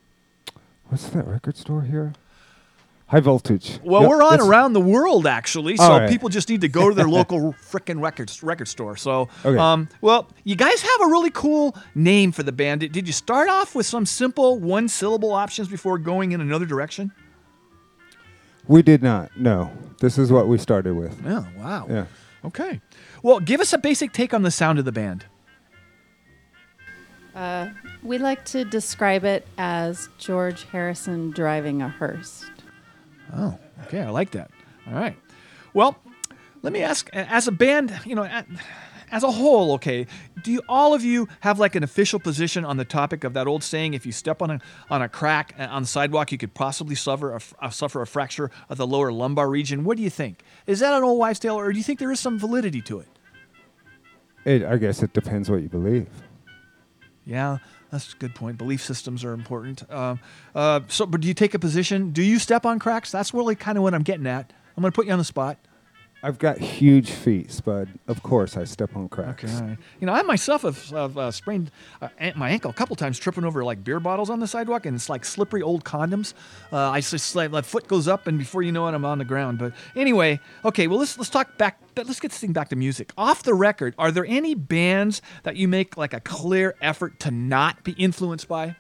what's 0.95 1.09
that 1.09 1.27
record 1.27 1.57
store 1.57 1.83
here? 1.83 2.13
High 3.09 3.19
Voltage. 3.19 3.81
Well, 3.83 4.03
Yep, 4.03 4.11
we're 4.11 4.23
on 4.23 4.41
around 4.41 4.75
the 4.75 4.81
world 4.81 5.27
actually, 5.27 5.77
so 5.77 5.83
All 5.83 5.99
right. 5.99 6.09
people 6.09 6.29
just 6.29 6.49
need 6.49 6.61
to 6.61 6.69
go 6.69 6.89
to 6.89 6.95
their 6.95 7.09
local 7.21 7.53
frickin' 7.55 8.01
record 8.01 8.31
record 8.45 8.69
store. 8.69 8.97
So, 8.97 9.29
Okay. 9.45 9.59
um, 9.59 9.89
well, 10.01 10.29
you 10.45 10.55
guys 10.55 10.83
have 10.83 11.01
a 11.03 11.07
really 11.07 11.31
cool 11.31 11.77
name 11.97 12.31
for 12.31 12.45
the 12.45 12.53
band. 12.53 12.83
Did, 12.83 12.93
did 12.93 13.09
you 13.09 13.13
start 13.13 13.49
off 13.49 13.75
with 13.75 13.87
some 13.87 14.07
simple 14.07 14.61
one 14.61 14.89
syllable 14.89 15.33
options 15.33 15.67
before 15.67 15.99
going 15.99 16.31
in 16.31 16.41
another 16.41 16.65
direction? 16.65 17.11
We 18.69 18.81
did 18.83 19.03
not. 19.03 19.37
No, 19.37 19.73
this 20.01 20.17
is 20.17 20.31
what 20.31 20.47
we 20.47 20.59
started 20.59 20.95
with. 20.95 21.21
Oh, 21.27 21.45
wow. 21.59 21.87
Yeah. 21.91 22.07
Okay. 22.45 22.81
Well, 23.21 23.41
give 23.41 23.61
us 23.61 23.73
a 23.73 23.79
basic 23.79 24.13
take 24.13 24.33
on 24.33 24.43
the 24.43 24.51
sound 24.53 24.79
of 24.79 24.85
the 24.85 24.93
band. 24.93 25.27
Uh, 27.35 27.71
we 28.05 28.19
like 28.19 28.45
to 28.47 28.65
describe 28.65 29.25
it 29.25 29.47
as 29.59 30.09
George 30.19 30.65
Harrison 30.65 31.31
driving 31.31 31.83
a 31.83 31.89
hearse. 31.89 32.45
Oh, 33.35 33.59
okay. 33.85 34.03
I 34.03 34.11
like 34.11 34.31
that. 34.33 34.51
All 34.87 34.95
right. 34.95 35.17
Well, 35.73 35.97
let 36.63 36.73
me 36.73 36.83
ask 36.83 37.09
as 37.13 37.49
a 37.49 37.53
band, 37.53 37.99
you 38.05 38.15
know, 38.15 38.29
as 39.11 39.23
a 39.23 39.31
whole, 39.31 39.73
okay, 39.75 40.07
do 40.43 40.53
you, 40.53 40.63
all 40.69 40.95
of 40.95 41.03
you 41.03 41.29
have 41.41 41.59
like 41.59 41.75
an 41.75 41.83
official 41.83 42.19
position 42.19 42.65
on 42.65 42.77
the 42.77 42.85
topic 42.85 43.25
of 43.25 43.33
that 43.35 43.47
old 43.47 43.63
saying 43.63 43.95
if 43.95 44.05
you 44.05 44.13
step 44.13 44.43
on 44.43 44.51
a, 44.51 44.61
on 44.91 45.03
a 45.03 45.09
crack 45.09 45.55
uh, 45.59 45.65
on 45.65 45.83
the 45.83 45.89
sidewalk, 45.89 46.33
you 46.33 46.39
could 46.39 46.55
possibly 46.55 46.95
suffer 46.95 47.33
a, 47.33 47.37
f- 47.37 47.55
uh, 47.61 47.71
suffer 47.71 48.03
a 48.03 48.07
fracture 48.07 48.51
of 48.69 48.77
the 48.77 48.87
lower 48.87 49.13
lumbar 49.13 49.49
region? 49.49 49.85
What 49.85 49.97
do 49.97 50.03
you 50.03 50.11
think? 50.11 50.43
Is 50.67 50.81
that 50.81 50.93
an 50.95 51.03
old 51.03 51.19
wives' 51.19 51.39
tale, 51.39 51.57
or 51.57 51.73
do 51.73 51.79
you 51.79 51.85
think 51.85 51.99
there 51.99 52.13
is 52.13 52.21
some 52.21 52.39
validity 52.39 52.83
to 52.83 53.01
it? 53.01 53.09
It, 54.45 54.65
I 54.65 54.77
guess 54.77 55.03
it 55.03 55.13
depends 55.13 55.51
what 55.51 55.63
you 55.63 55.69
believe. 55.69 56.09
Yeah, 57.25 57.59
that's 57.95 58.13
a 58.13 58.17
good 58.17 58.35
point. 58.35 58.59
Belief 58.59 58.83
systems 58.83 59.25
are 59.25 59.33
important. 59.33 59.91
Um, 59.91 60.19
uh, 60.55 60.81
so, 60.89 61.07
but 61.07 61.21
do 61.21 61.29
you 61.29 61.35
take 61.35 61.55
a 61.55 61.59
position? 61.59 62.11
Do 62.11 62.23
you 62.23 62.39
step 62.39 62.67
on 62.67 62.79
cracks? 62.79 63.11
That's 63.13 63.33
really 63.33 63.55
kind 63.55 63.79
of 63.79 63.85
what 63.85 63.95
I'm 63.95 64.03
getting 64.03 64.27
at. 64.27 64.53
I'm 64.77 64.81
going 64.83 64.91
to 64.91 64.95
put 64.95 65.07
you 65.07 65.13
on 65.13 65.19
the 65.19 65.25
spot. 65.25 65.59
I've 66.25 66.39
got 66.39 66.57
huge 66.57 67.11
feet, 67.11 67.51
Spud. 67.51 67.87
Of 68.09 68.23
course, 68.23 68.57
I 68.57 68.65
step 68.65 68.97
on 68.97 69.11
cracks. 69.11 69.61
Okay. 69.61 69.77
You 70.01 70.07
know, 70.07 70.15
I 70.15 70.23
myself 70.23 70.63
have, 70.63 70.83
have 70.89 71.19
uh, 71.19 71.31
sprained 71.31 71.71
uh, 72.01 72.09
my 72.35 72.49
ankle 72.49 72.71
a 72.71 72.75
couple 72.75 72.97
times 72.97 73.19
tripping 73.19 73.45
over 73.45 73.63
like 73.63 73.85
beer 73.85 74.01
bottles 74.01 74.31
on 74.31 74.41
the 74.41 74.47
sidewalk, 74.47 74.87
and 74.87 74.97
it's 74.97 75.11
like 75.11 75.27
slippery 75.27 75.61
old 75.61 75.85
condoms. 75.85 76.33
Uh, 76.73 76.89
I 76.89 77.03
just 77.03 77.37
like 77.37 77.53
foot 77.67 77.89
goes 77.89 78.09
up, 78.09 78.27
and 78.27 78.39
before 78.39 78.63
you 78.63 78.73
know 78.73 78.89
it, 78.89 78.95
I'm 78.95 79.05
on 79.05 79.19
the 79.19 79.27
ground. 79.27 79.59
But 79.59 79.75
anyway, 79.95 80.41
okay. 80.65 80.87
Well, 80.87 80.99
let's 80.99 81.19
let's 81.19 81.29
talk 81.29 81.59
back. 81.59 81.79
but 81.95 82.07
Let's 82.07 82.21
get 82.21 82.31
this 82.31 82.41
thing 82.41 82.55
back 82.55 82.71
to 82.71 82.77
music. 82.77 83.13
Off 83.19 83.43
the 83.43 83.53
record, 83.53 83.95
are 83.99 84.11
there 84.11 84.25
any 84.25 84.55
bands 84.55 85.21
that 85.43 85.57
you 85.57 85.69
make 85.69 85.99
like 85.99 86.15
a 86.15 86.21
clear 86.21 86.75
effort 86.81 87.21
to 87.21 87.31
not 87.31 87.85
be 87.85 87.93
influenced 87.93 88.49
by? 88.49 88.77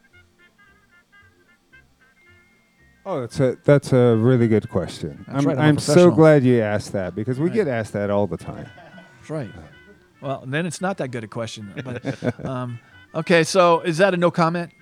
Oh, 3.07 3.20
that's 3.20 3.38
a 3.40 3.59
that's 3.64 3.92
a 3.92 4.16
really 4.16 4.48
good 4.48 4.68
question. 4.68 5.24
That's 5.26 5.40
I'm 5.40 5.46
right, 5.46 5.59
I'm 5.59 5.64
I'm 5.64 5.78
so 5.78 6.11
glad 6.11 6.42
you 6.42 6.61
asked 6.62 6.92
that 6.92 7.14
because 7.14 7.38
we 7.38 7.50
get 7.50 7.68
asked 7.68 7.92
that 7.92 8.11
all 8.11 8.26
the 8.26 8.38
time. 8.38 8.68
That's 9.18 9.30
right. 9.30 9.50
Well, 10.20 10.42
then 10.46 10.64
it's 10.64 10.80
not 10.80 10.96
that 10.98 11.09
good 11.09 11.22
a 11.24 11.28
question. 11.28 11.72
But 11.84 12.44
um, 12.46 12.78
okay, 13.14 13.44
so 13.44 13.80
is 13.80 13.98
that 13.98 14.14
a 14.14 14.16
no 14.16 14.30
comment? 14.30 14.72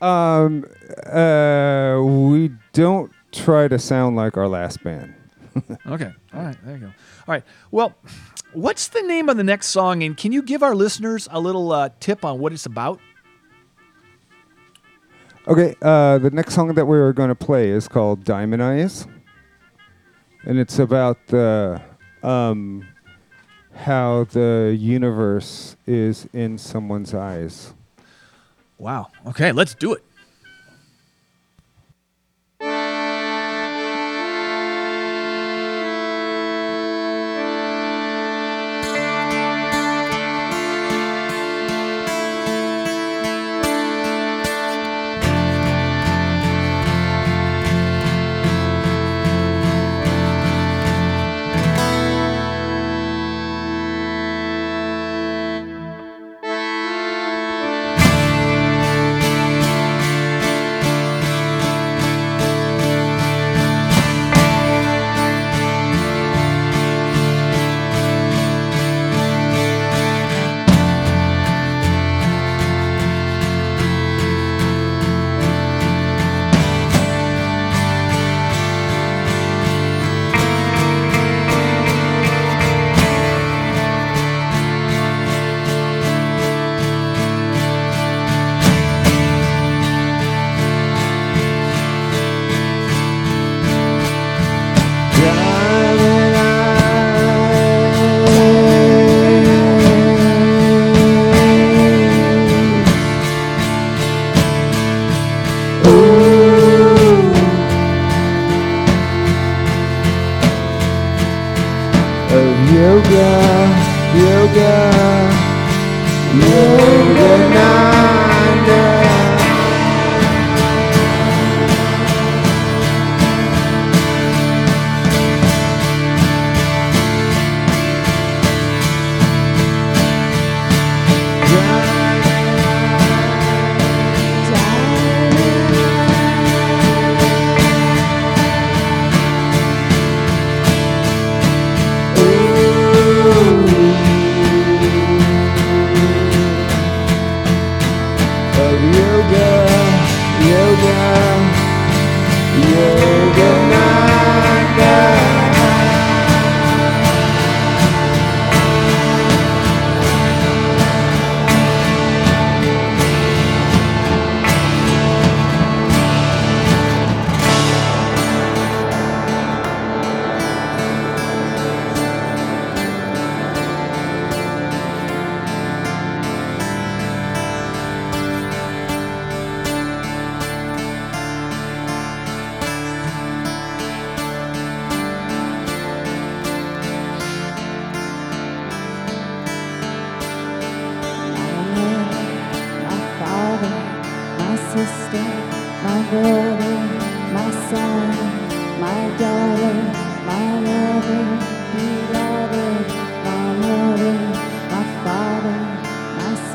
Um, 0.00 0.64
uh, 1.06 2.00
we 2.02 2.50
don't 2.72 3.12
try 3.30 3.68
to 3.68 3.78
sound 3.78 4.16
like 4.16 4.36
our 4.36 4.48
last 4.48 4.82
band. 4.82 5.14
Okay. 5.86 6.10
All 6.32 6.42
right. 6.42 6.56
There 6.64 6.74
you 6.76 6.80
go. 6.80 6.86
All 6.86 6.92
right. 7.28 7.44
Well, 7.70 7.94
what's 8.54 8.88
the 8.88 9.02
name 9.02 9.28
of 9.28 9.36
the 9.36 9.44
next 9.44 9.66
song? 9.66 10.02
And 10.02 10.16
can 10.16 10.32
you 10.32 10.40
give 10.42 10.62
our 10.62 10.74
listeners 10.74 11.28
a 11.30 11.38
little 11.38 11.70
uh, 11.72 11.90
tip 12.00 12.24
on 12.24 12.38
what 12.38 12.54
it's 12.54 12.64
about? 12.64 13.00
Okay, 15.48 15.74
uh, 15.82 16.18
the 16.18 16.30
next 16.30 16.54
song 16.54 16.72
that 16.74 16.86
we 16.86 16.96
are 16.96 17.12
going 17.12 17.28
to 17.28 17.34
play 17.34 17.70
is 17.70 17.88
called 17.88 18.22
Diamond 18.22 18.62
Eyes, 18.62 19.08
and 20.44 20.56
it's 20.56 20.78
about 20.78 21.26
the 21.26 21.82
um, 22.22 22.86
how 23.74 24.22
the 24.30 24.76
universe 24.78 25.74
is 25.84 26.28
in 26.32 26.58
someone's 26.58 27.12
eyes. 27.12 27.74
Wow. 28.78 29.08
Okay, 29.26 29.50
let's 29.50 29.74
do 29.74 29.92
it. 29.94 30.04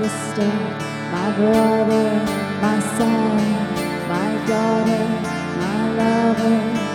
Sister, 0.10 0.52
my 1.12 1.32
brother, 1.36 2.10
my 2.62 2.80
son, 2.98 3.38
my 4.08 4.30
daughter, 4.48 5.06
my 5.60 5.82
lover, 6.00 6.87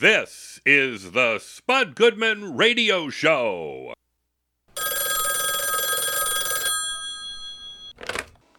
This 0.00 0.60
is 0.64 1.10
the 1.10 1.40
Spud 1.40 1.96
Goodman 1.96 2.56
Radio 2.56 3.10
Show. 3.10 3.94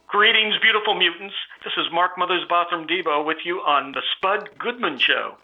Greetings, 0.07 0.55
beautiful 0.61 0.95
mutants. 0.97 1.35
This 1.63 1.71
is 1.77 1.85
Mark 1.93 2.17
Mother's 2.17 2.43
Bathroom 2.49 2.87
Debo 2.87 3.25
with 3.25 3.37
you 3.45 3.59
on 3.59 3.93
the 3.93 4.01
Spud 4.17 4.49
Goodman 4.59 4.99
Show. 4.99 5.37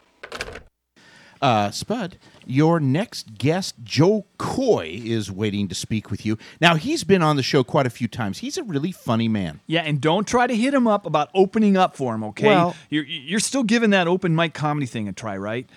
Uh, 1.42 1.72
Spud, 1.72 2.18
your 2.48 2.80
next 2.80 3.38
guest, 3.38 3.76
Jo 3.84 4.26
Koy, 4.38 5.02
is 5.04 5.32
waiting 5.32 5.68
to 5.68 5.76
speak 5.76 6.10
with 6.12 6.26
you. 6.26 6.38
Now, 6.62 6.76
he's 6.76 7.04
been 7.04 7.22
on 7.22 7.36
the 7.36 7.44
show 7.44 7.64
quite 7.64 7.86
a 7.86 7.90
few 7.90 8.08
times. 8.08 8.40
He's 8.40 8.58
a 8.58 8.64
really 8.64 8.92
funny 8.92 9.28
man. 9.28 9.60
Yeah, 9.68 9.82
and 9.82 10.00
don't 10.02 10.28
try 10.28 10.48
to 10.48 10.56
hit 10.56 10.74
him 10.74 10.88
up 10.88 11.06
about 11.06 11.30
opening 11.34 11.78
up 11.78 11.96
for 11.96 12.14
him, 12.16 12.24
okay? 12.26 12.48
Well- 12.48 12.76
you're, 12.90 13.06
you're 13.06 13.40
still 13.40 13.64
giving 13.64 13.90
that 13.92 14.08
open 14.08 14.36
mic 14.36 14.54
comedy 14.54 14.86
thing 14.86 15.08
a 15.08 15.14
try, 15.14 15.38
right? 15.38 15.68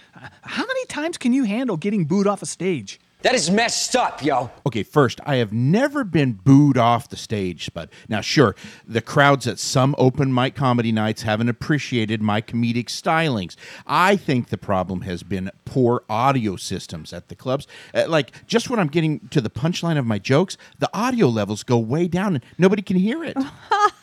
How 0.42 0.66
many 0.66 0.84
times 0.86 1.18
can 1.18 1.32
you 1.32 1.44
handle 1.44 1.76
getting 1.76 2.04
booed 2.04 2.26
off 2.26 2.42
a 2.42 2.46
stage? 2.46 3.00
That 3.22 3.34
is 3.34 3.50
messed 3.50 3.96
up, 3.96 4.22
yo. 4.22 4.52
Okay, 4.64 4.84
first, 4.84 5.20
I 5.26 5.36
have 5.36 5.52
never 5.52 6.04
been 6.04 6.34
booed 6.34 6.78
off 6.78 7.08
the 7.08 7.16
stage, 7.16 7.64
Spud. 7.64 7.90
Now, 8.08 8.20
sure, 8.20 8.54
the 8.86 9.00
crowds 9.00 9.48
at 9.48 9.58
some 9.58 9.96
open 9.98 10.32
mic 10.32 10.54
comedy 10.54 10.92
nights 10.92 11.22
haven't 11.22 11.48
appreciated 11.48 12.22
my 12.22 12.40
comedic 12.40 12.84
stylings. 12.84 13.56
I 13.88 14.14
think 14.14 14.50
the 14.50 14.56
problem 14.56 15.00
has 15.00 15.24
been 15.24 15.50
poor 15.64 16.04
audio 16.08 16.54
systems 16.54 17.12
at 17.12 17.28
the 17.28 17.34
clubs. 17.34 17.66
Uh, 17.92 18.04
like, 18.06 18.46
just 18.46 18.70
when 18.70 18.78
I'm 18.78 18.86
getting 18.86 19.18
to 19.30 19.40
the 19.40 19.50
punchline 19.50 19.98
of 19.98 20.06
my 20.06 20.20
jokes, 20.20 20.56
the 20.78 20.88
audio 20.96 21.26
levels 21.26 21.64
go 21.64 21.76
way 21.76 22.06
down 22.06 22.36
and 22.36 22.44
nobody 22.56 22.82
can 22.82 22.96
hear 22.96 23.24
it. 23.24 23.36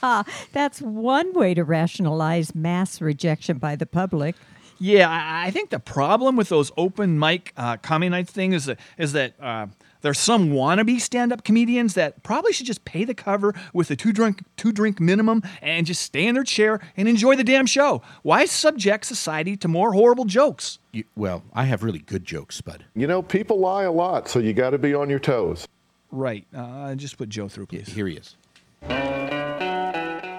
That's 0.51 0.81
one 0.81 1.31
way 1.31 1.53
to 1.53 1.63
rationalize 1.63 2.53
mass 2.53 2.99
rejection 2.99 3.59
by 3.59 3.77
the 3.77 3.85
public. 3.85 4.35
Yeah, 4.77 5.09
I, 5.09 5.47
I 5.47 5.51
think 5.51 5.69
the 5.69 5.79
problem 5.79 6.35
with 6.35 6.49
those 6.49 6.71
open 6.77 7.17
mic 7.17 7.53
uh, 7.57 7.77
comedy 7.77 8.09
nights 8.09 8.31
thing 8.31 8.53
is 8.53 8.65
that, 8.65 8.79
is 8.97 9.13
that 9.13 9.33
uh, 9.41 9.67
there's 10.01 10.19
some 10.19 10.51
wannabe 10.51 10.99
stand-up 10.99 11.43
comedians 11.43 11.93
that 11.95 12.21
probably 12.23 12.53
should 12.53 12.67
just 12.67 12.85
pay 12.85 13.05
the 13.05 13.13
cover 13.13 13.55
with 13.73 13.89
a 13.89 13.95
two 13.95 14.13
drink 14.13 14.43
two 14.57 14.71
drink 14.71 14.99
minimum 14.99 15.41
and 15.61 15.87
just 15.87 16.01
stay 16.01 16.27
in 16.27 16.35
their 16.35 16.43
chair 16.43 16.79
and 16.95 17.07
enjoy 17.07 17.35
the 17.35 17.43
damn 17.43 17.65
show. 17.65 18.01
Why 18.21 18.45
subject 18.45 19.05
society 19.05 19.57
to 19.57 19.67
more 19.67 19.93
horrible 19.93 20.25
jokes? 20.25 20.79
You, 20.91 21.05
well, 21.15 21.43
I 21.53 21.63
have 21.63 21.83
really 21.83 21.99
good 21.99 22.25
jokes, 22.25 22.55
Spud. 22.57 22.85
You 22.95 23.07
know, 23.07 23.21
people 23.21 23.59
lie 23.59 23.83
a 23.83 23.91
lot, 23.91 24.27
so 24.27 24.39
you 24.39 24.53
got 24.53 24.71
to 24.71 24.77
be 24.77 24.93
on 24.93 25.09
your 25.09 25.19
toes. 25.19 25.67
Right. 26.11 26.45
Uh, 26.55 26.93
just 26.95 27.17
put 27.17 27.29
Jo 27.29 27.47
through, 27.47 27.65
please. 27.65 27.87
Here 27.87 28.07
he 28.07 28.17
is. 28.17 28.35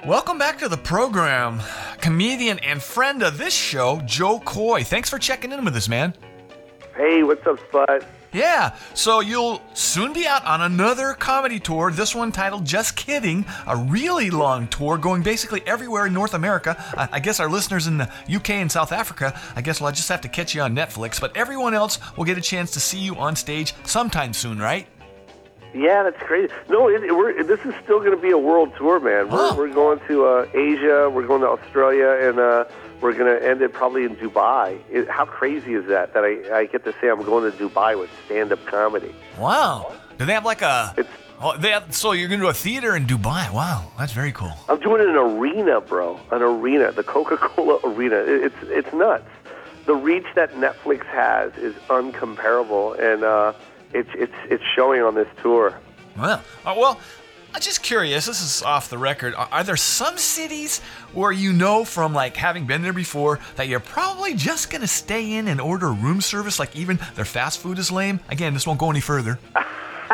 Welcome 0.07 0.39
back 0.39 0.61
to 0.61 0.69
the 0.69 0.77
program. 0.77 1.61
Comedian 2.01 2.61
and 2.61 2.81
friend 2.81 3.25
of 3.25 3.39
this 3.39 3.53
show, 3.53 4.01
Jo 4.05 4.39
Koy. 4.39 4.85
Thanks 4.85 5.11
for 5.11 5.19
checking 5.19 5.51
in 5.51 5.65
with 5.65 5.75
us, 5.75 5.89
man. 5.89 6.15
Hey, 6.95 7.25
what's 7.25 7.45
up, 7.45 7.59
Spud? 7.67 8.07
Yeah, 8.33 8.77
so 8.95 9.19
you'll 9.19 9.61
soon 9.75 10.13
be 10.13 10.25
out 10.25 10.45
on 10.45 10.63
another 10.63 11.13
comedy 11.15 11.59
tour, 11.59 11.91
this 11.91 12.15
one 12.15 12.31
titled 12.31 12.65
Just 12.65 12.95
Kidding, 12.95 13.47
a 13.67 13.77
really 13.77 14.31
long 14.31 14.69
tour 14.69 14.97
going 14.97 15.23
basically 15.23 15.67
everywhere 15.67 16.07
in 16.07 16.15
North 16.15 16.35
America. 16.35 16.77
I, 16.97 17.09
I 17.15 17.19
guess 17.19 17.41
our 17.41 17.51
listeners 17.51 17.89
in 17.89 17.99
the 17.99 18.09
UK 18.33 18.51
and 18.51 18.71
South 18.71 18.93
Africa, 18.93 19.37
I 19.57 19.61
guess 19.61 19.81
we'll 19.81 19.91
just 19.91 20.09
have 20.09 20.21
to 20.21 20.29
catch 20.29 20.55
you 20.55 20.63
on 20.63 20.77
Netflix, 20.77 21.21
but 21.21 21.37
everyone 21.37 21.75
else 21.75 21.99
will 22.17 22.25
get 22.25 22.39
a 22.39 22.43
chance 22.43 22.71
to 22.73 22.81
see 22.81 23.01
you 23.01 23.17
on 23.17 23.35
stage 23.35 23.75
sometime 23.85 24.35
soon, 24.35 24.61
right? 24.61 24.87
Yeah, 25.75 26.05
that's 26.05 26.23
crazy. 26.23 26.53
No, 26.69 26.89
it, 26.89 27.03
we're, 27.15 27.43
this 27.43 27.61
is 27.61 27.75
still 27.85 27.99
going 27.99 28.13
to 28.13 28.17
be 28.21 28.31
a 28.31 28.39
world 28.39 28.73
tour, 28.79 28.99
man. 28.99 29.31
We're, 29.31 29.55
we're 29.57 29.75
going 29.75 30.01
to 30.09 30.25
uh, 30.25 30.47
Asia, 30.55 31.11
we're 31.11 31.27
going 31.27 31.43
to 31.43 31.49
Australia, 31.49 32.29
and 32.29 32.39
uh, 32.39 32.65
we're 33.01 33.13
going 33.13 33.39
to 33.39 33.47
end 33.47 33.61
it 33.61 33.73
probably 33.73 34.05
in 34.05 34.17
Dubai. 34.17 34.81
It, 34.91 35.09
how 35.09 35.27
crazy 35.27 35.75
is 35.75 35.87
that? 35.87 36.15
That 36.15 36.25
I, 36.25 36.61
I 36.61 36.67
get 36.67 36.85
to 36.85 36.95
say 37.01 37.09
I'm 37.11 37.23
going 37.23 37.51
to 37.51 37.57
Dubai 37.59 37.99
with 37.99 38.11
stand-up 38.25 38.65
comedy. 38.67 39.15
Wow. 39.39 39.93
Do 40.19 40.25
they 40.25 40.33
have 40.33 40.47
like 40.47 40.63
a. 40.63 40.95
oh, 41.41 41.59
they 41.59 41.71
have, 41.73 41.95
so 41.95 42.13
you're 42.13 42.29
going 42.29 42.41
to 42.41 42.47
do 42.47 42.51
a 42.51 42.55
theater 42.55 42.97
in 42.97 43.05
Dubai. 43.07 43.53
Wow, 43.53 43.91
that's 43.99 44.13
very 44.13 44.33
cool. 44.33 44.53
I'm 44.69 44.81
doing 44.81 45.03
an 45.03 45.15
arena, 45.15 45.81
bro. 45.83 46.19
An 46.31 46.41
arena, 46.41 46.93
the 46.93 47.03
Coca-Cola 47.03 47.81
arena. 47.85 48.17
It, 48.17 48.45
it's 48.45 48.57
it's 48.63 48.93
nuts. 48.95 49.29
The 49.85 49.95
reach 49.95 50.27
that 50.35 50.53
Netflix 50.55 51.05
has 51.07 51.55
is 51.57 51.75
uncomparable, 51.91 52.99
and 52.99 53.23
uh, 53.23 53.53
it's 53.93 54.11
it's 54.15 54.33
it's 54.51 54.65
showing 54.75 55.03
on 55.03 55.15
this 55.15 55.29
tour. 55.43 55.79
Well, 56.17 56.43
uh, 56.65 56.75
well, 56.77 57.01
I'm 57.55 57.61
just 57.61 57.83
curious. 57.83 58.27
This 58.27 58.43
is 58.43 58.63
off 58.63 58.91
the 58.91 58.99
record. 58.99 59.35
Are, 59.35 59.49
are 59.51 59.65
there 59.65 59.77
some 59.77 60.19
cities 60.19 60.81
where 61.13 61.33
you 61.33 61.53
know 61.53 61.85
from 61.85 62.13
like 62.13 62.37
having 62.37 62.67
been 62.67 62.83
there 62.83 62.93
before 62.93 63.41
that 63.57 63.69
you're 63.69 63.81
probably 63.81 64.35
just 64.35 64.71
gonna 64.71 64.87
stay 64.87 65.33
in 65.35 65.49
and 65.49 65.61
order 65.61 65.91
room 65.93 66.21
service? 66.21 66.59
Like 66.59 66.77
even 66.77 66.99
their 67.15 67.25
fast 67.25 67.61
food 67.61 67.79
is 67.79 67.91
lame. 67.91 68.21
Again, 68.29 68.55
this 68.55 68.67
won't 68.67 68.79
go 68.79 68.91
any 68.91 69.01
further. 69.01 69.39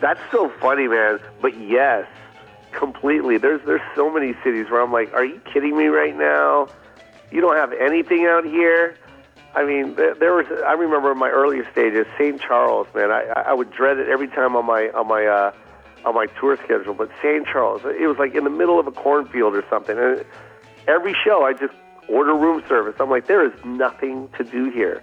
That's 0.00 0.20
so 0.30 0.48
funny, 0.60 0.88
man. 0.88 1.20
But 1.40 1.58
yes, 1.60 2.06
completely. 2.72 3.38
There's 3.38 3.60
there's 3.66 3.82
so 3.94 4.10
many 4.10 4.34
cities 4.42 4.70
where 4.70 4.80
I'm 4.80 4.92
like, 4.92 5.12
are 5.12 5.24
you 5.24 5.40
kidding 5.52 5.76
me 5.76 5.86
right 5.86 6.16
now? 6.16 6.68
You 7.30 7.40
don't 7.40 7.56
have 7.56 7.72
anything 7.72 8.26
out 8.26 8.44
here. 8.44 8.96
I 9.54 9.64
mean, 9.64 9.94
there, 9.94 10.34
was. 10.34 10.46
I 10.66 10.72
remember 10.72 11.12
in 11.12 11.18
my 11.18 11.28
earlier 11.28 11.70
stages, 11.72 12.06
St. 12.18 12.40
Charles, 12.40 12.86
man. 12.94 13.10
I 13.10 13.22
I 13.46 13.52
would 13.52 13.70
dread 13.70 13.98
it 13.98 14.08
every 14.08 14.28
time 14.28 14.56
on 14.56 14.64
my 14.64 14.88
on 14.90 15.08
my 15.08 15.26
uh, 15.26 15.52
on 16.04 16.14
my 16.14 16.26
tour 16.40 16.58
schedule. 16.64 16.94
But 16.94 17.10
St. 17.22 17.46
Charles, 17.46 17.82
it 17.84 18.06
was 18.06 18.16
like 18.18 18.34
in 18.34 18.44
the 18.44 18.50
middle 18.50 18.80
of 18.80 18.86
a 18.86 18.92
cornfield 18.92 19.54
or 19.54 19.64
something. 19.68 19.98
And 19.98 20.24
every 20.88 21.14
show, 21.24 21.44
I 21.44 21.52
just 21.52 21.74
order 22.08 22.34
room 22.34 22.62
service. 22.68 22.94
I'm 22.98 23.10
like, 23.10 23.26
there 23.26 23.44
is 23.44 23.52
nothing 23.64 24.28
to 24.38 24.44
do 24.44 24.70
here. 24.70 25.02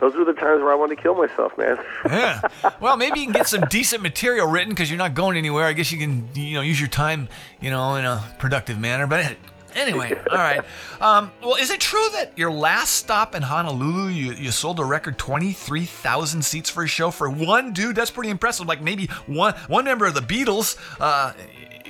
Those 0.00 0.16
were 0.16 0.24
the 0.24 0.32
times 0.32 0.60
where 0.60 0.72
I 0.72 0.74
wanted 0.74 0.96
to 0.96 1.02
kill 1.02 1.14
myself, 1.14 1.56
man. 1.56 1.78
yeah. 2.06 2.40
Well, 2.80 2.96
maybe 2.96 3.20
you 3.20 3.26
can 3.26 3.32
get 3.32 3.46
some 3.46 3.62
decent 3.70 4.02
material 4.02 4.48
written 4.48 4.70
because 4.70 4.90
you're 4.90 4.98
not 4.98 5.14
going 5.14 5.36
anywhere. 5.36 5.64
I 5.64 5.72
guess 5.72 5.92
you 5.92 5.98
can, 5.98 6.28
you 6.34 6.54
know, 6.54 6.62
use 6.62 6.80
your 6.80 6.88
time, 6.88 7.28
you 7.60 7.70
know, 7.70 7.94
in 7.94 8.04
a 8.04 8.22
productive 8.38 8.78
manner. 8.78 9.06
But 9.06 9.36
anyway, 9.74 10.16
all 10.30 10.36
right. 10.36 10.60
Um, 11.00 11.32
well, 11.42 11.56
is 11.56 11.70
it 11.70 11.80
true 11.80 12.06
that 12.12 12.32
your 12.36 12.50
last 12.50 12.94
stop 12.94 13.34
in 13.34 13.42
Honolulu, 13.42 14.08
you, 14.08 14.32
you 14.32 14.50
sold 14.50 14.80
a 14.80 14.84
record 14.84 15.18
23,000 15.18 16.42
seats 16.42 16.70
for 16.70 16.84
a 16.84 16.88
show 16.88 17.10
for 17.10 17.28
one 17.28 17.72
dude? 17.72 17.96
That's 17.96 18.10
pretty 18.10 18.30
impressive. 18.30 18.66
Like 18.66 18.80
maybe 18.80 19.06
one 19.26 19.54
one 19.68 19.84
member 19.84 20.06
of 20.06 20.14
the 20.14 20.20
Beatles 20.20 20.76
uh, 21.00 21.32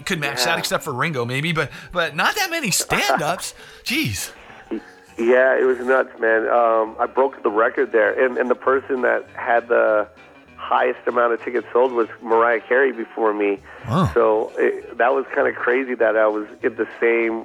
could 0.05 0.21
match 0.21 0.45
that, 0.45 0.59
except 0.59 0.85
for 0.85 0.93
Ringo, 0.93 1.25
maybe. 1.25 1.53
But 1.53 1.71
but 1.93 2.17
not 2.17 2.35
that 2.37 2.51
many 2.51 2.71
stand-ups. 2.71 3.55
Jeez. 3.85 4.33
Yeah, 5.17 5.57
it 5.57 5.65
was 5.65 5.79
nuts, 5.79 6.19
man. 6.19 6.49
Um, 6.49 6.97
I 6.99 7.07
broke 7.07 7.43
the 7.43 7.51
record 7.51 7.93
there, 7.93 8.13
and 8.25 8.37
and 8.37 8.51
the 8.51 8.57
person 8.57 9.03
that 9.03 9.25
had 9.35 9.69
the 9.69 10.09
highest 10.57 11.07
amount 11.07 11.33
of 11.33 11.43
tickets 11.43 11.67
sold 11.73 11.93
was 11.93 12.09
Mariah 12.23 12.61
Carey 12.61 12.91
before 12.91 13.35
me. 13.35 13.61
So 14.15 14.51
it, 14.57 14.97
that 14.97 15.13
was 15.13 15.27
kind 15.35 15.47
of 15.47 15.55
crazy 15.55 15.95
that 15.95 16.17
I 16.17 16.27
was 16.27 16.47
in 16.63 16.75
the 16.77 16.89
same 16.99 17.45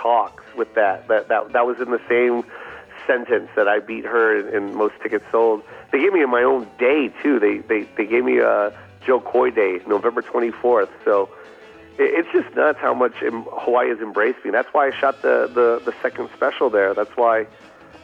talks 0.00 0.44
with 0.56 0.74
that. 0.74 1.08
That 1.08 1.28
that 1.28 1.52
that 1.52 1.66
was 1.66 1.80
in 1.80 1.90
the 1.90 2.00
same 2.08 2.44
sentence 3.06 3.48
that 3.56 3.68
I 3.68 3.78
beat 3.80 4.04
her 4.04 4.38
in, 4.38 4.54
in 4.54 4.74
most 4.76 4.94
tickets 5.02 5.24
sold. 5.30 5.62
They 5.92 5.98
gave 5.98 6.12
me 6.12 6.24
my 6.26 6.42
own 6.42 6.68
day 6.78 7.12
too. 7.22 7.38
They 7.40 7.58
they 7.58 7.88
they 7.96 8.06
gave 8.06 8.24
me 8.24 8.38
a 8.38 8.78
Jo 9.06 9.20
Koy 9.20 9.50
Day, 9.50 9.80
November 9.86 10.22
twenty 10.22 10.50
fourth. 10.50 10.90
So 11.04 11.28
it, 11.98 12.24
it's 12.24 12.28
just 12.32 12.54
nuts 12.54 12.78
how 12.80 12.94
much 12.94 13.14
Hawaii 13.16 13.88
has 13.88 14.00
embraced 14.00 14.44
me. 14.44 14.50
That's 14.50 14.68
why 14.72 14.88
I 14.88 14.90
shot 14.98 15.22
the 15.22 15.50
the, 15.52 15.82
the 15.84 15.94
second 16.02 16.28
special 16.36 16.70
there. 16.70 16.94
That's 16.94 17.16
why, 17.16 17.46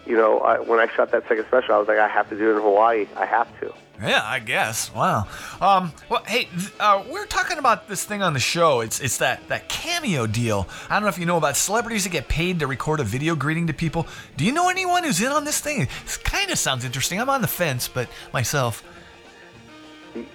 you 0.07 0.17
know, 0.17 0.39
I, 0.41 0.61
when 0.61 0.79
I 0.79 0.89
shot 0.95 1.11
that 1.13 1.27
second 1.29 1.47
special, 1.47 1.75
I 1.75 1.79
was 1.79 1.89
like, 1.89 1.99
I 1.99 2.09
have 2.09 2.29
to 2.31 2.37
do 2.37 2.51
it 2.53 2.57
in 2.57 2.63
Hawaii. 2.63 3.07
I 3.17 3.27
have 3.27 3.49
to. 3.61 3.73
Yeah, 4.03 4.23
I 4.25 4.41
guess. 4.41 4.93
Wow. 4.93 5.29
Um, 5.61 5.93
well, 6.09 6.23
hey, 6.27 6.45
th- 6.45 6.73
uh, 6.81 7.05
we're 7.09 7.27
talking 7.27 7.59
about 7.59 7.89
this 7.89 8.05
thing 8.05 8.23
on 8.23 8.33
the 8.33 8.41
show. 8.41 8.81
It's 8.81 9.01
it's 9.01 9.19
that 9.19 9.47
that 9.49 9.69
cameo 9.69 10.27
deal. 10.27 10.67
I 10.91 10.95
don't 10.95 11.05
know 11.05 11.09
if 11.09 11.19
you 11.19 11.27
know 11.27 11.37
about 11.37 11.57
celebrities 11.57 12.03
that 12.03 12.11
get 12.11 12.27
paid 12.27 12.59
to 12.59 12.67
record 12.67 12.99
a 12.99 13.05
video 13.05 13.37
greeting 13.37 13.69
to 13.69 13.73
people. 13.73 14.09
Do 14.37 14.45
you 14.45 14.53
know 14.53 14.69
anyone 14.69 15.05
who's 15.05 15.21
in 15.23 15.31
on 15.31 15.45
this 15.45 15.61
thing? 15.61 15.89
This 16.05 16.17
kind 16.17 16.51
of 16.51 16.59
sounds 16.59 16.85
interesting. 16.85 17.21
I'm 17.21 17.31
on 17.31 17.41
the 17.41 17.47
fence, 17.47 17.87
but 17.87 18.09
myself. 18.33 18.83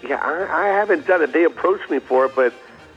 Yeah, 0.08 0.22
I, 0.22 0.66
I 0.66 0.68
haven't 0.70 1.06
done 1.06 1.22
it. 1.22 1.34
They 1.34 1.44
approached 1.44 1.90
me 1.90 2.00
for 2.00 2.26
it, 2.26 2.36
but 2.36 2.54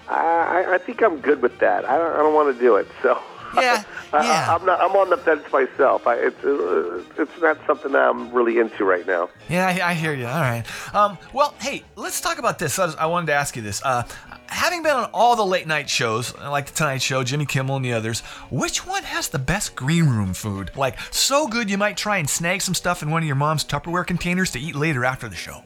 I, 0.09 0.65
I, 0.67 0.75
I 0.75 0.79
think 0.79 1.03
I'm 1.03 1.21
good 1.21 1.43
with 1.43 1.59
that. 1.59 1.85
I 1.85 1.97
don't, 1.99 2.13
I 2.13 2.17
don't 2.19 2.35
want 2.35 2.55
to 2.55 2.61
do 2.61 2.77
it. 2.77 2.87
So 3.03 3.21
yeah, 3.57 3.85
I, 4.13 4.57
I'm 4.59 4.65
not. 4.65 4.81
I'm 4.81 4.93
on 4.97 5.11
the 5.11 5.17
fence 5.17 5.43
myself. 5.53 6.07
I, 6.07 6.15
it's 6.17 6.45
uh, 6.45 7.03
it's 7.19 7.41
not 7.41 7.59
something 7.67 7.93
that 7.93 8.09
I'm 8.09 8.31
really 8.33 8.59
into 8.59 8.85
right 8.85 9.07
now. 9.07 9.29
Yeah, 9.49 9.67
I, 9.67 9.91
I 9.91 9.95
hear 9.95 10.15
you. 10.15 10.27
All 10.27 10.41
right. 10.41 10.65
Um, 10.95 11.19
well, 11.33 11.55
hey, 11.61 11.83
let's 11.97 12.21
talk 12.21 12.39
about 12.39 12.59
this. 12.59 12.79
I, 12.79 12.87
was- 12.87 12.97
I 12.97 13.07
wanted 13.07 13.27
to 13.27 13.35
ask 13.35 13.55
you 13.57 13.63
this. 13.63 13.83
Uh, 13.85 14.05
having 14.47 14.83
been 14.83 14.97
on 14.97 15.11
all 15.13 15.37
the 15.37 15.45
late 15.45 15.67
night 15.67 15.89
shows, 15.91 16.37
like 16.39 16.67
the 16.67 16.73
Tonight 16.73 17.03
Show, 17.03 17.23
Jimmy 17.25 17.47
Kimmel, 17.47 17.77
and 17.77 17.85
the 17.85 17.93
others, 17.93 18.21
which 18.51 18.87
one 18.87 19.03
has 19.03 19.29
the 19.29 19.39
best 19.39 19.75
green 19.75 20.09
room 20.09 20.35
food? 20.35 20.71
Like 20.77 20.99
so 21.13 21.47
good 21.47 21.71
you 21.71 21.79
might 21.79 21.97
try 21.97 22.19
and 22.19 22.29
snag 22.29 22.63
some 22.63 22.75
stuff 22.75 23.03
in 23.03 23.11
one 23.11 23.23
of 23.23 23.27
your 23.27 23.37
mom's 23.37 23.65
Tupperware 23.65 24.07
containers 24.07 24.51
to 24.53 24.61
eat 24.61 24.75
later 24.75 25.05
after 25.05 25.29
the 25.29 25.37
show. 25.37 25.63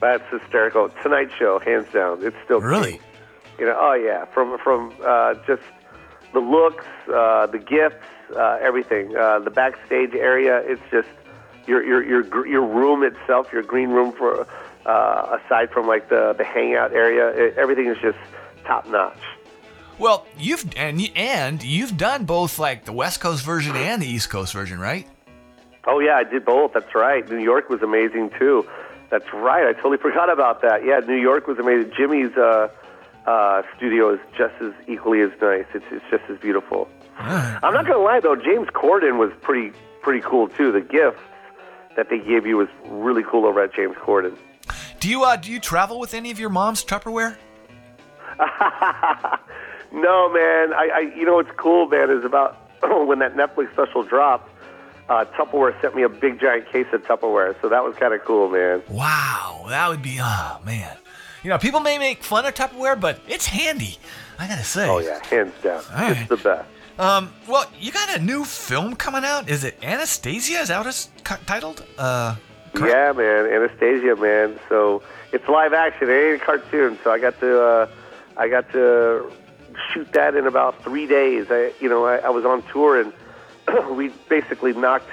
That's 0.00 0.24
hysterical. 0.30 0.88
Tonight 1.02 1.28
Show, 1.38 1.58
hands 1.58 1.86
down. 1.92 2.24
It's 2.24 2.36
still 2.44 2.60
really. 2.60 2.92
king. 2.92 3.00
You 3.58 3.66
know, 3.66 3.76
oh 3.78 3.92
yeah, 3.92 4.24
from 4.26 4.56
from 4.58 4.94
uh, 5.04 5.34
just 5.46 5.62
the 6.32 6.40
looks, 6.40 6.84
uh, 7.12 7.46
the 7.46 7.58
gifts, 7.58 8.04
uh, 8.36 8.58
everything. 8.60 9.16
Uh, 9.16 9.40
the 9.40 9.50
backstage 9.50 10.14
area, 10.14 10.58
it's 10.64 10.82
just 10.90 11.08
your 11.66 11.82
your 11.82 12.02
your 12.02 12.46
your 12.46 12.66
room 12.66 13.02
itself, 13.02 13.52
your 13.52 13.62
green 13.62 13.90
room 13.90 14.12
for 14.12 14.46
uh, 14.86 15.38
aside 15.44 15.70
from 15.70 15.86
like 15.86 16.08
the 16.08 16.34
the 16.36 16.44
hangout 16.44 16.92
area, 16.92 17.28
it, 17.28 17.56
everything 17.56 17.86
is 17.86 17.98
just 17.98 18.18
top 18.64 18.88
notch. 18.88 19.18
Well, 19.98 20.26
you've 20.38 20.64
and 20.76 21.00
and 21.14 21.62
you've 21.62 21.96
done 21.96 22.24
both 22.24 22.58
like 22.58 22.84
the 22.84 22.92
West 22.92 23.20
Coast 23.20 23.44
version 23.44 23.76
and 23.76 24.00
the 24.00 24.06
East 24.06 24.30
Coast 24.30 24.52
version, 24.52 24.78
right? 24.78 25.06
Oh 25.86 25.98
yeah, 25.98 26.16
I 26.16 26.24
did 26.24 26.44
both. 26.44 26.72
That's 26.72 26.94
right. 26.94 27.28
New 27.28 27.38
York 27.38 27.68
was 27.68 27.82
amazing 27.82 28.30
too. 28.38 28.66
That's 29.10 29.30
right. 29.32 29.66
I 29.66 29.72
totally 29.74 29.98
forgot 30.02 30.30
about 30.32 30.62
that. 30.62 30.84
Yeah, 30.84 31.00
New 31.00 31.20
York 31.20 31.46
was 31.46 31.58
amazing. 31.58 31.92
Jimmy's 31.96 32.36
uh, 32.36 32.68
uh, 33.26 33.62
studio 33.76 34.14
is 34.14 34.20
just 34.36 34.54
as 34.60 34.72
equally 34.88 35.20
as 35.20 35.30
nice. 35.40 35.66
It's 35.74 35.84
it's 35.90 36.04
just 36.10 36.24
as 36.30 36.38
beautiful. 36.38 36.88
I'm 37.18 37.74
not 37.74 37.86
gonna 37.86 37.98
lie 37.98 38.20
though, 38.20 38.36
James 38.36 38.68
Corden 38.68 39.18
was 39.18 39.30
pretty 39.42 39.76
pretty 40.02 40.20
cool 40.20 40.48
too. 40.48 40.72
The 40.72 40.80
gifts 40.80 41.20
that 41.96 42.08
they 42.08 42.18
gave 42.18 42.46
you 42.46 42.56
was 42.56 42.68
really 42.86 43.22
cool 43.22 43.46
over 43.46 43.62
at 43.62 43.74
James 43.74 43.96
Corden. 43.96 44.36
Do 45.00 45.08
you 45.08 45.24
uh 45.24 45.36
do 45.36 45.52
you 45.52 45.60
travel 45.60 45.98
with 45.98 46.14
any 46.14 46.30
of 46.30 46.38
your 46.40 46.50
mom's 46.50 46.84
Tupperware? 46.84 47.36
no, 49.92 50.32
man. 50.32 50.72
I, 50.72 50.88
I 50.94 51.12
you 51.16 51.24
know 51.24 51.34
what's 51.34 51.50
cool, 51.56 51.88
man, 51.88 52.10
is 52.10 52.24
about 52.24 52.56
when 53.06 53.18
that 53.18 53.34
Netflix 53.34 53.72
special 53.72 54.02
dropped. 54.02 54.50
Uh, 55.08 55.24
Tupperware 55.36 55.78
sent 55.80 55.96
me 55.96 56.04
a 56.04 56.08
big 56.08 56.40
giant 56.40 56.70
case 56.70 56.86
of 56.92 57.02
Tupperware, 57.02 57.60
so 57.60 57.68
that 57.68 57.82
was 57.82 57.96
kind 57.96 58.14
of 58.14 58.24
cool, 58.24 58.48
man. 58.48 58.80
Wow, 58.88 59.66
that 59.68 59.88
would 59.88 60.02
be 60.02 60.18
oh 60.22 60.60
man. 60.64 60.96
You 61.42 61.50
know, 61.50 61.58
people 61.58 61.80
may 61.80 61.98
make 61.98 62.22
fun 62.22 62.44
of 62.44 62.54
Tupperware, 62.54 63.00
but 63.00 63.20
it's 63.26 63.46
handy. 63.46 63.98
I 64.38 64.46
gotta 64.48 64.64
say. 64.64 64.88
Oh 64.88 64.98
yeah, 64.98 65.24
hands 65.26 65.54
down, 65.62 65.82
it's 65.94 66.28
the 66.28 66.36
best. 66.36 66.68
Um, 66.98 67.32
well, 67.48 67.64
you 67.78 67.92
got 67.92 68.14
a 68.18 68.20
new 68.22 68.44
film 68.44 68.94
coming 68.94 69.24
out. 69.24 69.48
Is 69.48 69.64
it 69.64 69.78
Anastasia? 69.82 70.60
Is 70.60 70.68
that 70.68 70.78
what 70.78 70.86
it's 70.86 71.08
titled? 71.46 71.84
Uh, 71.96 72.36
Yeah, 72.74 73.12
man, 73.12 73.46
Anastasia, 73.46 74.16
man. 74.16 74.58
So 74.68 75.02
it's 75.32 75.48
live 75.48 75.72
action. 75.72 76.10
It 76.10 76.12
ain't 76.12 76.42
a 76.42 76.44
cartoon. 76.44 76.98
So 77.02 77.10
I 77.10 77.18
got 77.18 77.40
to, 77.40 77.62
uh, 77.62 77.88
I 78.36 78.48
got 78.48 78.70
to 78.72 79.32
shoot 79.92 80.12
that 80.12 80.34
in 80.34 80.46
about 80.46 80.82
three 80.84 81.06
days. 81.06 81.46
I, 81.50 81.72
you 81.80 81.88
know, 81.88 82.04
I, 82.04 82.16
I 82.18 82.28
was 82.28 82.44
on 82.44 82.62
tour 82.64 83.00
and 83.00 83.12
we 83.96 84.08
basically 84.28 84.74
knocked 84.74 85.08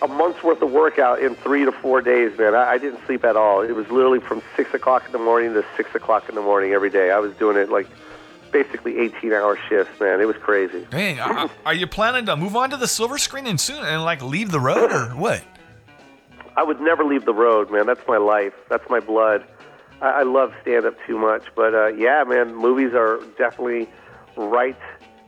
a 0.00 0.08
month's 0.08 0.42
worth 0.42 0.62
of 0.62 0.70
workout 0.70 1.20
in 1.20 1.34
three 1.34 1.64
to 1.64 1.72
four 1.72 2.00
days, 2.00 2.36
man. 2.38 2.54
I, 2.54 2.72
I 2.72 2.78
didn't 2.78 3.04
sleep 3.06 3.24
at 3.24 3.36
all. 3.36 3.62
It 3.62 3.74
was 3.74 3.88
literally 3.90 4.20
from 4.20 4.42
six 4.56 4.72
o'clock 4.74 5.06
in 5.06 5.12
the 5.12 5.18
morning 5.18 5.54
to 5.54 5.64
six 5.76 5.94
o'clock 5.94 6.28
in 6.28 6.34
the 6.34 6.42
morning 6.42 6.72
every 6.72 6.90
day. 6.90 7.10
I 7.10 7.18
was 7.18 7.34
doing 7.34 7.56
it 7.56 7.68
like 7.68 7.88
basically 8.52 8.98
18 8.98 9.32
hour 9.32 9.58
shifts, 9.68 9.98
man. 10.00 10.20
It 10.20 10.26
was 10.26 10.36
crazy. 10.36 10.86
Dang, 10.90 11.20
are, 11.20 11.50
are 11.66 11.74
you 11.74 11.86
planning 11.86 12.26
to 12.26 12.36
move 12.36 12.56
on 12.56 12.70
to 12.70 12.76
the 12.76 12.88
silver 12.88 13.18
screen 13.18 13.46
and 13.46 13.60
soon 13.60 13.84
and 13.84 14.02
like 14.04 14.22
leave 14.22 14.50
the 14.50 14.60
road 14.60 14.92
or 14.92 15.08
what? 15.10 15.42
I 16.56 16.62
would 16.62 16.80
never 16.80 17.04
leave 17.04 17.24
the 17.24 17.34
road, 17.34 17.70
man. 17.70 17.86
That's 17.86 18.06
my 18.08 18.16
life. 18.16 18.54
That's 18.68 18.88
my 18.88 19.00
blood. 19.00 19.44
I, 20.00 20.20
I 20.20 20.22
love 20.22 20.52
stand 20.62 20.86
up 20.86 20.94
too 21.06 21.18
much, 21.18 21.44
but 21.54 21.74
uh, 21.74 21.86
yeah, 21.88 22.24
man, 22.24 22.54
movies 22.54 22.94
are 22.94 23.20
definitely 23.36 23.88
right 24.36 24.78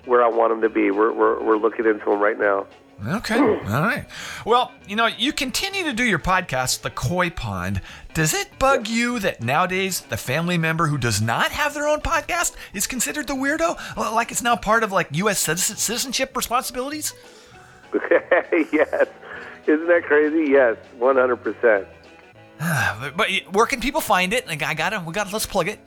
where 0.04 0.24
I 0.24 0.28
want 0.28 0.52
them 0.52 0.60
to 0.62 0.68
be. 0.68 0.90
We're 0.90 1.12
we're, 1.12 1.42
we're 1.42 1.56
looking 1.56 1.86
into 1.86 2.04
them 2.04 2.20
right 2.20 2.38
now. 2.38 2.66
Okay. 3.06 3.38
All 3.38 3.82
right. 3.82 4.04
Well, 4.44 4.72
you 4.86 4.96
know, 4.96 5.06
you 5.06 5.32
continue 5.32 5.84
to 5.84 5.92
do 5.92 6.04
your 6.04 6.18
podcast, 6.18 6.82
The 6.82 6.90
Koy 6.90 7.30
Pond. 7.30 7.80
Does 8.12 8.34
it 8.34 8.58
bug 8.58 8.88
you 8.88 9.18
that 9.20 9.40
nowadays 9.42 10.00
the 10.00 10.16
family 10.16 10.58
member 10.58 10.86
who 10.88 10.98
does 10.98 11.20
not 11.22 11.50
have 11.52 11.74
their 11.74 11.86
own 11.86 12.00
podcast 12.00 12.56
is 12.74 12.86
considered 12.86 13.26
the 13.26 13.34
weirdo? 13.34 13.76
Like 13.96 14.30
it's 14.30 14.42
now 14.42 14.56
part 14.56 14.82
of 14.82 14.92
like 14.92 15.08
U.S. 15.12 15.38
citizenship 15.38 16.36
responsibilities? 16.36 17.14
yes, 18.72 19.06
isn't 19.66 19.86
that 19.88 20.02
crazy? 20.04 20.50
Yes, 20.50 20.76
100. 20.98 21.36
percent 21.36 21.86
but, 22.58 23.16
but 23.16 23.28
where 23.52 23.66
can 23.66 23.80
people 23.80 24.00
find 24.00 24.32
it? 24.32 24.46
Like, 24.46 24.62
I 24.62 24.74
got 24.74 24.92
it. 24.92 25.02
we 25.02 25.12
got 25.12 25.26
it. 25.28 25.32
let's 25.32 25.46
plug 25.46 25.68
it. 25.68 25.78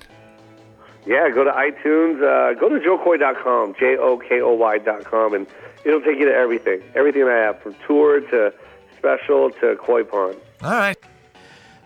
Yeah, 1.05 1.30
go 1.30 1.43
to 1.43 1.51
iTunes. 1.51 2.18
Uh, 2.18 2.57
go 2.59 2.70
to 2.70 2.80
jokoy.com, 2.80 3.76
J 3.78 3.97
O 3.97 4.18
K 4.18 4.41
O 4.41 4.53
Y.com, 4.53 5.34
and 5.34 5.47
it'll 5.86 6.01
take 6.01 6.19
you 6.19 6.25
to 6.25 6.34
everything. 6.34 6.81
Everything 6.95 7.23
I 7.23 7.36
have, 7.36 7.61
from 7.61 7.75
tour 7.86 8.21
to 8.21 8.53
special 8.97 9.49
to 9.51 9.75
Koy 9.75 10.03
pond. 10.03 10.38
All 10.61 10.71
right. 10.71 10.97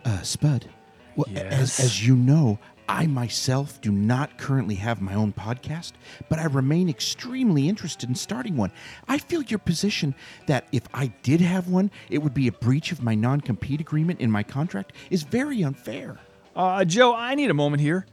Uh, 0.05 0.21
Spud, 0.21 0.69
well, 1.15 1.27
as, 1.35 1.79
as 1.79 2.07
you 2.07 2.15
know, 2.15 2.59
I 2.89 3.07
myself 3.07 3.81
do 3.81 3.91
not 3.91 4.37
currently 4.37 4.75
have 4.75 5.01
my 5.01 5.13
own 5.13 5.33
podcast, 5.33 5.93
but 6.29 6.39
I 6.39 6.45
remain 6.45 6.89
extremely 6.89 7.67
interested 7.67 8.07
in 8.07 8.15
starting 8.15 8.55
one. 8.55 8.71
I 9.09 9.17
feel 9.17 9.41
your 9.41 9.59
position 9.59 10.15
that 10.45 10.67
if 10.71 10.83
I 10.93 11.07
did 11.23 11.41
have 11.41 11.67
one, 11.67 11.91
it 12.09 12.19
would 12.19 12.33
be 12.33 12.47
a 12.47 12.51
breach 12.53 12.91
of 12.93 13.03
my 13.03 13.15
non 13.15 13.41
compete 13.41 13.81
agreement 13.81 14.21
in 14.21 14.31
my 14.31 14.43
contract 14.43 14.93
is 15.09 15.23
very 15.23 15.63
unfair. 15.63 16.17
Uh, 16.55 16.85
Jo, 16.85 17.13
I 17.13 17.35
need 17.35 17.49
a 17.49 17.53
moment 17.53 17.81
here. 17.81 18.05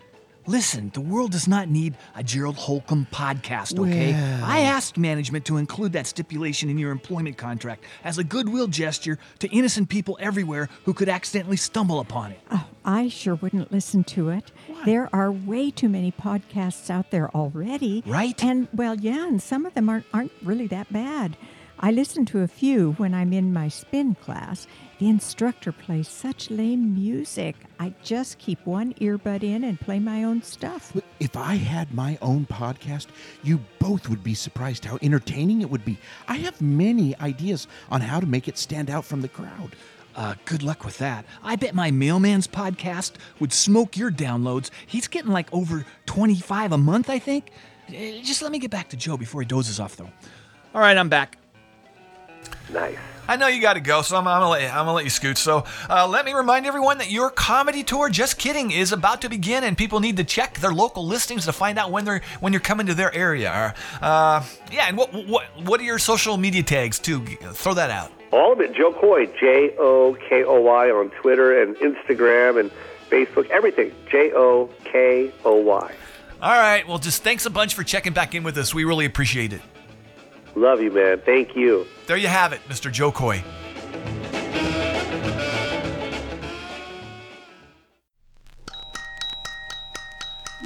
Listen, 0.47 0.91
the 0.93 1.01
world 1.01 1.33
does 1.33 1.49
not 1.49 1.69
need 1.69 1.97
a 2.15 2.23
Gerald 2.23 2.57
Holcomb 2.57 3.07
podcast, 3.11 3.79
okay? 3.79 4.13
Well. 4.13 4.45
I 4.45 4.61
asked 4.61 4.99
management 4.99 5.47
to 5.47 5.57
include 5.57 5.93
that 5.95 6.07
stipulation 6.07 6.69
in 6.69 6.77
your 6.77 6.91
employment 6.91 7.39
contract 7.39 7.85
as 8.05 8.19
a 8.19 8.25
goodwill 8.25 8.67
gesture 8.67 9.19
to 9.39 9.49
innocent 9.49 9.89
people 9.89 10.19
everywhere 10.21 10.69
who 10.85 10.93
could 10.93 11.09
accidentally 11.09 11.57
stumble 11.57 11.99
upon 11.99 12.33
it. 12.33 12.41
Oh, 12.51 12.67
I 12.85 13.09
sure 13.09 13.37
wouldn't 13.37 13.73
listen 13.73 14.05
to 14.05 14.29
it. 14.29 14.53
There 14.85 15.09
are 15.15 15.33
way 15.33 15.71
too 15.71 15.89
many 15.89 16.13
podcasts 16.13 16.91
out 16.91 17.11
there 17.11 17.35
already. 17.35 18.03
Right? 18.07 18.43
And, 18.45 18.69
well, 18.75 18.97
yeah, 18.97 19.27
and 19.27 19.43
some 19.43 19.65
of 19.65 19.73
them 19.73 19.89
aren't, 19.89 20.05
aren't 20.13 20.33
really 20.43 20.67
that 20.67 20.93
bad. 20.93 21.39
I 21.81 21.91
listen 21.91 22.25
to 22.27 22.41
a 22.41 22.49
few 22.49 22.93
when 22.93 23.15
I'm 23.15 23.33
in 23.33 23.53
my 23.53 23.69
spin 23.69 24.15
class. 24.15 24.67
The 24.99 25.09
instructor 25.09 25.73
plays 25.73 26.09
such 26.09 26.51
lame 26.51 26.95
music. 26.95 27.57
I 27.81 27.93
just 28.03 28.39
keep 28.39 28.65
one 28.65 28.95
earbud 28.95 29.43
in 29.43 29.65
and 29.65 29.81
play 29.81 29.99
my 29.99 30.23
own 30.23 30.41
stuff. 30.43 30.97
If 31.19 31.37
I 31.37 31.55
had 31.57 31.93
my 31.93 32.17
own 32.23 32.47
podcast, 32.47 33.07
you 33.43 33.61
both 33.81 34.09
would 34.09 34.23
be 34.23 34.35
surprised 34.35 34.85
how 34.85 34.99
entertaining 35.03 35.63
it 35.63 35.71
would 35.71 35.85
be. 35.85 35.99
I 36.29 36.37
have 36.37 36.61
many 36.63 37.19
ideas 37.19 37.67
on 37.91 38.01
how 38.01 38.21
to 38.21 38.27
make 38.27 38.47
it 38.47 38.57
stand 38.57 38.89
out 38.89 39.05
from 39.05 39.21
the 39.21 39.29
crowd. 39.29 39.75
Uh, 40.15 40.35
good 40.45 40.63
luck 40.63 40.85
with 40.85 40.97
that. 40.99 41.25
I 41.43 41.57
bet 41.57 41.75
my 41.75 41.91
mailman's 41.91 42.47
podcast 42.47 43.15
would 43.41 43.53
smoke 43.53 43.97
your 43.97 44.13
downloads. 44.13 44.71
He's 44.87 45.09
getting 45.09 45.33
like 45.33 45.53
over 45.53 45.85
25 46.07 46.71
a 46.71 46.79
month, 46.79 47.11
I 47.11 47.19
think. 47.19 47.51
Uh, 47.89 47.93
Just 48.23 48.41
let 48.41 48.53
me 48.53 48.61
get 48.61 48.71
back 48.71 48.89
to 48.91 48.97
Jo 48.97 49.17
before 49.17 49.41
he 49.41 49.47
dozes 49.47 49.81
off, 49.81 49.97
though. 49.97 50.11
All 50.73 50.81
right, 50.81 50.97
I'm 50.97 51.09
back. 51.09 51.37
Nice. 52.73 52.97
I 53.27 53.37
know 53.37 53.47
you 53.47 53.61
got 53.61 53.75
to 53.75 53.81
go, 53.81 54.03
so 54.03 54.17
I'm, 54.17 54.27
I'm, 54.27 54.41
gonna 54.41 54.51
let 54.51 54.63
you, 54.63 54.69
I'm 54.69 54.87
gonna 54.87 54.93
let 54.93 55.05
you 55.05 55.11
scoot. 55.11 55.39
So 55.39 55.65
uh, 55.89 56.07
let 56.07 56.25
me 56.25 56.33
remind 56.33 56.67
everyone 56.67 56.99
that 56.99 57.11
your 57.11 57.31
comedy 57.31 57.83
tour, 57.83 58.09
just 58.09 58.39
kidding, 58.39 58.71
is 58.71 58.93
about 58.93 59.23
to 59.23 59.29
begin, 59.29 59.65
and 59.65 59.77
people 59.77 60.01
need 60.01 60.17
to 60.19 60.25
check 60.25 60.59
their 60.61 60.73
local 60.73 61.07
listings 61.07 61.47
to 61.47 61.53
find 61.53 61.79
out 61.79 61.91
when 61.91 62.05
they're 62.05 62.21
when 62.41 62.53
you're 62.53 62.61
coming 62.61 62.87
to 62.87 62.95
their 62.95 63.15
area. 63.15 63.75
Uh, 64.01 64.45
yeah, 64.71 64.87
and 64.89 64.97
what 64.97 65.13
what 65.13 65.45
what 65.65 65.81
are 65.81 65.85
your 65.85 65.99
social 65.99 66.37
media 66.37 66.63
tags 66.63 66.99
too? 66.99 67.25
Throw 67.25 67.75
that 67.75 67.91
out. 67.91 68.13
All 68.31 68.53
of 68.53 68.61
it, 68.61 68.75
Jo 68.75 68.93
Koy, 68.93 69.27
J 69.27 69.75
O 69.79 70.17
K 70.29 70.45
O 70.45 70.61
Y 70.61 70.91
on 70.91 71.11
Twitter 71.11 71.63
and 71.63 71.77
Instagram 71.77 72.61
and 72.61 72.71
Facebook, 73.09 73.49
everything. 73.51 73.93
J 74.11 74.33
O 74.35 74.69
K 74.85 75.33
O 75.45 75.57
Y. 75.57 75.95
All 76.43 76.51
right. 76.51 76.87
Well, 76.87 76.99
just 76.99 77.23
thanks 77.23 77.47
a 77.47 77.51
bunch 77.51 77.75
for 77.75 77.85
checking 77.85 78.13
back 78.13 78.35
in 78.35 78.43
with 78.43 78.59
us. 78.59 78.75
We 78.75 78.85
really 78.85 79.07
appreciate 79.07 79.53
it. 79.53 79.63
Love 80.57 80.81
you, 80.81 80.91
man. 80.91 81.21
Thank 81.25 81.57
you. 81.57 81.87
There 82.07 82.17
you 82.17 82.29
have 82.29 82.53
it, 82.53 82.61
Mr. 82.69 82.91
Jo 82.91 83.11
Koy. 83.11 83.43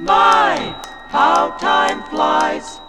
My, 0.01 0.79
how 1.07 1.57
time 1.57 2.03
flies. 2.09 2.79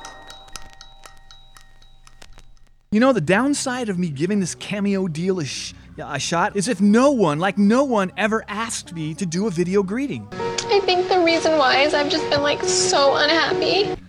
You 2.92 3.00
know, 3.00 3.12
the 3.12 3.20
downside 3.20 3.88
of 3.88 3.98
me 3.98 4.10
giving 4.10 4.40
this 4.40 4.54
cameo 4.54 5.08
deal 5.08 5.40
a, 5.40 5.44
sh- 5.44 5.74
a 5.98 6.18
shot 6.18 6.56
is 6.56 6.68
if 6.68 6.80
no 6.80 7.10
one, 7.12 7.38
like 7.38 7.56
no 7.56 7.84
one, 7.84 8.12
ever 8.16 8.44
asked 8.48 8.92
me 8.92 9.14
to 9.14 9.26
do 9.26 9.46
a 9.46 9.50
video 9.50 9.82
greeting. 9.82 10.28
I 10.32 10.80
think 10.84 11.08
the 11.08 11.20
reason 11.20 11.56
why 11.56 11.78
is 11.82 11.94
I've 11.94 12.10
just 12.10 12.28
been 12.30 12.42
like 12.42 12.62
so 12.62 13.16
unhappy. 13.16 14.00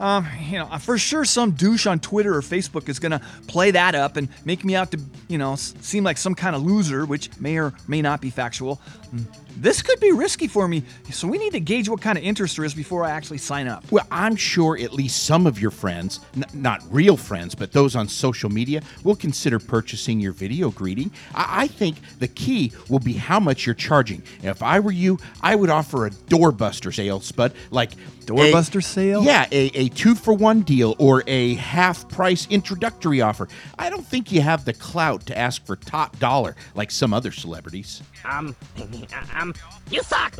Um, 0.00 0.26
you 0.48 0.58
know, 0.58 0.66
for 0.78 0.98
sure 0.98 1.24
some 1.24 1.52
douche 1.52 1.86
on 1.86 2.00
Twitter 2.00 2.34
or 2.34 2.40
Facebook 2.40 2.88
is 2.88 2.98
gonna 2.98 3.20
play 3.46 3.70
that 3.70 3.94
up 3.94 4.16
and 4.16 4.28
make 4.44 4.64
me 4.64 4.74
out 4.74 4.90
to, 4.90 5.00
you 5.28 5.38
know, 5.38 5.54
seem 5.56 6.02
like 6.02 6.18
some 6.18 6.34
kind 6.34 6.56
of 6.56 6.62
loser, 6.62 7.06
which 7.06 7.30
may 7.40 7.58
or 7.58 7.72
may 7.86 8.02
not 8.02 8.20
be 8.20 8.30
factual. 8.30 8.80
This 9.56 9.82
could 9.82 10.00
be 10.00 10.10
risky 10.12 10.48
for 10.48 10.66
me, 10.66 10.82
so 11.10 11.28
we 11.28 11.38
need 11.38 11.52
to 11.52 11.60
gauge 11.60 11.88
what 11.88 12.00
kind 12.00 12.18
of 12.18 12.24
interest 12.24 12.56
there 12.56 12.64
is 12.64 12.74
before 12.74 13.04
I 13.04 13.10
actually 13.10 13.38
sign 13.38 13.68
up. 13.68 13.84
Well, 13.90 14.06
I'm 14.10 14.36
sure 14.36 14.76
at 14.78 14.92
least 14.92 15.24
some 15.24 15.46
of 15.46 15.60
your 15.60 15.70
friends, 15.70 16.20
n- 16.36 16.44
not 16.52 16.82
real 16.90 17.16
friends, 17.16 17.54
but 17.54 17.72
those 17.72 17.94
on 17.94 18.08
social 18.08 18.50
media, 18.50 18.82
will 19.04 19.16
consider 19.16 19.58
purchasing 19.58 20.18
your 20.20 20.32
video 20.32 20.70
greeting. 20.70 21.10
I-, 21.34 21.62
I 21.64 21.66
think 21.68 21.96
the 22.18 22.28
key 22.28 22.72
will 22.88 22.98
be 22.98 23.12
how 23.12 23.38
much 23.40 23.64
you're 23.66 23.74
charging. 23.74 24.22
If 24.42 24.62
I 24.62 24.80
were 24.80 24.92
you, 24.92 25.18
I 25.40 25.54
would 25.54 25.70
offer 25.70 26.06
a 26.06 26.10
doorbuster 26.10 26.92
sale, 26.94 27.20
Spud, 27.20 27.52
like 27.70 27.92
Doorbuster 28.26 28.78
a- 28.78 28.82
sale? 28.82 29.22
Yeah, 29.22 29.46
a, 29.52 29.66
a 29.74 29.88
two 29.90 30.14
for 30.14 30.32
one 30.34 30.62
deal 30.62 30.96
or 30.98 31.22
a 31.26 31.54
half 31.54 32.08
price 32.08 32.46
introductory 32.50 33.20
offer. 33.20 33.48
I 33.78 33.90
don't 33.90 34.06
think 34.06 34.32
you 34.32 34.40
have 34.40 34.64
the 34.64 34.72
clout 34.72 35.26
to 35.26 35.38
ask 35.38 35.64
for 35.66 35.76
top 35.76 36.18
dollar 36.18 36.56
like 36.74 36.90
some 36.90 37.12
other 37.12 37.30
celebrities. 37.32 38.02
Um, 38.24 38.56
you 39.90 40.02
suck. 40.02 40.36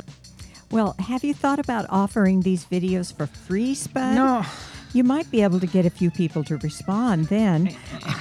Well, 0.71 0.97
have 0.99 1.23
you 1.25 1.35
thought 1.35 1.59
about 1.59 1.87
offering 1.89 2.41
these 2.41 2.65
videos 2.65 3.15
for 3.15 3.27
free, 3.27 3.75
Spud? 3.75 4.15
No. 4.15 4.45
You 4.95 5.05
might 5.05 5.31
be 5.31 5.43
able 5.43 5.61
to 5.61 5.67
get 5.67 5.85
a 5.85 5.91
few 5.91 6.11
people 6.11 6.43
to 6.45 6.57
respond 6.59 7.27
then. 7.27 7.75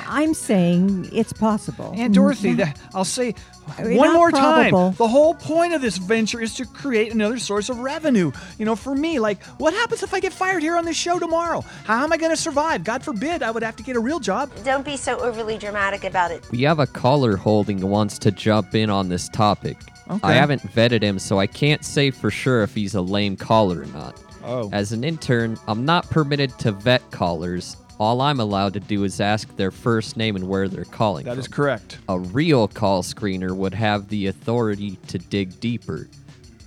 I'm 0.07 0.33
saying 0.33 1.07
it's 1.13 1.31
possible. 1.31 1.93
And 1.95 2.13
Dorothy, 2.13 2.53
Mm, 2.53 2.57
that, 2.57 2.79
I'll 2.93 3.05
say 3.05 3.35
one 3.77 3.95
not 4.09 4.13
more 4.13 4.29
probable. 4.31 4.87
time. 4.89 4.95
The 4.97 5.07
whole 5.07 5.35
point 5.35 5.73
of 5.73 5.81
this 5.81 5.97
venture 5.97 6.41
is 6.41 6.55
to 6.55 6.65
create 6.65 7.13
another 7.13 7.37
source 7.37 7.69
of 7.69 7.77
revenue. 7.79 8.31
You 8.57 8.65
know, 8.65 8.75
for 8.75 8.95
me, 8.95 9.19
like, 9.19 9.41
what 9.59 9.73
happens 9.73 10.03
if 10.03 10.13
I 10.13 10.19
get 10.19 10.33
fired 10.33 10.61
here 10.63 10.75
on 10.75 10.83
this 10.83 10.97
show 10.97 11.19
tomorrow? 11.19 11.61
How 11.85 12.03
am 12.03 12.11
I 12.11 12.17
going 12.17 12.31
to 12.31 12.37
survive? 12.41 12.83
God 12.83 13.03
forbid 13.03 13.43
I 13.43 13.51
would 13.51 13.63
have 13.63 13.75
to 13.77 13.83
get 13.83 13.95
a 13.95 13.99
real 13.99 14.19
job. 14.19 14.49
Don't 14.65 14.83
be 14.83 14.97
so 14.97 15.19
overly 15.19 15.57
dramatic 15.59 16.03
about 16.03 16.31
it. 16.31 16.43
We 16.51 16.63
have 16.63 16.79
a 16.79 16.87
caller 16.87 17.37
holding 17.37 17.77
who 17.77 17.87
wants 17.87 18.17
to 18.19 18.31
jump 18.31 18.73
in 18.75 18.89
on 18.89 19.09
this 19.09 19.29
topic. 19.29 19.77
Okay. 20.09 20.19
I 20.23 20.33
haven't 20.33 20.61
vetted 20.73 21.01
him, 21.01 21.17
so 21.19 21.39
I 21.39 21.47
can't 21.47 21.85
say 21.85 22.09
for 22.11 22.29
sure 22.31 22.63
if 22.63 22.73
he's 22.75 22.93
a 22.95 23.01
lame 23.01 23.37
caller 23.37 23.81
or 23.81 23.85
not. 23.85 24.19
Oh. 24.43 24.69
As 24.73 24.91
an 24.91 25.03
intern, 25.03 25.57
I'm 25.67 25.85
not 25.85 26.09
permitted 26.09 26.57
to 26.59 26.71
vet 26.71 27.09
callers. 27.11 27.77
All 27.99 28.21
I'm 28.21 28.39
allowed 28.39 28.73
to 28.73 28.79
do 28.79 29.03
is 29.03 29.21
ask 29.21 29.55
their 29.55 29.71
first 29.71 30.17
name 30.17 30.35
and 30.35 30.47
where 30.47 30.67
they're 30.67 30.83
calling 30.85 31.25
That 31.25 31.31
from. 31.33 31.39
is 31.39 31.47
correct. 31.47 31.99
A 32.09 32.19
real 32.19 32.67
call 32.67 33.03
screener 33.03 33.55
would 33.55 33.73
have 33.73 34.09
the 34.09 34.27
authority 34.27 34.97
to 35.07 35.17
dig 35.19 35.59
deeper. 35.59 36.09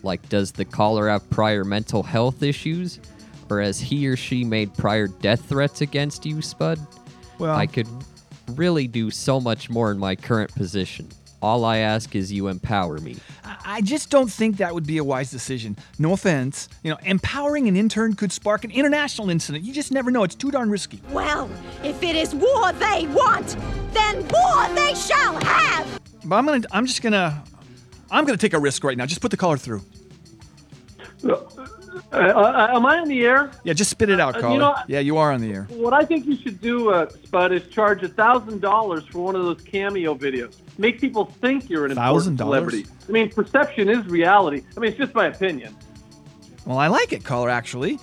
Like, 0.02 0.26
does 0.28 0.52
the 0.52 0.64
caller 0.64 1.08
have 1.08 1.28
prior 1.30 1.64
mental 1.64 2.02
health 2.02 2.42
issues? 2.42 3.00
Or 3.50 3.60
has 3.60 3.78
he 3.80 4.06
or 4.06 4.16
she 4.16 4.44
made 4.44 4.72
prior 4.74 5.08
death 5.08 5.48
threats 5.48 5.80
against 5.80 6.24
you, 6.24 6.40
Spud? 6.42 6.78
Well- 7.38 7.54
I 7.54 7.66
could 7.66 7.88
really 8.54 8.86
do 8.86 9.10
so 9.10 9.40
much 9.40 9.68
more 9.68 9.90
in 9.90 9.98
my 9.98 10.14
current 10.14 10.54
position. 10.54 11.08
All 11.42 11.64
I 11.64 11.78
ask 11.78 12.14
is 12.16 12.32
you 12.32 12.48
empower 12.48 12.98
me. 12.98 13.16
I- 13.44 13.56
I 13.76 13.80
just 13.82 14.10
don't 14.10 14.30
think 14.30 14.56
that 14.56 14.72
would 14.74 14.86
be 14.86 14.98
a 14.98 15.04
wise 15.04 15.30
decision. 15.30 15.76
No 15.98 16.12
offense. 16.12 16.68
You 16.82 16.90
know, 16.90 16.98
empowering 17.04 17.68
an 17.68 17.76
intern 17.76 18.14
could 18.14 18.32
spark 18.32 18.64
an 18.64 18.70
international 18.70 19.28
incident. 19.28 19.64
You 19.64 19.74
just 19.74 19.92
never 19.92 20.10
know. 20.10 20.22
It's 20.24 20.34
too 20.34 20.50
darn 20.50 20.70
risky. 20.70 21.00
Well, 21.10 21.50
if 21.84 22.02
it 22.02 22.16
is 22.16 22.34
war 22.34 22.72
they 22.72 23.06
want, 23.08 23.56
then 23.92 24.26
war 24.28 24.68
they 24.74 24.94
shall 24.94 25.38
have! 25.44 26.00
But 26.24 26.36
I'm 26.36 26.46
gonna. 26.46 26.62
I'm 26.72 26.86
just 26.86 27.02
gonna. 27.02 27.42
I'm 28.10 28.24
gonna 28.24 28.38
take 28.38 28.54
a 28.54 28.58
risk 28.58 28.82
right 28.84 28.96
now. 28.96 29.04
Just 29.06 29.20
put 29.20 29.30
the 29.30 29.36
caller 29.36 29.58
through. 29.58 29.82
Uh, 32.12 32.16
uh, 32.16 32.68
am 32.72 32.86
I 32.86 32.98
on 32.98 33.08
the 33.08 33.24
air? 33.24 33.50
Yeah, 33.64 33.72
just 33.72 33.90
spit 33.90 34.08
it 34.10 34.20
out, 34.20 34.42
Uh, 34.42 34.50
you 34.52 34.58
know, 34.58 34.74
yeah, 34.88 35.00
you 35.00 35.16
are 35.16 35.32
on 35.32 35.40
the 35.40 35.52
air. 35.52 35.66
What 35.70 35.92
I 35.92 36.04
think 36.04 36.26
you 36.26 36.36
should 36.36 36.60
do, 36.60 36.90
uh, 36.90 37.08
Spud, 37.08 37.52
is 37.52 37.66
charge 37.68 38.02
a 38.02 38.08
thousand 38.08 38.60
dollars 38.60 39.04
for 39.06 39.20
one 39.20 39.36
of 39.36 39.44
those 39.44 39.60
cameo 39.62 40.14
videos. 40.14 40.56
Make 40.78 41.00
people 41.00 41.24
think 41.26 41.68
you're 41.70 41.86
an 41.86 41.92
important 41.92 42.38
$1,000? 42.38 42.38
celebrity. 42.38 42.86
I 43.08 43.12
mean, 43.12 43.30
perception 43.30 43.88
is 43.88 44.06
reality. 44.06 44.62
I 44.76 44.80
mean, 44.80 44.90
it's 44.90 44.98
just 44.98 45.14
my 45.14 45.26
opinion. 45.26 45.74
Well, 46.66 46.78
I 46.78 46.88
like 46.88 47.12
it, 47.12 47.24
caller. 47.24 47.48
Actually, 47.48 48.00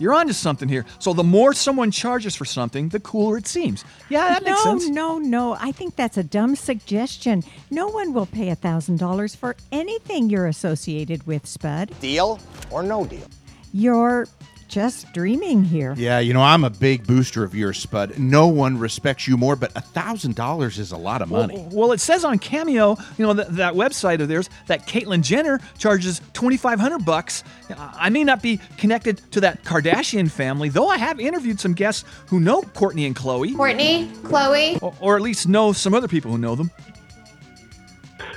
you're 0.00 0.12
onto 0.12 0.32
something 0.32 0.68
here. 0.68 0.84
So 0.98 1.12
the 1.12 1.22
more 1.22 1.54
someone 1.54 1.92
charges 1.92 2.34
for 2.34 2.44
something, 2.44 2.88
the 2.88 2.98
cooler 2.98 3.38
it 3.38 3.46
seems. 3.46 3.84
Yeah, 4.08 4.28
that 4.28 4.42
no, 4.42 4.50
makes 4.50 4.62
sense. 4.64 4.88
no, 4.88 5.18
no. 5.18 5.52
no. 5.52 5.56
I 5.60 5.70
think 5.70 5.94
that's 5.94 6.16
a 6.16 6.24
dumb 6.24 6.56
suggestion. 6.56 7.44
No 7.70 7.86
one 7.86 8.12
will 8.12 8.26
pay 8.26 8.50
a 8.50 8.56
$1,000 8.56 9.36
for 9.36 9.54
anything 9.70 10.28
you're 10.28 10.48
associated 10.48 11.24
with, 11.28 11.46
Spud. 11.46 11.92
Deal 12.00 12.40
or 12.72 12.82
no 12.82 13.04
deal? 13.04 13.26
You're 13.72 14.26
just 14.72 15.12
dreaming 15.12 15.62
here. 15.64 15.94
Yeah, 15.98 16.18
you 16.18 16.32
know, 16.32 16.40
I'm 16.40 16.64
a 16.64 16.70
big 16.70 17.06
booster 17.06 17.44
of 17.44 17.54
yours, 17.54 17.78
Spud. 17.78 18.18
No 18.18 18.48
one 18.48 18.78
respects 18.78 19.28
you 19.28 19.36
more, 19.36 19.54
but 19.54 19.70
a 19.76 19.82
thousand 19.82 20.34
dollars 20.34 20.78
is 20.78 20.92
a 20.92 20.96
lot 20.96 21.20
of 21.20 21.28
money. 21.30 21.54
Well, 21.54 21.68
well, 21.72 21.92
it 21.92 22.00
says 22.00 22.24
on 22.24 22.38
Cameo, 22.38 22.96
you 23.18 23.26
know, 23.26 23.34
th- 23.34 23.48
that 23.48 23.74
website 23.74 24.20
of 24.20 24.28
theirs, 24.28 24.48
that 24.68 24.86
Caitlyn 24.86 25.22
Jenner 25.22 25.60
charges 25.76 26.22
2,500 26.32 27.04
bucks. 27.04 27.44
I 27.76 28.08
may 28.08 28.24
not 28.24 28.40
be 28.42 28.60
connected 28.78 29.20
to 29.32 29.42
that 29.42 29.62
Kardashian 29.62 30.30
family, 30.30 30.70
though 30.70 30.88
I 30.88 30.96
have 30.96 31.20
interviewed 31.20 31.60
some 31.60 31.74
guests 31.74 32.04
who 32.28 32.40
know 32.40 32.62
Kourtney 32.62 33.06
and 33.06 33.14
Khloé. 33.14 33.54
Kourtney, 33.54 34.10
Khloé. 34.22 34.82
Or, 34.82 34.94
or 35.00 35.16
at 35.16 35.22
least 35.22 35.46
know 35.48 35.74
some 35.74 35.92
other 35.92 36.08
people 36.08 36.30
who 36.30 36.38
know 36.38 36.54
them. 36.54 36.70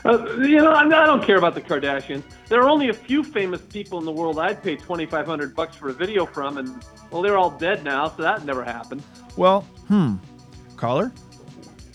Uh, 0.05 0.35
you 0.37 0.57
know, 0.57 0.71
I'm, 0.71 0.93
I 0.93 1.05
don't 1.07 1.23
care 1.23 1.37
about 1.37 1.55
the 1.55 1.61
Kardashians. 1.61 2.23
There 2.47 2.61
are 2.61 2.69
only 2.69 2.89
a 2.89 2.93
few 2.93 3.23
famous 3.23 3.61
people 3.61 3.97
in 3.97 4.05
the 4.05 4.11
world 4.11 4.37
I'd 4.37 4.61
pay 4.61 4.75
2,500 4.75 5.55
bucks 5.55 5.75
for 5.75 5.89
a 5.89 5.93
video 5.93 6.25
from, 6.27 6.57
and 6.59 6.85
well, 7.09 7.23
they're 7.23 7.37
all 7.37 7.49
dead 7.49 7.83
now, 7.83 8.09
so 8.09 8.21
that 8.21 8.45
never 8.45 8.63
happened. 8.63 9.01
Well, 9.35 9.61
hmm. 9.87 10.15
Caller, 10.77 11.11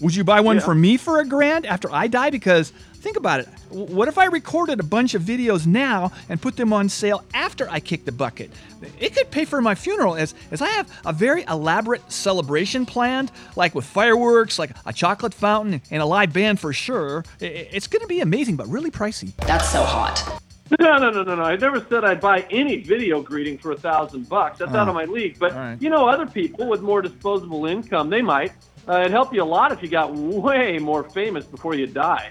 would 0.01 0.15
you 0.15 0.25
buy 0.25 0.41
one 0.41 0.57
Yeah. 0.57 0.63
for 0.63 0.75
me 0.75 0.97
for 0.97 1.21
a 1.21 1.25
grand 1.25 1.67
after 1.67 1.89
I 1.93 2.09
die? 2.09 2.31
Because 2.31 2.73
think 3.01 3.17
about 3.17 3.41
it. 3.41 3.49
What 3.71 4.09
if 4.09 4.19
I 4.19 4.27
recorded 4.27 4.79
a 4.81 4.83
bunch 4.83 5.15
of 5.15 5.23
videos 5.23 5.67
now 5.67 6.13
and 6.29 6.41
put 6.41 6.57
them 6.57 6.73
on 6.73 6.89
sale 6.89 7.25
after 7.35 7.69
I 7.71 7.81
kick 7.81 8.05
the 8.05 8.13
bucket? 8.13 8.51
It 8.99 9.15
could 9.15 9.31
pay 9.31 9.45
for 9.45 9.61
my 9.61 9.75
funeral 9.75 10.15
as, 10.17 10.35
as 10.51 10.61
I 10.63 10.69
have 10.69 10.91
a 11.05 11.13
very 11.13 11.43
elaborate 11.49 12.11
celebration 12.13 12.87
planned, 12.87 13.33
like 13.57 13.75
with 13.75 13.85
fireworks, 13.85 14.59
like 14.59 14.71
a 14.87 14.93
chocolate 14.93 15.35
fountain, 15.35 15.81
and 15.91 16.03
a 16.03 16.07
live 16.07 16.33
band 16.33 16.61
for 16.61 16.73
sure. 16.73 17.25
I- 17.41 17.45
I- 17.47 17.69
It's 17.73 17.87
going 17.87 18.03
to 18.03 18.09
be 18.09 18.21
amazing, 18.21 18.57
but 18.57 18.69
really 18.69 18.91
pricey. 18.91 19.35
That's 19.47 19.69
so 19.71 19.83
hot. 19.83 20.41
No, 20.79 20.99
no, 20.99 21.11
no, 21.11 21.25
no, 21.25 21.35
no. 21.35 21.43
I 21.43 21.57
never 21.57 21.85
said 21.89 22.05
I'd 22.05 22.21
buy 22.21 22.47
any 22.51 22.77
video 22.77 23.21
greeting 23.23 23.59
for 23.59 23.73
a 23.73 23.77
thousand 23.77 24.29
bucks. 24.29 24.59
That's 24.61 24.73
Oh. 24.73 24.77
out 24.79 24.89
of 24.89 24.95
my 24.95 25.05
league. 25.05 25.37
But 25.39 25.53
All 25.53 25.59
right. 25.59 25.83
you 25.83 25.91
know, 25.91 26.07
other 26.09 26.27
people 26.27 26.69
with 26.69 26.81
more 26.81 27.03
disposable 27.03 27.67
income, 27.67 28.09
they 28.09 28.23
might. 28.23 28.53
Uh, 28.89 29.01
it'd 29.01 29.11
help 29.11 29.35
you 29.35 29.43
a 29.43 29.45
lot 29.45 29.73
if 29.73 29.83
you 29.83 29.89
got 29.89 30.15
way 30.15 30.79
more 30.79 31.03
famous 31.11 31.45
before 31.45 31.75
you 31.75 31.87
die. 31.89 32.31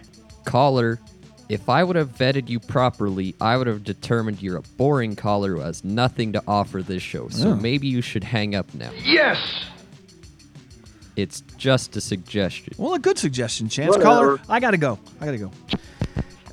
Caller, 0.49 0.99
if 1.47 1.69
I 1.69 1.83
would 1.83 1.95
have 1.95 2.09
vetted 2.15 2.49
you 2.49 2.59
properly, 2.59 3.35
I 3.39 3.55
would 3.57 3.67
have 3.67 3.83
determined 3.83 4.41
you're 4.41 4.57
a 4.57 4.61
boring 4.77 5.15
caller 5.15 5.53
who 5.55 5.59
has 5.61 5.83
nothing 5.83 6.33
to 6.33 6.43
offer 6.47 6.81
this 6.81 7.03
show. 7.03 7.29
So 7.29 7.49
Oh. 7.51 7.55
maybe 7.55 7.87
you 7.87 8.01
should 8.01 8.23
hang 8.23 8.55
up 8.55 8.73
now. 8.73 8.91
Yes. 9.03 9.37
It's 11.15 11.41
just 11.57 11.95
a 11.97 12.01
suggestion. 12.01 12.73
Well, 12.77 12.93
a 12.93 12.99
good 12.99 13.17
suggestion, 13.17 13.67
Chance. 13.69 13.89
Whatever. 13.89 14.03
Caller, 14.37 14.39
I 14.49 14.59
got 14.59 14.71
to 14.71 14.77
go. 14.77 14.97
I 15.21 15.25
got 15.25 15.31
to 15.31 15.37
go. 15.37 15.51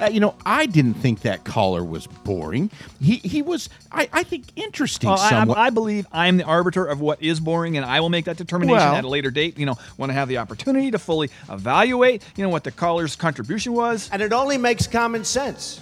Uh, 0.01 0.07
you 0.07 0.20
know, 0.20 0.34
I 0.44 0.66
didn't 0.66 0.94
think 0.94 1.20
that 1.22 1.44
caller 1.44 1.84
was 1.84 2.07
boring. 2.07 2.70
He 3.01 3.16
he 3.16 3.42
was, 3.42 3.68
I, 3.90 4.09
I 4.12 4.22
think, 4.22 4.44
interesting. 4.57 5.09
I, 5.11 5.30
somewhat. 5.30 5.59
I, 5.59 5.66
I 5.66 5.70
believe 5.70 6.07
I'm 6.12 6.36
the 6.36 6.44
arbiter 6.44 6.84
of 6.84 7.01
what 7.01 7.22
is 7.22 7.40
boring, 7.40 7.76
and 7.76 7.86
I 7.86 8.01
will 8.01 8.11
make 8.11 8.26
that 8.26 8.36
determination 8.36 8.76
Well- 8.76 8.94
at 8.94 9.05
a 9.05 9.09
later 9.09 9.30
date. 9.30 9.59
You 9.59 9.66
know, 9.66 9.76
when 9.97 10.11
I 10.11 10.12
have 10.14 10.28
the 10.28 10.38
opportunity 10.38 10.90
to 10.90 10.99
fully 10.99 11.30
evaluate, 11.49 12.22
you 12.36 12.44
know, 12.44 12.51
what 12.51 12.64
the 12.64 12.72
caller's 12.72 13.16
contribution 13.16 13.72
was. 13.72 14.11
And 14.12 14.20
it 14.22 14.32
only 14.32 14.59
makes 14.59 14.86
common 14.86 15.24
sense. 15.24 15.80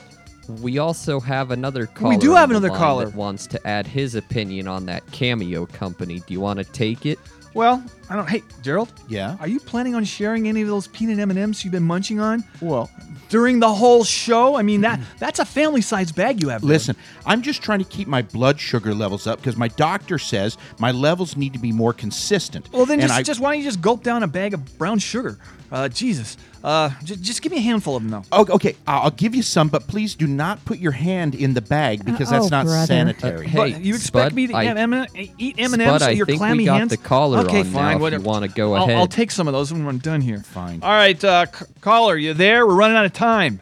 We 0.60 0.78
also 0.78 1.20
have 1.20 1.50
another 1.50 1.86
caller. 1.86 2.10
We 2.10 2.18
do 2.18 2.34
have 2.34 2.50
another 2.50 2.68
caller. 2.68 3.06
that 3.06 3.14
wants 3.14 3.46
to 3.48 3.66
add 3.66 3.86
his 3.86 4.14
opinion 4.14 4.68
on 4.68 4.84
that 4.86 5.10
cameo 5.10 5.64
company. 5.66 6.20
Do 6.20 6.34
you 6.34 6.40
want 6.40 6.58
to 6.58 6.64
take 6.64 7.06
it? 7.06 7.18
Well, 7.54 7.84
I 8.10 8.16
don't. 8.16 8.28
Hey, 8.28 8.42
Gerald. 8.62 8.92
Yeah. 9.08 9.36
Are 9.40 9.46
you 9.48 9.60
planning 9.60 9.94
on 9.94 10.04
sharing 10.04 10.48
any 10.48 10.62
of 10.62 10.68
those 10.68 10.88
peanut 10.88 11.18
M 11.20 11.30
and 11.30 11.38
M's 11.38 11.64
you've 11.64 11.72
been 11.72 11.84
munching 11.84 12.18
on? 12.20 12.42
Well, 12.60 12.90
during 13.28 13.60
the 13.60 13.72
whole 13.72 14.02
show. 14.04 14.56
I 14.56 14.62
mean 14.62 14.80
that 14.82 15.00
that's 15.18 15.38
a 15.38 15.44
family 15.44 15.80
sized 15.80 16.14
bag 16.16 16.42
you 16.42 16.48
have. 16.48 16.60
there. 16.62 16.68
Listen, 16.68 16.96
I'm 17.24 17.42
just 17.42 17.62
trying 17.62 17.78
to 17.78 17.84
keep 17.84 18.08
my 18.08 18.22
blood 18.22 18.58
sugar 18.60 18.92
levels 18.92 19.26
up 19.28 19.38
because 19.38 19.56
my 19.56 19.68
doctor 19.68 20.18
says 20.18 20.58
my 20.78 20.90
levels 20.90 21.36
need 21.36 21.52
to 21.52 21.58
be 21.60 21.70
more 21.72 21.92
consistent. 21.92 22.70
Well, 22.72 22.86
then 22.86 23.00
just, 23.00 23.14
I- 23.14 23.22
just 23.22 23.38
why 23.40 23.52
don't 23.52 23.58
you 23.60 23.64
just 23.64 23.80
gulp 23.80 24.02
down 24.02 24.22
a 24.24 24.28
bag 24.28 24.52
of 24.54 24.76
brown 24.76 24.98
sugar? 24.98 25.38
Uh, 25.70 25.88
Jesus. 25.88 26.36
Uh, 26.64 26.88
j- 27.04 27.16
just 27.16 27.42
give 27.42 27.52
me 27.52 27.58
a 27.58 27.60
handful 27.60 27.94
of 27.94 28.02
them 28.02 28.10
though. 28.10 28.22
Oh, 28.32 28.46
okay, 28.54 28.74
I'll 28.86 29.02
I'll 29.02 29.10
give 29.10 29.34
you 29.34 29.42
some, 29.42 29.68
but 29.68 29.86
please 29.86 30.14
do 30.14 30.26
not 30.26 30.64
put 30.64 30.78
your 30.78 30.92
hand 30.92 31.34
in 31.34 31.52
the 31.52 31.60
bag 31.60 32.04
because 32.06 32.30
that's 32.30 32.46
oh, 32.46 32.48
not 32.48 32.64
brother. 32.64 32.86
sanitary. 32.86 33.44
Uh, 33.46 33.48
hey, 33.50 33.56
But 33.72 33.80
you 33.84 33.94
expect 33.94 34.30
Spud, 34.30 34.34
me 34.34 34.46
to 34.46 34.54
I- 34.56 34.64
have 34.64 34.78
M- 34.78 35.06
eat 35.14 35.56
M 35.58 35.74
and 35.74 35.82
Spud, 35.82 35.92
M's 35.94 36.02
I 36.02 36.08
with 36.08 36.16
your 36.16 36.26
think 36.26 36.34
we 36.36 36.38
clammy 36.38 36.64
got 36.64 36.78
hands? 36.78 36.90
the 36.90 36.96
collar 36.96 37.40
okay, 37.40 37.60
on 37.60 37.66
now 37.66 37.78
fine. 37.78 37.90
if 37.90 37.94
you 37.98 38.02
whatever. 38.02 38.22
wanna 38.24 38.48
go 38.48 38.72
I'll, 38.72 38.84
ahead. 38.84 38.96
I'll 38.96 39.06
take 39.06 39.30
some 39.30 39.46
of 39.46 39.52
those 39.52 39.72
when 39.74 39.86
I'm 39.86 39.98
done 39.98 40.22
here. 40.22 40.38
Fine. 40.38 40.80
All 40.82 40.90
right, 40.90 41.22
uh, 41.22 41.44
c- 41.46 41.66
caller, 41.82 42.16
you 42.16 42.32
there? 42.32 42.66
We're 42.66 42.74
running 42.76 42.96
out 42.96 43.04
of 43.04 43.12
time. 43.12 43.60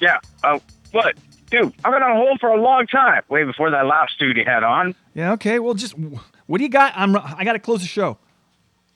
Yeah. 0.00 0.18
Uh, 0.44 0.60
what? 0.92 1.16
Dude, 1.50 1.74
I've 1.84 1.92
been 1.92 2.02
on 2.02 2.14
hold 2.16 2.38
for 2.38 2.50
a 2.50 2.60
long 2.62 2.86
time. 2.86 3.22
Way 3.28 3.42
before 3.42 3.70
that 3.72 3.86
last 3.86 4.12
dude 4.20 4.36
you 4.36 4.44
had 4.44 4.62
on. 4.62 4.94
Yeah. 5.14 5.32
Okay. 5.32 5.58
Well, 5.58 5.74
just 5.74 5.94
what 6.46 6.58
do 6.58 6.62
you 6.62 6.70
got? 6.70 6.92
I'm. 6.94 7.16
I 7.16 7.42
got 7.42 7.54
to 7.54 7.58
close 7.58 7.80
the 7.80 7.88
show. 7.88 8.18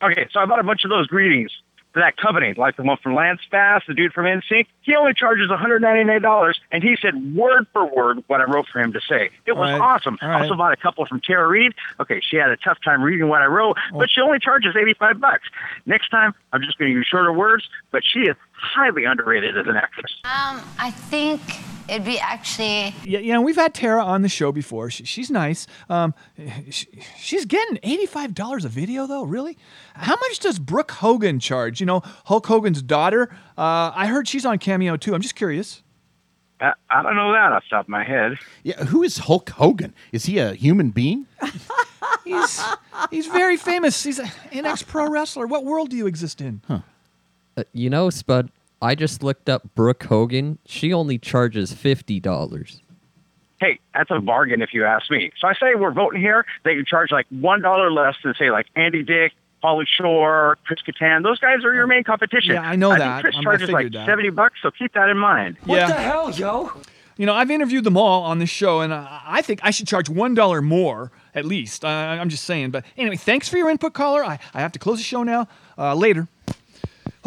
Okay, 0.02 0.28
so 0.32 0.38
I 0.38 0.46
bought 0.46 0.60
a 0.60 0.62
bunch 0.62 0.84
of 0.84 0.90
those 0.90 1.06
greetings 1.08 1.50
for 1.50 1.63
that 2.00 2.16
company, 2.16 2.54
like 2.56 2.76
the 2.76 2.82
one 2.82 2.96
from 3.02 3.14
Lance 3.14 3.40
Bass, 3.50 3.82
the 3.86 3.94
dude 3.94 4.12
from 4.12 4.24
NSYNC. 4.26 4.66
He 4.82 4.94
only 4.96 5.14
charges 5.14 5.48
$199, 5.50 6.54
and 6.72 6.82
he 6.82 6.96
said 7.00 7.34
word 7.34 7.66
for 7.72 7.84
word 7.86 8.24
what 8.26 8.40
I 8.40 8.44
wrote 8.44 8.66
for 8.72 8.80
him 8.80 8.92
to 8.92 9.00
say. 9.08 9.30
It 9.46 9.52
was 9.52 9.70
All 9.70 9.78
right, 9.78 9.94
awesome. 9.96 10.18
all 10.20 10.28
I 10.28 10.32
right. 10.32 10.42
also 10.42 10.54
bought 10.56 10.72
a 10.72 10.76
couple 10.76 11.06
from 11.06 11.20
Tara 11.20 11.46
Reid. 11.46 11.72
Okay, 12.00 12.20
she 12.20 12.36
had 12.36 12.50
a 12.50 12.56
tough 12.56 12.78
time 12.84 13.02
reading 13.02 13.28
what 13.28 13.42
I 13.42 13.46
wrote, 13.46 13.76
but 13.92 14.10
she 14.10 14.20
only 14.20 14.38
charges 14.38 14.74
85 14.76 15.20
bucks. 15.20 15.48
Next 15.86 16.08
time, 16.10 16.34
I'm 16.52 16.62
just 16.62 16.78
going 16.78 16.90
to 16.90 16.96
use 16.96 17.06
shorter 17.06 17.32
words, 17.32 17.68
but 17.90 18.02
she 18.04 18.20
is 18.20 18.36
highly 18.52 19.04
underrated 19.04 19.56
as 19.56 19.66
an 19.66 19.76
actress. 19.76 20.12
Um, 20.24 20.62
I 20.78 20.90
think 20.90 21.40
it'd 21.88 22.04
be 22.04 22.18
actually. 22.18 22.94
Yeah, 23.04 23.18
you 23.20 23.32
know, 23.32 23.40
we've 23.40 23.56
had 23.56 23.74
Tara 23.74 24.04
on 24.04 24.22
the 24.22 24.28
show 24.28 24.52
before. 24.52 24.90
She, 24.90 25.04
she's 25.04 25.30
nice. 25.30 25.66
Um, 25.88 26.14
she, 26.70 26.86
she's 27.18 27.44
getting 27.44 27.78
eighty-five 27.82 28.34
dollars 28.34 28.64
a 28.64 28.68
video, 28.68 29.06
though. 29.06 29.24
Really? 29.24 29.56
How 29.94 30.16
much 30.16 30.38
does 30.40 30.58
Brooke 30.58 30.90
Hogan 30.92 31.38
charge? 31.40 31.80
You 31.80 31.86
know, 31.86 32.00
Hulk 32.26 32.46
Hogan's 32.46 32.82
daughter. 32.82 33.30
Uh, 33.56 33.92
I 33.94 34.06
heard 34.06 34.28
she's 34.28 34.44
on 34.44 34.58
Cameo 34.58 34.96
too. 34.96 35.14
I'm 35.14 35.22
just 35.22 35.34
curious. 35.34 35.82
I, 36.60 36.72
I 36.88 37.02
don't 37.02 37.16
know 37.16 37.32
that 37.32 37.52
off 37.52 37.64
the 37.64 37.76
top 37.76 37.84
of 37.86 37.88
my 37.88 38.04
head. 38.04 38.38
Yeah, 38.62 38.84
who 38.84 39.02
is 39.02 39.18
Hulk 39.18 39.50
Hogan? 39.50 39.92
Is 40.12 40.26
he 40.26 40.38
a 40.38 40.54
human 40.54 40.90
being? 40.90 41.26
He's 42.24 42.62
he's 43.10 43.26
very 43.26 43.58
famous. 43.58 44.02
He's 44.02 44.18
an 44.18 44.30
ex-pro 44.52 45.10
wrestler. 45.10 45.46
What 45.46 45.64
world 45.64 45.90
do 45.90 45.96
you 45.96 46.06
exist 46.06 46.40
in? 46.40 46.62
Uh, 46.70 46.80
you 47.74 47.90
know, 47.90 48.08
Spud, 48.08 48.50
I 48.82 48.94
just 48.94 49.22
looked 49.22 49.48
up 49.48 49.74
Brooke 49.74 50.02
Hogan. 50.04 50.58
She 50.66 50.92
only 50.92 51.18
charges 51.18 51.72
fifty 51.72 52.20
dollars. 52.20 52.80
Hey, 53.60 53.78
that's 53.94 54.10
a 54.10 54.20
bargain 54.20 54.60
if 54.62 54.74
you 54.74 54.84
ask 54.84 55.10
me. 55.10 55.30
So 55.40 55.48
I 55.48 55.54
say 55.54 55.74
we're 55.74 55.92
voting 55.92 56.20
here 56.20 56.44
that 56.64 56.74
you 56.74 56.84
charge 56.84 57.10
like 57.10 57.26
one 57.30 57.62
dollar 57.62 57.90
less 57.90 58.14
than 58.22 58.34
say 58.38 58.50
like 58.50 58.66
Andy 58.76 59.02
Dick, 59.02 59.32
Pauly 59.62 59.86
Shore, 59.86 60.58
Chris 60.66 60.80
Kattan. 60.86 61.22
Those 61.22 61.38
guys 61.38 61.64
are 61.64 61.72
your 61.72 61.86
main 61.86 62.04
competition. 62.04 62.54
Yeah, 62.54 62.62
I 62.62 62.76
know 62.76 62.90
I 62.90 62.98
that. 62.98 63.22
Think 63.22 63.34
Chris 63.34 63.36
Um, 63.36 63.40
I 63.40 63.44
charges 63.44 63.70
like 63.70 63.84
figured 63.86 63.92
that. 64.02 64.06
seventy 64.06 64.30
bucks, 64.30 64.56
so 64.60 64.70
keep 64.70 64.92
that 64.94 65.08
in 65.08 65.16
mind. 65.16 65.56
What 65.64 65.76
yeah. 65.76 65.86
The 65.86 65.94
hell, 65.94 66.30
yo? 66.32 66.72
You 67.16 67.26
know, 67.26 67.32
I've 67.32 67.50
interviewed 67.50 67.84
them 67.84 67.96
all 67.96 68.24
on 68.24 68.40
this 68.40 68.50
show, 68.50 68.80
and 68.80 68.92
I 68.92 69.40
think 69.40 69.60
I 69.62 69.70
should 69.70 69.86
charge 69.86 70.10
one 70.10 70.34
dollar 70.34 70.60
more 70.60 71.12
at 71.32 71.44
least. 71.46 71.84
Uh, 71.84 71.88
I'm 71.88 72.28
just 72.28 72.44
saying. 72.44 72.72
But 72.72 72.84
anyway, 72.96 73.16
thanks 73.16 73.48
for 73.48 73.56
your 73.56 73.70
input, 73.70 73.94
caller. 73.94 74.24
I, 74.24 74.40
I 74.52 74.60
have 74.60 74.72
to 74.72 74.80
close 74.80 74.98
the 74.98 75.04
show 75.04 75.22
now. 75.22 75.46
Uh, 75.78 75.94
later. 75.94 76.26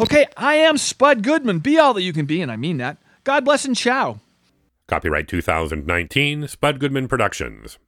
Okay, 0.00 0.26
I 0.36 0.54
am 0.54 0.78
Spud 0.78 1.24
Goodman. 1.24 1.58
Be 1.58 1.76
all 1.76 1.92
that 1.94 2.02
you 2.02 2.12
can 2.12 2.24
be, 2.24 2.40
and 2.40 2.52
I 2.52 2.56
mean 2.56 2.76
that. 2.76 2.98
God 3.24 3.44
bless 3.44 3.64
and 3.64 3.76
ciao. 3.76 4.20
Copyright 4.86 5.26
2019, 5.26 6.46
Spud 6.46 6.78
Goodman 6.78 7.08
Productions. 7.08 7.78